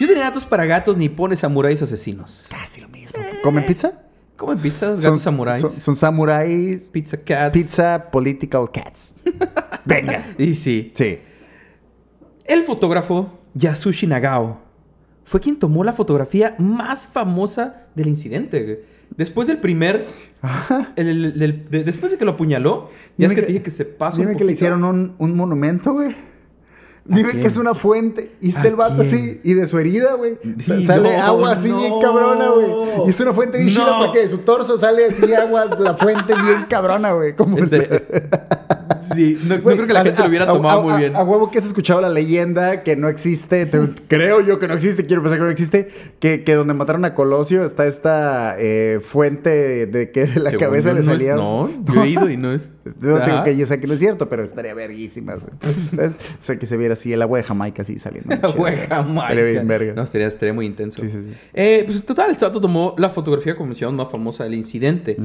Yo 0.00 0.08
tenía 0.08 0.24
datos 0.24 0.44
para 0.46 0.64
gatos, 0.64 0.96
nipones, 0.96 1.40
samuráis, 1.40 1.80
asesinos. 1.82 2.46
Casi 2.50 2.80
lo 2.80 2.88
mismo. 2.88 3.20
¿Comen 3.42 3.64
pizza? 3.66 3.92
¿Comen 4.36 4.58
pizzas? 4.58 5.00
Gatos 5.00 5.22
samuráis. 5.22 5.60
Son, 5.62 5.70
son 5.70 5.96
samuráis, 5.96 6.84
Pizza 6.84 7.18
cats. 7.18 7.52
pizza, 7.52 8.10
political 8.10 8.68
cats. 8.72 9.14
Venga. 9.84 10.34
Y 10.38 10.54
sí. 10.54 10.90
Sí. 10.96 11.20
El 12.46 12.64
fotógrafo 12.64 13.38
Yasushi 13.54 14.06
Nagao 14.08 14.61
fue 15.32 15.40
quien 15.40 15.58
tomó 15.58 15.82
la 15.82 15.94
fotografía 15.94 16.54
más 16.58 17.06
famosa 17.06 17.86
del 17.94 18.06
incidente. 18.08 18.62
güey. 18.62 18.78
Después 19.16 19.48
del 19.48 19.56
primer. 19.58 20.04
el- 20.96 21.08
el- 21.08 21.38
del- 21.38 21.70
de- 21.70 21.84
después 21.84 22.12
de 22.12 22.18
que 22.18 22.24
lo 22.26 22.32
apuñaló, 22.32 22.90
ya 23.16 23.26
es 23.26 23.30
Dime 23.30 23.34
que, 23.34 23.40
que- 23.40 23.46
te 23.46 23.52
dije 23.54 23.64
que 23.64 23.70
se 23.70 23.84
pasó. 23.86 24.18
Dime 24.18 24.32
un 24.32 24.36
que 24.36 24.44
le 24.44 24.52
hicieron 24.52 24.84
un, 24.84 25.14
un 25.18 25.34
monumento, 25.34 25.94
güey. 25.94 26.14
Dime 27.06 27.30
quién? 27.30 27.40
que 27.42 27.48
es 27.48 27.56
una 27.56 27.74
fuente. 27.74 28.32
Y 28.42 28.50
está 28.50 28.62
¿A 28.62 28.66
el 28.68 28.76
vato 28.76 29.00
así. 29.02 29.40
Y 29.42 29.54
de 29.54 29.66
su 29.66 29.78
herida, 29.78 30.14
güey. 30.14 30.38
Sí, 30.60 30.84
sale 30.84 31.16
no, 31.16 31.24
agua 31.24 31.52
así 31.52 31.70
no. 31.70 31.78
bien 31.78 31.94
cabrona, 32.02 32.48
güey. 32.50 32.68
Y 33.06 33.10
es 33.10 33.18
una 33.20 33.32
fuente 33.32 33.56
bien 33.58 33.70
chida 33.70 33.86
No. 33.86 34.04
porque 34.04 34.18
de 34.20 34.28
su 34.28 34.38
torso 34.38 34.76
sale 34.78 35.06
así 35.06 35.32
agua, 35.34 35.64
la 35.78 35.94
fuente 35.94 36.34
bien 36.42 36.66
cabrona, 36.68 37.12
güey. 37.12 37.34
Como 37.34 37.56
Este- 37.58 37.94
este- 37.96 38.28
sí, 39.14 39.38
no, 39.46 39.62
creo 39.62 39.86
que 39.86 39.92
la 39.92 40.00
a- 40.00 40.04
gente 40.04 40.22
lo 40.22 40.28
hubiera 40.28 40.44
a- 40.44 40.48
tomado 40.48 40.80
a- 40.80 40.82
muy 40.82 40.92
bien. 41.00 41.16
A, 41.16 41.22
huevo 41.22 41.50
que 41.50 41.58
has 41.58 41.66
escuchado 41.66 42.00
la 42.00 42.10
leyenda 42.10 42.82
que 42.82 42.96
no 42.96 43.08
existe. 43.08 43.66
te- 43.66 43.88
creo 44.08 44.40
yo 44.40 44.58
que 44.58 44.68
no 44.68 44.74
existe, 44.74 45.06
quiero 45.06 45.22
pensar 45.22 45.38
que 45.38 45.44
no 45.44 45.50
existe. 45.50 45.88
Que, 46.18 46.44
que 46.44 46.54
donde 46.54 46.74
mataron 46.74 47.04
a 47.04 47.14
Colosio 47.14 47.64
está 47.64 47.86
esta 47.86 48.56
eh, 48.58 49.00
fuente 49.02 49.86
de 49.86 50.10
que 50.10 50.26
de 50.26 50.40
la 50.40 50.50
Según 50.50 50.64
cabeza 50.66 50.88
le 50.88 50.94
no 50.94 51.00
es- 51.00 51.06
salía. 51.06 51.34
No, 51.36 51.70
yo 51.94 52.02
he 52.02 52.08
ido 52.08 52.28
y 52.30 52.36
no 52.36 52.52
es. 52.52 52.72
Yo 53.00 53.16
Ajá. 53.16 53.44
que 53.44 53.56
yo 53.56 53.66
sé 53.66 53.80
que 53.80 53.86
no 53.86 53.94
es 53.94 54.00
cierto, 54.00 54.28
pero 54.28 54.42
estaría. 54.44 54.72
¿Ves? 55.92 56.12
O 56.12 56.42
sea, 56.42 56.58
que 56.58 56.66
se 56.66 56.76
viera 56.76 56.94
así 56.94 57.12
el 57.12 57.22
agua 57.22 57.38
de 57.38 57.44
Jamaica 57.44 57.82
así 57.82 57.98
saliendo. 57.98 58.34
chido, 58.36 58.52
Güey, 58.54 58.74
güey. 58.76 58.86
Jamaica. 58.88 59.22
Estaría 59.22 59.44
bien 59.44 59.68
verga. 59.68 59.92
No, 59.94 60.02
estaría, 60.02 60.26
estaría 60.28 60.52
muy 60.52 60.66
intenso. 60.66 61.00
Sí, 61.02 61.10
sí, 61.10 61.18
sí. 61.24 61.30
Eh, 61.54 61.82
pues 61.86 62.04
total, 62.04 62.30
el 62.30 62.36
Sato 62.36 62.60
tomó 62.60 62.94
la 62.98 63.10
fotografía 63.10 63.56
como 63.56 63.72
más 63.92 64.10
famosa 64.10 64.44
del 64.44 64.54
incidente. 64.54 65.16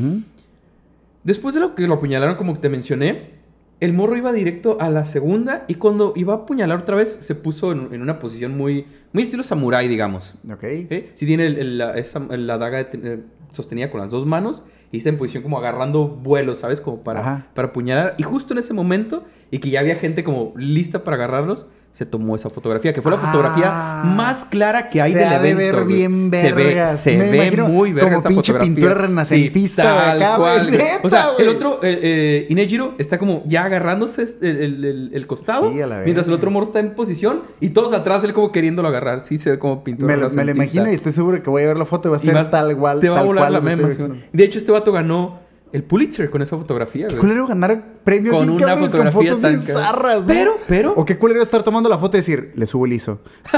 Después 1.24 1.56
de 1.56 1.62
lo 1.62 1.76
que 1.76 1.88
lo 1.88 1.96
apuñalaron, 1.96 2.36
como 2.36 2.58
te 2.58 2.70
mencioné, 2.70 3.37
el 3.80 3.94
morro 3.94 4.18
iba 4.18 4.32
directo 4.34 4.78
a 4.80 4.90
la 4.90 5.06
segunda 5.06 5.66
y 5.68 5.76
cuando 5.76 6.14
iba 6.16 6.34
a 6.34 6.38
apuñalar 6.38 6.80
otra 6.80 6.96
vez, 6.96 7.18
se 7.22 7.36
puso 7.36 7.72
en, 7.72 7.94
en 7.94 8.02
una 8.02 8.18
posición 8.20 8.58
muy, 8.58 8.86
muy 9.14 9.24
estilo 9.24 9.44
samurái, 9.44 9.88
digamos. 9.88 10.34
Ok. 10.52 10.64
¿ok? 10.86 10.94
Si 11.14 11.26
tiene 11.26 11.46
el- 11.48 11.58
el- 11.60 11.78
la, 11.78 11.98
esa- 11.98 12.20
la 12.20 12.58
daga 12.58 12.84
de 12.84 12.90
eh, 13.14 13.20
sostenida 13.52 13.90
con 13.92 14.02
las 14.02 14.10
dos 14.12 14.26
manos 14.26 14.64
y 14.92 14.98
está 14.98 15.10
en 15.10 15.18
posición 15.18 15.44
como 15.44 15.58
agarrando 15.58 16.08
vuelo, 16.08 16.56
¿sabes? 16.56 16.82
Como 16.82 17.04
para, 17.04 17.20
Ajá. 17.20 17.48
para 17.54 17.68
apuñalar. 17.70 18.16
Y 18.18 18.24
justo 18.24 18.54
en 18.54 18.60
ese 18.60 18.74
momento, 18.74 19.26
y 19.52 19.60
que 19.60 19.70
ya 19.70 19.82
había 19.82 19.96
gente 19.98 20.24
como 20.24 20.54
lista 20.58 21.04
para 21.04 21.16
agarrarlos, 21.18 21.66
se 21.98 22.06
tomó 22.06 22.36
esa 22.36 22.52
fotografía, 22.52 22.94
que 22.94 23.02
fue 23.02 23.12
la 23.12 23.18
Ah. 23.18 23.26
fotografía 23.26 23.72
más 24.16 24.46
clara 24.46 24.88
que 24.88 25.02
hay 25.02 25.14
Se 25.14 25.18
del 25.18 25.28
ha 25.30 25.40
de 25.40 25.56
ver 25.56 25.84
bien 25.86 26.30
Se 26.32 26.54
ve, 26.54 26.88
se 26.96 27.18
ve 27.18 27.58
muy 27.64 27.92
verga 27.92 28.08
como 28.10 28.20
esa 28.20 28.30
pinche 28.30 28.52
fotografía. 28.52 28.76
pintura 28.76 28.94
renacentista 28.94 29.82
Sí, 29.82 29.88
tal 29.88 30.22
acá, 30.22 30.38
güey. 30.38 30.54
cual, 30.54 30.68
güey. 30.68 30.78
Neta, 30.78 31.00
O 31.02 31.10
sea, 31.10 31.26
el 31.40 31.50
otro, 31.50 31.80
eh, 31.82 32.00
eh, 32.04 32.48
Inejiro, 32.50 32.94
está 33.00 33.18
como 33.18 33.42
ya 33.48 33.64
agarrándose 33.64 34.22
este- 34.22 34.48
el, 34.48 34.58
el- 34.58 34.86
el- 34.86 35.10
el 35.12 35.26
costado, 35.28 35.74
Sí, 35.74 35.82
a 35.82 35.88
la 35.88 36.02
mientras 36.04 36.28
el 36.28 36.34
otro 36.34 36.52
morro 36.52 36.68
está 36.68 36.80
en 36.82 36.94
posición 36.94 37.42
y 37.60 37.70
todos 37.70 37.94
atrás 37.94 38.24
él 38.24 38.34
como 38.34 38.52
queriéndolo 38.52 38.88
agarrar. 38.90 39.26
Sí, 39.26 39.40
se 39.40 39.50
ve 39.50 39.58
como 39.58 39.84
pintura 39.84 40.16
Me, 40.16 40.22
lo- 40.22 40.30
me 40.30 40.36
lo 40.36 40.38
renacentista. 40.42 40.64
imagino 40.78 40.92
y 40.92 40.96
estoy 40.96 41.14
seguro 41.14 41.42
que 41.42 41.50
voy 41.50 41.64
a 41.64 41.68
ver 41.68 41.78
la 41.78 41.86
foto 41.86 42.10
y 42.10 42.12
va 42.12 42.18
a 42.18 42.22
Y 42.22 42.24
ser 42.26 42.52
tal 42.52 42.78
cual. 42.78 43.00
Te 43.00 43.10
va 43.10 43.16
a 43.16 43.20
tal 43.22 43.28
volar 43.28 43.42
cual 43.50 43.54
la 43.54 43.74
imaginando. 43.74 44.16
De 44.32 44.44
hecho, 44.44 44.60
este 44.60 44.72
vato 44.72 44.92
ganó 44.92 45.47
el 45.74 45.84
Pulitzer 45.84 46.30
con 46.30 46.42
esa 46.42 46.58
fotografía, 46.58 47.08
güey. 47.08 47.20
culero 47.20 47.46
ganar 47.48 47.84
premios 48.04 48.36
Con 48.36 48.50
una 48.50 48.78
fotografía 48.78 49.12
con 49.12 49.12
fotos 49.12 49.42
tan 49.42 49.52
bien 49.56 49.66
cabrón. 49.68 49.84
zarras, 49.86 50.22
¿no? 50.22 50.28
Pero, 50.28 50.58
pero- 50.68 50.94
O 50.96 51.06
qué 51.06 51.18
culero 51.18 51.42
estar 51.42 51.62
tomando 51.64 51.90
la 51.90 51.98
foto 51.98 52.18
y 52.18 52.20
decir, 52.22 52.52
le 52.56 52.66
subo 52.66 52.86
el 52.86 52.94
ISO. 52.94 53.20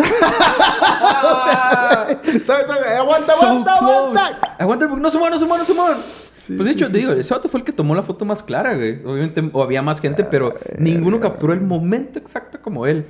Ah, 1.22 2.08
¿Sabes? 2.24 2.43
¿Sabes? 2.45 2.88
Aguanta, 3.00 3.34
so 3.39 3.45
aguanta, 3.45 3.78
close. 3.80 3.93
aguanta. 3.93 4.56
Aguanta, 4.60 4.88
porque 4.89 5.02
no 5.02 5.10
muevan, 5.19 5.39
no 5.39 5.45
muevan, 5.48 5.67
no 5.67 5.74
muevan. 5.76 5.98
Sí, 6.38 6.54
pues 6.56 6.65
de 6.65 6.72
hecho, 6.72 6.88
sí, 6.88 6.93
digo, 6.93 7.13
sí. 7.13 7.19
ese 7.19 7.34
vato 7.34 7.50
fue 7.50 7.60
el 7.60 7.65
que 7.65 7.72
tomó 7.72 7.95
la 7.95 8.04
foto 8.04 8.26
más 8.26 8.41
clara, 8.43 8.76
güey. 8.76 9.04
Obviamente, 9.06 9.50
o 9.54 9.63
había 9.63 9.82
más 9.82 10.00
gente, 10.00 10.24
pero 10.24 10.56
ninguno 10.78 11.19
capturó 11.19 11.54
el 11.54 11.62
momento 11.62 12.19
exacto 12.19 12.60
como 12.62 12.88
él. 12.88 13.06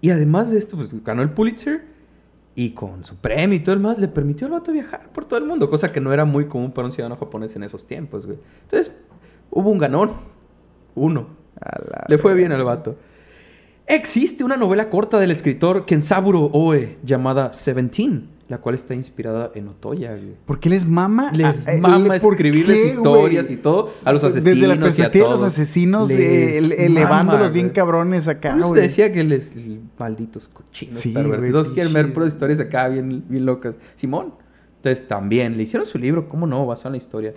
Y 0.00 0.10
además 0.10 0.50
de 0.50 0.58
esto, 0.58 0.76
pues 0.76 0.88
ganó 1.04 1.22
el 1.22 1.30
Pulitzer 1.30 1.84
y 2.56 2.70
con 2.70 3.04
su 3.04 3.16
premio 3.16 3.54
y 3.54 3.60
todo 3.60 3.74
el 3.74 3.80
más, 3.80 3.98
le 3.98 4.08
permitió 4.08 4.46
al 4.46 4.54
vato 4.54 4.72
viajar 4.72 5.10
por 5.12 5.26
todo 5.26 5.38
el 5.38 5.44
mundo, 5.44 5.68
cosa 5.68 5.92
que 5.92 6.00
no 6.00 6.12
era 6.12 6.24
muy 6.24 6.46
común 6.46 6.72
para 6.72 6.86
un 6.86 6.92
ciudadano 6.92 7.16
japonés 7.16 7.54
en 7.54 7.62
esos 7.62 7.86
tiempos, 7.86 8.24
güey. 8.24 8.38
Entonces, 8.62 8.96
hubo 9.50 9.70
un 9.70 9.78
ganón. 9.78 10.12
Uno. 10.94 11.28
Le 12.08 12.16
fue 12.16 12.34
bien 12.34 12.52
al 12.52 12.64
vato. 12.64 12.96
Existe 13.86 14.42
una 14.42 14.56
novela 14.56 14.88
corta 14.88 15.18
del 15.18 15.30
escritor 15.30 15.84
Kensaburo 15.84 16.50
Oe 16.52 16.96
llamada 17.04 17.52
Seventeen, 17.52 18.30
la 18.48 18.58
cual 18.58 18.74
está 18.76 18.94
inspirada 18.94 19.50
en 19.54 19.66
Otoya, 19.68 20.10
güey. 20.12 20.34
¿Por 20.46 20.60
qué 20.60 20.68
les 20.70 20.86
mama? 20.86 21.32
Les 21.32 21.66
a- 21.66 21.74
eh, 21.74 21.80
mama 21.80 22.14
¿por 22.22 22.34
escribirles 22.34 22.76
qué, 22.76 22.86
historias 22.88 23.46
güey? 23.46 23.58
y 23.58 23.60
todo 23.62 23.88
a 24.04 24.12
los 24.12 24.22
Desde 24.22 24.38
asesinos 24.38 24.68
la 24.68 24.74
y 24.74 24.78
a 24.78 24.80
perspectiva 24.80 25.24
de 25.26 25.30
los 25.32 25.42
asesinos, 25.42 26.10
eh, 26.10 26.58
ele- 26.58 26.86
elevándolos 26.86 27.40
mama, 27.40 27.52
bien 27.52 27.66
güey. 27.66 27.74
cabrones 27.74 28.28
acá, 28.28 28.56
güey. 28.56 28.82
decía 28.82 29.12
que 29.12 29.24
les 29.24 29.52
malditos 29.98 30.48
cochinos 30.48 31.00
Sí, 31.00 31.12
güey, 31.12 31.50
Todos 31.50 31.72
quieren 31.72 31.92
ver 31.92 32.12
puras 32.14 32.32
historias 32.32 32.60
acá 32.60 32.88
bien, 32.88 33.24
bien 33.28 33.44
locas. 33.46 33.76
Simón. 33.96 34.34
Entonces 34.76 35.08
también 35.08 35.56
le 35.56 35.64
hicieron 35.64 35.84
su 35.86 35.98
libro, 35.98 36.28
¿cómo 36.28 36.46
no? 36.46 36.64
Basado 36.66 36.90
en 36.90 36.92
la 36.92 36.98
historia. 36.98 37.34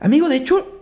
Amigo, 0.00 0.30
de 0.30 0.36
hecho, 0.36 0.80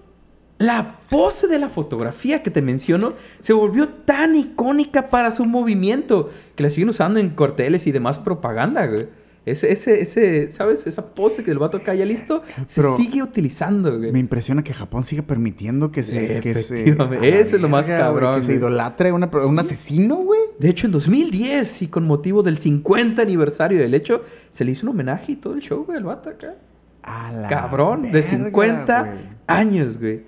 la 0.58 1.00
pose 1.10 1.48
de 1.48 1.58
la 1.58 1.68
fotografía 1.68 2.42
que 2.44 2.50
te 2.52 2.62
menciono 2.62 3.14
se 3.40 3.52
volvió 3.52 3.88
tan 3.88 4.36
icónica 4.36 5.08
para 5.08 5.32
su 5.32 5.44
movimiento 5.44 6.30
que 6.54 6.62
la 6.62 6.70
siguen 6.70 6.90
usando 6.90 7.18
en 7.18 7.30
carteles 7.30 7.88
y 7.88 7.92
demás 7.92 8.20
propaganda, 8.20 8.86
güey. 8.86 9.06
Ese, 9.44 9.72
ese, 9.72 10.00
ese, 10.00 10.50
¿sabes? 10.50 10.86
Esa 10.86 11.14
pose 11.14 11.42
que 11.42 11.50
el 11.50 11.58
vato 11.58 11.76
acá 11.76 11.94
ya 11.94 12.04
listo 12.04 12.44
se 12.68 12.80
Pero 12.80 12.96
sigue 12.96 13.24
utilizando, 13.24 13.98
güey. 13.98 14.12
Me 14.12 14.20
impresiona 14.20 14.62
que 14.62 14.72
Japón 14.72 15.02
siga 15.02 15.22
permitiendo 15.22 15.90
que 15.90 16.04
se... 16.04 16.38
Que 16.38 16.54
se 16.54 16.84
Ese 17.22 17.56
es 17.56 17.60
lo 17.60 17.68
más 17.68 17.88
verga, 17.88 18.08
güey, 18.10 18.22
cabrón, 18.22 18.40
Que 18.40 18.46
se 18.46 18.54
idolatre 18.54 19.08
a 19.08 19.14
un 19.14 19.58
asesino, 19.58 20.16
güey. 20.16 20.40
De 20.60 20.68
hecho, 20.68 20.86
en 20.86 20.92
2010 20.92 21.82
y 21.82 21.88
con 21.88 22.06
motivo 22.06 22.44
del 22.44 22.58
50 22.58 23.20
aniversario 23.20 23.80
del 23.80 23.94
hecho, 23.94 24.22
se 24.50 24.64
le 24.64 24.70
hizo 24.72 24.86
un 24.86 24.90
homenaje 24.90 25.32
y 25.32 25.36
todo 25.36 25.54
el 25.54 25.60
show, 25.60 25.84
güey, 25.84 25.98
al 25.98 26.04
vato 26.04 26.30
acá. 26.30 26.54
A 27.02 27.32
la 27.32 27.48
Cabrón, 27.48 28.02
de 28.02 28.12
verga, 28.12 28.28
50 28.28 29.02
güey. 29.02 29.18
años, 29.48 29.98
güey. 29.98 30.22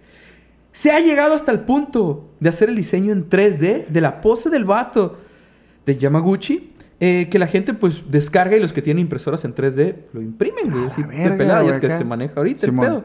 Se 0.72 0.90
ha 0.90 0.98
llegado 0.98 1.34
hasta 1.34 1.52
el 1.52 1.60
punto 1.60 2.30
de 2.40 2.48
hacer 2.48 2.68
el 2.68 2.74
diseño 2.74 3.12
en 3.12 3.30
3D 3.30 3.86
de 3.86 4.00
la 4.00 4.20
pose 4.20 4.50
del 4.50 4.64
vato 4.64 5.18
de 5.86 5.96
Yamaguchi. 5.96 6.73
Eh, 7.00 7.28
que 7.30 7.38
la 7.38 7.46
gente 7.46 7.74
pues 7.74 8.02
descarga 8.10 8.56
y 8.56 8.60
los 8.60 8.72
que 8.72 8.82
tienen 8.82 9.00
impresoras 9.02 9.44
en 9.44 9.54
3D 9.54 9.94
lo 10.12 10.22
imprimen, 10.22 10.70
güey. 10.70 10.86
Así 10.86 11.02
verga, 11.02 11.36
pelada, 11.36 11.60
güey, 11.62 11.74
es 11.74 11.80
que 11.80 11.86
acá. 11.86 11.98
se 11.98 12.04
maneja 12.04 12.34
ahorita 12.36 12.66
Simón. 12.66 12.84
el 12.86 12.90
pedo. 12.92 13.04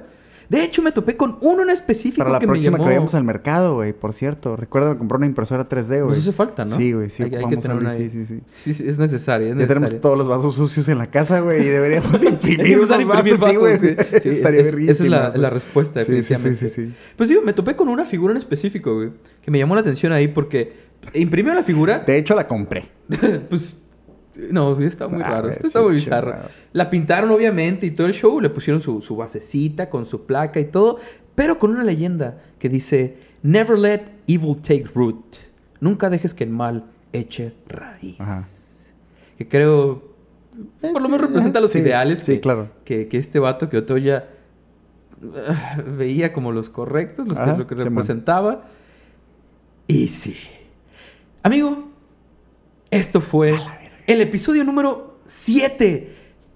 De 0.49 0.63
hecho, 0.63 0.81
me 0.81 0.91
topé 0.91 1.15
con 1.15 1.37
uno 1.41 1.61
en 1.61 1.69
específico 1.69 2.17
Para 2.23 2.31
la 2.31 2.39
que 2.39 2.47
próxima 2.47 2.71
me 2.71 2.77
llamó... 2.77 2.83
que 2.85 2.89
vayamos 2.89 3.13
al 3.13 3.23
mercado, 3.23 3.75
güey, 3.75 3.93
por 3.93 4.13
cierto. 4.15 4.55
Recuerda 4.55 4.95
comprar 4.97 5.17
una 5.17 5.27
impresora 5.27 5.69
3D, 5.69 5.87
güey. 6.03 6.09
Nos 6.09 6.17
hace 6.17 6.31
falta, 6.31 6.65
¿no? 6.65 6.75
Sí, 6.75 6.91
güey, 6.91 7.11
sí. 7.11 7.21
Hay, 7.21 7.35
hay 7.35 7.45
que 7.45 7.57
tener 7.57 7.77
una. 7.77 7.93
Sí, 7.93 8.09
sí, 8.09 8.25
sí. 8.25 8.41
Sí, 8.47 8.73
sí, 8.73 8.83
es 8.87 8.97
necesario, 8.97 9.49
es 9.49 9.53
Ya 9.53 9.67
tenemos 9.67 9.81
necesario. 9.91 10.01
todos 10.01 10.17
los 10.17 10.27
vasos 10.27 10.55
sucios 10.55 10.87
en 10.89 10.97
la 10.97 11.05
casa, 11.11 11.41
güey, 11.41 11.61
y 11.61 11.69
deberíamos 11.69 12.23
imprimir 12.23 12.79
unos 12.79 12.89
imprimir 12.99 13.37
vasos, 13.37 13.49
sí, 13.51 13.55
güey. 13.57 13.77
Sí, 13.77 13.95
Estaría 14.29 14.61
es- 14.61 14.73
esa 14.73 15.03
es 15.03 15.35
la, 15.35 15.49
respuesta, 15.51 15.99
Sí, 16.03 16.05
sí, 16.07 16.11
sí, 16.23 16.33
definitivamente. 16.33 16.69
sí, 16.69 16.81
sí. 16.87 16.93
Pues 17.15 17.29
digo, 17.29 17.43
me 17.43 17.53
topé 17.53 17.75
con 17.75 17.87
una 17.87 18.05
figura 18.05 18.31
en 18.31 18.37
específico, 18.37 18.95
güey, 18.95 19.09
que 19.43 19.51
me 19.51 19.59
llamó 19.59 19.75
la 19.75 19.81
atención 19.81 20.11
ahí 20.13 20.29
porque 20.29 20.88
imprimió 21.13 21.53
la 21.53 21.63
figura. 21.63 21.99
De 21.99 22.17
hecho, 22.17 22.35
la 22.35 22.47
compré. 22.47 22.85
pues 23.49 23.81
no, 24.51 24.75
sí, 24.77 24.83
está 24.85 25.07
muy 25.07 25.21
Ah, 25.23 25.29
raro. 25.31 25.49
Esto 25.49 25.67
está 25.67 25.81
muy 25.81 25.99
raro. 25.99 26.33
La 26.71 26.89
pintaron, 26.89 27.29
obviamente, 27.31 27.85
y 27.85 27.91
todo 27.91 28.07
el 28.07 28.13
show. 28.13 28.39
Le 28.39 28.49
pusieron 28.49 28.81
su, 28.81 29.01
su 29.01 29.15
basecita 29.15 29.89
con 29.89 30.05
su 30.05 30.25
placa 30.25 30.59
y 30.59 30.65
todo. 30.65 30.99
Pero 31.35 31.59
con 31.59 31.71
una 31.71 31.83
leyenda 31.83 32.41
que 32.59 32.69
dice: 32.69 33.17
Never 33.43 33.77
let 33.77 34.01
evil 34.27 34.57
take 34.61 34.85
root. 34.93 35.35
Nunca 35.81 36.09
dejes 36.09 36.33
que 36.33 36.43
el 36.43 36.49
mal 36.51 36.85
eche 37.13 37.53
raíz. 37.67 38.19
Ajá. 38.19 38.43
Que 39.37 39.47
creo. 39.47 40.09
Por 40.81 41.01
lo 41.01 41.07
menos 41.07 41.27
representa 41.27 41.61
los 41.61 41.71
Sí, 41.71 41.79
ideales 41.79 42.19
sí, 42.19 42.33
que, 42.33 42.39
claro. 42.41 42.69
que, 42.83 43.07
que 43.07 43.17
este 43.17 43.39
vato 43.39 43.69
que 43.69 43.77
Otoya 43.77 44.27
ah, 45.47 45.81
veía 45.97 46.33
como 46.33 46.51
los 46.51 46.69
correctos, 46.69 47.27
los 47.27 47.37
que, 47.37 47.43
Ajá, 47.43 47.57
lo 47.57 47.65
que 47.65 47.75
representaba. 47.75 48.65
Y 49.87 50.09
sí. 50.09 50.35
Amigo, 51.41 51.85
esto 52.91 53.21
fue 53.21 53.57
el 54.07 54.19
episodio 54.19 54.65
número 54.65 55.19
7 55.25 56.15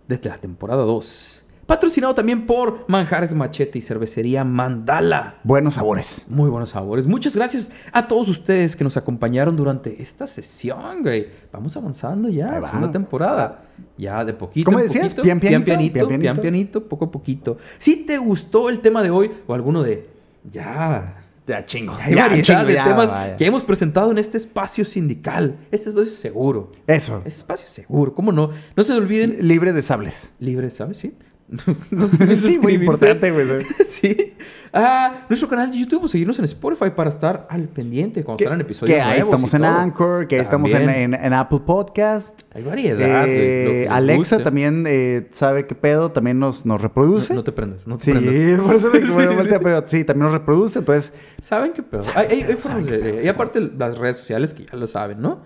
de 0.09 0.19
la 0.29 0.37
temporada 0.37 0.83
2. 0.83 1.43
Patrocinado 1.65 2.13
también 2.13 2.45
por 2.45 2.83
Manjares 2.89 3.33
Machete 3.33 3.79
y 3.79 3.81
Cervecería 3.81 4.43
Mandala. 4.43 5.39
Buenos 5.45 5.75
sabores. 5.75 6.25
Muy 6.29 6.49
buenos 6.49 6.71
sabores. 6.71 7.07
Muchas 7.07 7.33
gracias 7.33 7.71
a 7.93 8.09
todos 8.09 8.27
ustedes 8.27 8.75
que 8.75 8.83
nos 8.83 8.97
acompañaron 8.97 9.55
durante 9.55 10.01
esta 10.01 10.27
sesión, 10.27 11.01
güey. 11.01 11.27
Vamos 11.53 11.77
avanzando 11.77 12.27
ya, 12.27 12.59
va. 12.59 12.63
segunda 12.63 12.91
temporada. 12.91 13.63
Ya 13.97 14.25
de 14.25 14.33
poquito 14.33 14.65
¿Cómo 14.65 14.83
decías? 14.83 15.15
Pian 15.15 15.39
pianito, 15.39 15.63
pianito, 15.63 16.07
pian 16.09 16.19
pian 16.19 16.37
pianito, 16.39 16.83
poco 16.83 17.05
a 17.05 17.11
poquito. 17.11 17.57
Si 17.79 18.05
te 18.05 18.17
gustó 18.17 18.67
el 18.67 18.81
tema 18.81 19.01
de 19.01 19.11
hoy 19.11 19.31
o 19.47 19.53
alguno 19.53 19.81
de 19.81 20.09
ya 20.51 21.22
Ya 21.45 21.65
chingo. 21.65 21.93
hay 21.99 22.15
Ya, 22.15 22.23
variedad 22.29 22.43
chingo, 22.43 22.65
de 22.65 22.73
ya, 22.73 22.83
temas 22.85 23.11
vaya. 23.11 23.35
que 23.35 23.45
hemos 23.45 23.63
presentado 23.63 24.11
en 24.11 24.17
este 24.17 24.37
espacio 24.37 24.85
sindical. 24.85 25.57
Este 25.71 25.89
espacio 25.89 26.11
seguro. 26.13 26.71
Eso. 26.87 27.17
Este 27.25 27.29
espacio 27.39 27.67
seguro, 27.67 28.13
¿cómo 28.13 28.31
no? 28.31 28.51
No 28.75 28.83
se 28.83 28.93
olviden. 28.93 29.37
Libre 29.41 29.73
de 29.73 29.81
sables. 29.81 30.31
Libre, 30.39 30.71
¿sabes? 30.71 30.97
Sí. 30.97 31.13
no 31.91 32.07
Sí, 32.07 32.57
muy 32.59 32.73
importante, 32.73 33.31
güey. 33.31 33.65
sí. 33.89 34.33
Ah, 34.75 35.25
nuestro 35.29 35.47
canal 35.47 35.71
de 35.71 35.77
YouTube 35.77 36.07
seguirnos 36.07 36.39
en 36.39 36.45
Spotify 36.45 36.89
para 36.95 37.09
estar 37.09 37.45
al 37.49 37.67
pendiente 37.67 38.23
cuando 38.23 38.43
salgan 38.43 38.61
episodios 38.61 38.95
que 38.95 39.01
ahí 39.01 39.19
nuevos 39.19 39.27
estamos 39.27 39.53
en 39.53 39.61
todo. 39.61 39.69
Anchor, 39.71 40.27
que 40.27 40.35
ahí 40.35 40.41
estamos 40.41 40.71
en, 40.71 40.89
en- 40.89 41.13
en 41.13 41.33
Apple 41.33 41.59
Podcast. 41.65 42.41
Hay 42.55 42.63
variedad. 42.63 43.25
Eh, 43.27 43.87
Alexa 43.89 44.37
guste. 44.37 44.43
también 44.43 44.85
eh, 44.87 45.27
sabe 45.31 45.67
qué 45.67 45.75
pedo, 45.75 46.11
también 46.11 46.39
nos, 46.39 46.65
nos 46.65 46.81
reproduce. 46.81 47.33
No, 47.33 47.41
no 47.41 47.43
te 47.43 47.51
prendas, 47.51 47.85
no 47.85 47.97
te 47.97 48.05
sí, 48.05 48.11
prendas. 48.11 48.61
por 48.65 48.75
eso 48.75 48.89
me 48.91 49.01
Sí, 49.05 49.35
voltea, 49.35 49.59
pero 49.59 49.83
sí, 49.85 50.03
también 50.03 50.23
nos 50.23 50.31
reproduce, 50.33 50.79
entonces 50.79 51.13
¿Saben 51.39 51.73
qué 51.73 51.83
pedo? 51.83 52.01
Hay, 52.15 52.27
hay- 52.31 52.41
hay 52.43 52.55
formas 52.55 52.87
qué 52.87 52.97
pedo, 52.97 53.23
y 53.23 53.27
aparte 53.27 53.59
las 53.77 53.97
redes 53.99 54.17
sociales 54.17 54.53
que 54.55 54.65
ya 54.65 54.75
lo 54.75 54.87
saben, 54.87 55.21
¿no? 55.21 55.41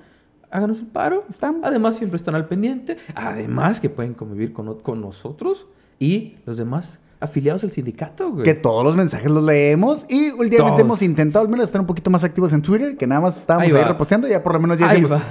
Háganos 0.50 0.80
el 0.80 0.88
paro. 0.88 1.26
Estamos. 1.28 1.60
Además, 1.66 1.98
siempre 1.98 2.16
están 2.16 2.34
al 2.34 2.48
pendiente. 2.48 2.96
Además, 3.16 3.82
que 3.82 3.90
pueden 3.90 4.14
convivir 4.14 4.54
con, 4.54 4.80
con 4.80 5.02
nosotros 5.02 5.68
y 6.00 6.36
los 6.46 6.58
demás 6.58 7.00
afiliados 7.20 7.64
al 7.64 7.72
sindicato, 7.72 8.32
güey. 8.32 8.44
que 8.44 8.54
todos 8.54 8.84
los 8.84 8.96
mensajes 8.96 9.32
los 9.32 9.44
leemos 9.44 10.06
y 10.08 10.30
últimamente 10.32 10.58
Todos. 10.58 10.80
hemos 10.82 11.02
intentado 11.02 11.44
al 11.46 11.50
menos 11.50 11.66
estar 11.66 11.82
un 11.82 11.88
poquito 11.88 12.10
más 12.12 12.24
activos 12.24 12.54
en 12.54 12.62
Twitter, 12.62 12.96
que 12.96 13.08
nada 13.08 13.22
más 13.22 13.38
estábamos 13.38 13.74
Ahí 13.74 13.84
reposteando, 13.84 14.28
ya 14.28 14.44
por 14.44 14.54
lo 14.54 14.60
menos 14.60 14.78
ya 14.80 14.88
Ahí 14.90 15.02
decimos, 15.02 15.22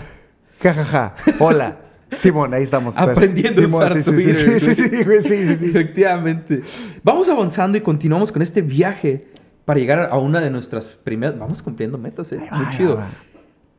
ja, 0.61 0.75
ja, 0.75 0.85
ja, 0.85 1.15
hola, 1.39 1.79
Simón, 2.17 2.55
ahí 2.55 2.63
estamos. 2.65 2.95
pues. 2.95 3.09
Aprendiendo 3.09 3.61
a 3.61 3.65
Simón, 3.65 3.83
usar 3.83 3.95
sí, 3.97 4.03
sí, 4.03 4.11
Twitter, 4.11 4.35
Sí, 4.35 4.75
sí, 4.75 4.89
sí, 4.89 5.05
güey. 5.05 5.23
sí. 5.23 5.35
Efectivamente. 5.67 6.63
Vamos 7.03 7.29
avanzando 7.29 7.77
y 7.79 7.81
continuamos 7.81 8.31
con 8.33 8.43
este 8.43 8.63
viaje 8.63 9.27
para 9.65 9.79
llegar 9.81 10.09
a 10.11 10.17
una 10.19 10.41
de 10.41 10.51
nuestras 10.51 10.95
primeras. 10.97 11.37
Vamos 11.39 11.63
cumpliendo 11.63 11.99
metas, 11.99 12.31
¿eh? 12.33 12.41
Muy 12.53 12.77
chido. 12.77 13.01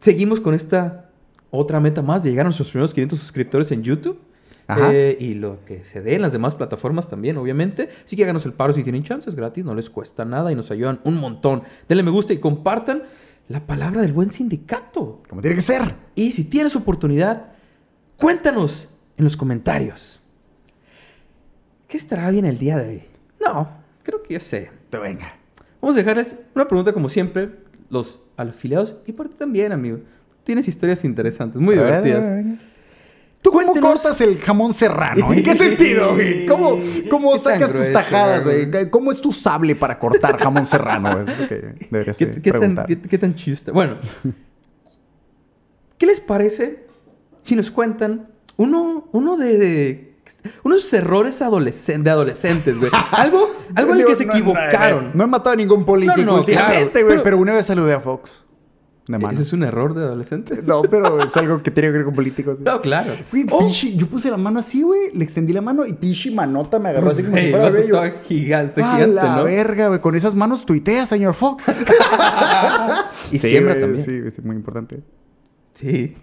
Seguimos 0.02 0.40
con 0.42 0.54
esta 0.54 1.10
otra 1.52 1.80
meta 1.80 2.02
más 2.02 2.24
de 2.24 2.30
llegar 2.30 2.46
a 2.46 2.50
nuestros 2.50 2.70
primeros 2.70 2.94
500 2.94 3.18
suscriptores 3.20 3.72
en 3.72 3.84
YouTube. 3.84 4.20
Eh, 4.70 5.18
y 5.20 5.36
lo 5.36 5.64
que 5.64 5.86
se 5.86 6.02
dé 6.02 6.16
en 6.16 6.22
las 6.22 6.34
demás 6.34 6.56
plataformas 6.56 7.10
también, 7.10 7.38
obviamente. 7.38 7.90
Así 8.06 8.16
que 8.16 8.24
háganos 8.24 8.46
el 8.46 8.54
paro 8.54 8.74
si 8.74 8.84
tienen 8.84 9.04
chances, 9.04 9.36
gratis, 9.36 9.64
no 9.64 9.74
les 9.74 9.90
cuesta 9.90 10.26
nada 10.26 10.52
y 10.52 10.56
nos 10.56 10.72
ayudan 10.72 11.00
un 11.04 11.16
montón. 11.16 11.64
Denle 11.88 12.04
me 12.04 12.12
gusta 12.12 12.34
y 12.34 12.40
compartan 12.40 13.04
la 13.48 13.66
palabra 13.66 14.02
del 14.02 14.12
buen 14.12 14.32
sindicato. 14.32 15.22
Como 15.30 15.42
tiene 15.42 15.56
que 15.56 15.62
ser. 15.62 15.96
Y 16.16 16.34
si 16.34 16.44
tienes 16.44 16.76
oportunidad, 16.76 17.54
cuéntanos 18.18 18.94
en 19.16 19.24
los 19.24 19.38
comentarios. 19.38 20.20
¿Qué 21.88 21.96
estará 21.96 22.30
bien 22.30 22.46
el 22.46 22.58
día 22.58 22.78
de 22.78 22.90
hoy? 22.90 23.04
No, 23.40 23.70
creo 24.04 24.22
que 24.22 24.34
ya 24.34 24.40
sé. 24.42 24.70
Te 24.90 24.98
venga. 24.98 25.34
Vamos 25.82 25.96
a 25.96 26.00
dejarles 26.00 26.36
una 26.54 26.68
pregunta 26.68 26.92
como 26.92 27.08
siempre, 27.08 27.52
los 27.90 28.20
afiliados 28.36 28.98
y 29.06 29.14
por 29.14 29.30
ti 29.30 29.36
también, 29.38 29.72
amigo. 29.72 30.00
Tienes 30.44 30.68
historias 30.68 31.04
interesantes, 31.06 31.62
muy 31.62 31.76
divertidas. 31.76 32.46
¿Tú 33.52 33.54
cómo 33.54 33.80
cortas 33.80 34.20
el 34.22 34.40
jamón 34.40 34.74
serrano? 34.74 35.32
¿En 35.32 35.44
qué 35.44 35.54
sentido, 35.56 36.14
güey? 36.14 36.46
¿Cómo, 36.46 36.80
cómo 37.10 37.34
¿Qué 37.34 37.40
tan 37.40 37.54
sacas 37.60 37.72
tus 37.72 37.94
tajadas, 37.94 38.44
güey? 38.44 38.90
¿Cómo 38.90 39.12
es 39.12 39.22
tu 39.22 39.32
sable 39.32 39.76
para 39.76 39.98
cortar 40.00 40.38
jamón 40.38 40.66
serrano? 40.66 41.22
Es 41.22 41.40
lo 41.40 41.48
que 41.48 41.76
deberías 41.90 42.18
¿Qué, 42.18 42.26
de 42.26 42.42
qué 42.42 42.52
tan, 42.52 42.60
preguntar. 42.60 42.86
qué- 42.88 43.02
qué 43.02 43.18
tan 43.18 43.36
chido 43.36 43.56
está? 43.56 43.72
Bueno, 43.72 43.98
¿qué 45.98 46.06
les 46.06 46.20
parece 46.20 46.86
si 47.42 47.56
nos 47.56 47.72
cuentan 47.72 48.28
uno, 48.58 49.08
uno 49.14 49.38
de, 49.38 49.58
de- 49.58 50.14
unos 50.64 50.92
errores 50.94 51.40
de 51.40 51.46
adolescentes, 52.10 52.78
güey? 52.78 52.92
Algo, 53.12 53.50
algo 53.76 53.94
en 53.94 54.00
el 54.02 54.06
que 54.08 54.16
se 54.16 54.24
equivocaron. 54.24 55.12
No, 55.14 55.24
he 55.24 55.28
matado 55.28 55.54
a 55.54 55.56
ningún 55.56 55.86
político 55.86 56.22
No, 56.22 56.36
últimamente, 56.40 56.92
claro, 56.92 57.06
güey. 57.06 57.18
pero- 57.18 57.24
pero... 57.24 57.38
una 57.38 57.54
vez 57.54 57.66
saludé 57.66 57.94
a 57.94 58.00
Fox. 58.00 58.44
De 59.08 59.18
mano. 59.18 59.32
¿Ese 59.34 59.44
es 59.44 59.54
un 59.54 59.64
error 59.64 59.94
de 59.94 60.04
adolescentes? 60.04 60.66
No, 60.66 60.82
pero 60.82 61.22
es 61.24 61.36
algo 61.38 61.64
que 61.64 61.72
tiene 61.72 61.88
que 61.90 61.94
ver 61.94 62.06
con 62.06 62.14
políticos. 62.14 62.60
No, 62.60 62.82
claro. 62.82 63.14
Güey, 63.32 63.46
Oh, 63.52 63.60
pinche, 63.60 63.96
yo 63.96 64.08
puse 64.08 64.30
la 64.30 64.38
mano 64.38 64.60
así, 64.60 64.82
güey. 64.82 65.12
Le 65.14 65.24
extendí 65.24 65.54
la 65.54 65.62
mano 65.62 65.86
y 65.86 65.94
pinche 65.94 66.30
manota 66.32 66.78
me 66.80 66.90
agarró 66.90 67.10
así 67.12 67.22
como 67.24 67.32
güey, 67.34 67.46
si 67.46 67.50
fuera 67.52 67.66
vato 67.70 67.76
bello. 67.82 68.04
estaba 68.04 68.24
gigante, 68.24 68.82
A 68.84 68.92
gigante, 68.96 69.14
la 69.16 69.38
¿no? 69.38 69.44
verga, 69.46 69.88
güey. 69.88 70.02
Con 70.02 70.16
esas 70.16 70.36
manos 70.36 70.66
tuitea, 70.66 71.06
señor 71.06 71.34
Fox. 71.36 71.66
Y 73.32 73.40
Sí, 73.40 73.50
siembra 73.50 73.74
güey, 73.74 73.86
también. 73.86 74.06
Sí, 74.06 74.32
sí, 74.32 74.42
muy 74.42 74.56
importante. 74.56 75.02
Sí. 75.74 76.16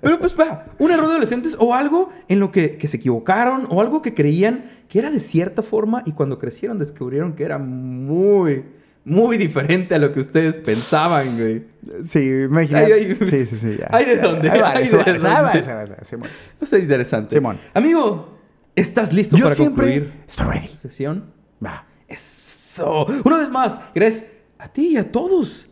Pero 0.00 0.18
pues 0.18 0.34
va, 0.38 0.66
un 0.78 0.90
error 0.90 1.04
de 1.06 1.12
adolescentes 1.12 1.56
o 1.58 1.74
algo 1.74 2.10
en 2.28 2.40
lo 2.40 2.50
que, 2.50 2.78
que 2.78 2.88
se 2.88 2.96
equivocaron 2.96 3.66
o 3.68 3.80
algo 3.80 4.00
que 4.00 4.14
creían 4.14 4.70
que 4.88 4.98
era 5.00 5.10
de 5.10 5.20
cierta 5.20 5.62
forma 5.62 6.02
y 6.06 6.12
cuando 6.12 6.38
crecieron 6.38 6.78
descubrieron 6.78 7.34
que 7.34 7.44
era 7.44 7.58
muy, 7.58 8.64
muy 9.06 9.38
diferente 9.38 9.94
a 9.94 9.98
lo 9.98 10.12
que 10.12 10.18
ustedes 10.18 10.56
pensaban, 10.56 11.38
güey. 11.38 11.64
Sí, 12.04 12.28
imagínate. 12.28 12.92
Ay, 12.92 13.16
ay. 13.20 13.26
Sí, 13.26 13.46
sí, 13.46 13.56
sí. 13.56 13.76
Ya. 13.78 13.88
Ay, 13.92 14.04
¿de 14.04 14.16
dónde? 14.16 14.50
Ahí 14.50 14.60
va, 14.60 14.70
Ay, 14.72 14.84
eso 14.84 14.98
¿de 14.98 15.04
dónde? 15.12 15.28
va, 15.28 15.42
va, 15.42 16.04
Simón. 16.04 16.28
Va 16.28 16.58
a 16.60 16.66
ser 16.66 16.80
interesante. 16.80 17.36
Simón. 17.36 17.58
Amigo, 17.72 18.36
¿estás 18.74 19.12
listo 19.12 19.36
Yo 19.36 19.44
para 19.44 19.54
siempre 19.54 19.86
concluir 20.00 20.22
estoy 20.26 20.46
ready. 20.46 20.76
sesión? 20.76 21.32
Va. 21.64 21.86
Eso. 22.08 23.06
Una 23.24 23.38
vez 23.38 23.48
más, 23.48 23.80
gracias 23.94 24.26
a 24.58 24.68
ti 24.72 24.88
y 24.88 24.96
a 24.96 25.12
todos 25.12 25.68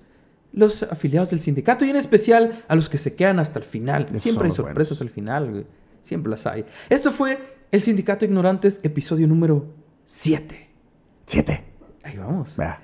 los 0.52 0.84
afiliados 0.84 1.30
del 1.30 1.40
sindicato 1.40 1.84
y 1.84 1.90
en 1.90 1.96
especial 1.96 2.62
a 2.68 2.76
los 2.76 2.88
que 2.88 2.98
se 2.98 3.16
quedan 3.16 3.40
hasta 3.40 3.58
el 3.58 3.64
final. 3.64 4.06
Siempre 4.20 4.46
hay 4.46 4.54
sorpresas 4.54 5.00
al 5.00 5.10
final, 5.10 5.50
güey. 5.50 5.66
Siempre 6.02 6.30
las 6.30 6.46
hay. 6.46 6.64
Esto 6.88 7.10
fue 7.10 7.38
el 7.72 7.82
Sindicato 7.82 8.24
Ignorantes, 8.24 8.78
episodio 8.84 9.26
número 9.26 9.74
7. 10.06 10.68
Siete. 11.26 11.64
Ahí 12.04 12.16
vamos. 12.16 12.54
Va. 12.60 12.78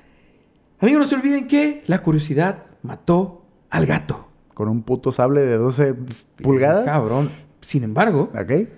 Amigos, 0.80 1.00
no 1.00 1.06
se 1.06 1.14
olviden 1.16 1.46
que 1.48 1.82
la 1.86 2.02
curiosidad 2.02 2.64
mató 2.82 3.44
al 3.68 3.86
gato. 3.86 4.26
Con 4.54 4.68
un 4.68 4.82
puto 4.82 5.12
sable 5.12 5.40
de 5.42 5.56
12 5.56 5.94
pulgadas. 6.42 6.84
Cabrón. 6.84 7.30
Sin 7.60 7.84
embargo, 7.84 8.30
Ok. 8.34 8.68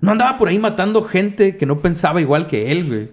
no 0.00 0.12
andaba 0.12 0.36
por 0.38 0.48
ahí 0.48 0.58
matando 0.58 1.02
gente 1.02 1.56
que 1.56 1.66
no 1.66 1.78
pensaba 1.78 2.20
igual 2.20 2.46
que 2.46 2.70
él, 2.70 2.86
güey. 2.86 3.10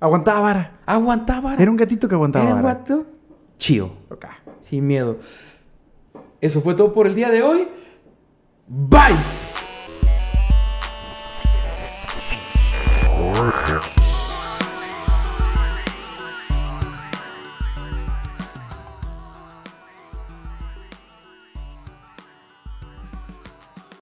Aguantaba 0.00 0.40
vara. 0.40 0.72
Aguantaba. 0.86 1.54
Era 1.58 1.70
un 1.70 1.76
gatito 1.76 2.08
que 2.08 2.14
aguantaba 2.14 2.44
Era 2.46 2.54
un 2.54 2.62
vara. 2.62 2.78
gato 2.78 3.06
chido. 3.58 3.92
Ok. 4.10 4.24
Sin 4.60 4.86
miedo. 4.86 5.18
Eso 6.40 6.60
fue 6.60 6.74
todo 6.74 6.92
por 6.92 7.06
el 7.06 7.14
día 7.14 7.30
de 7.30 7.42
hoy. 7.42 7.68
Bye. 8.68 9.16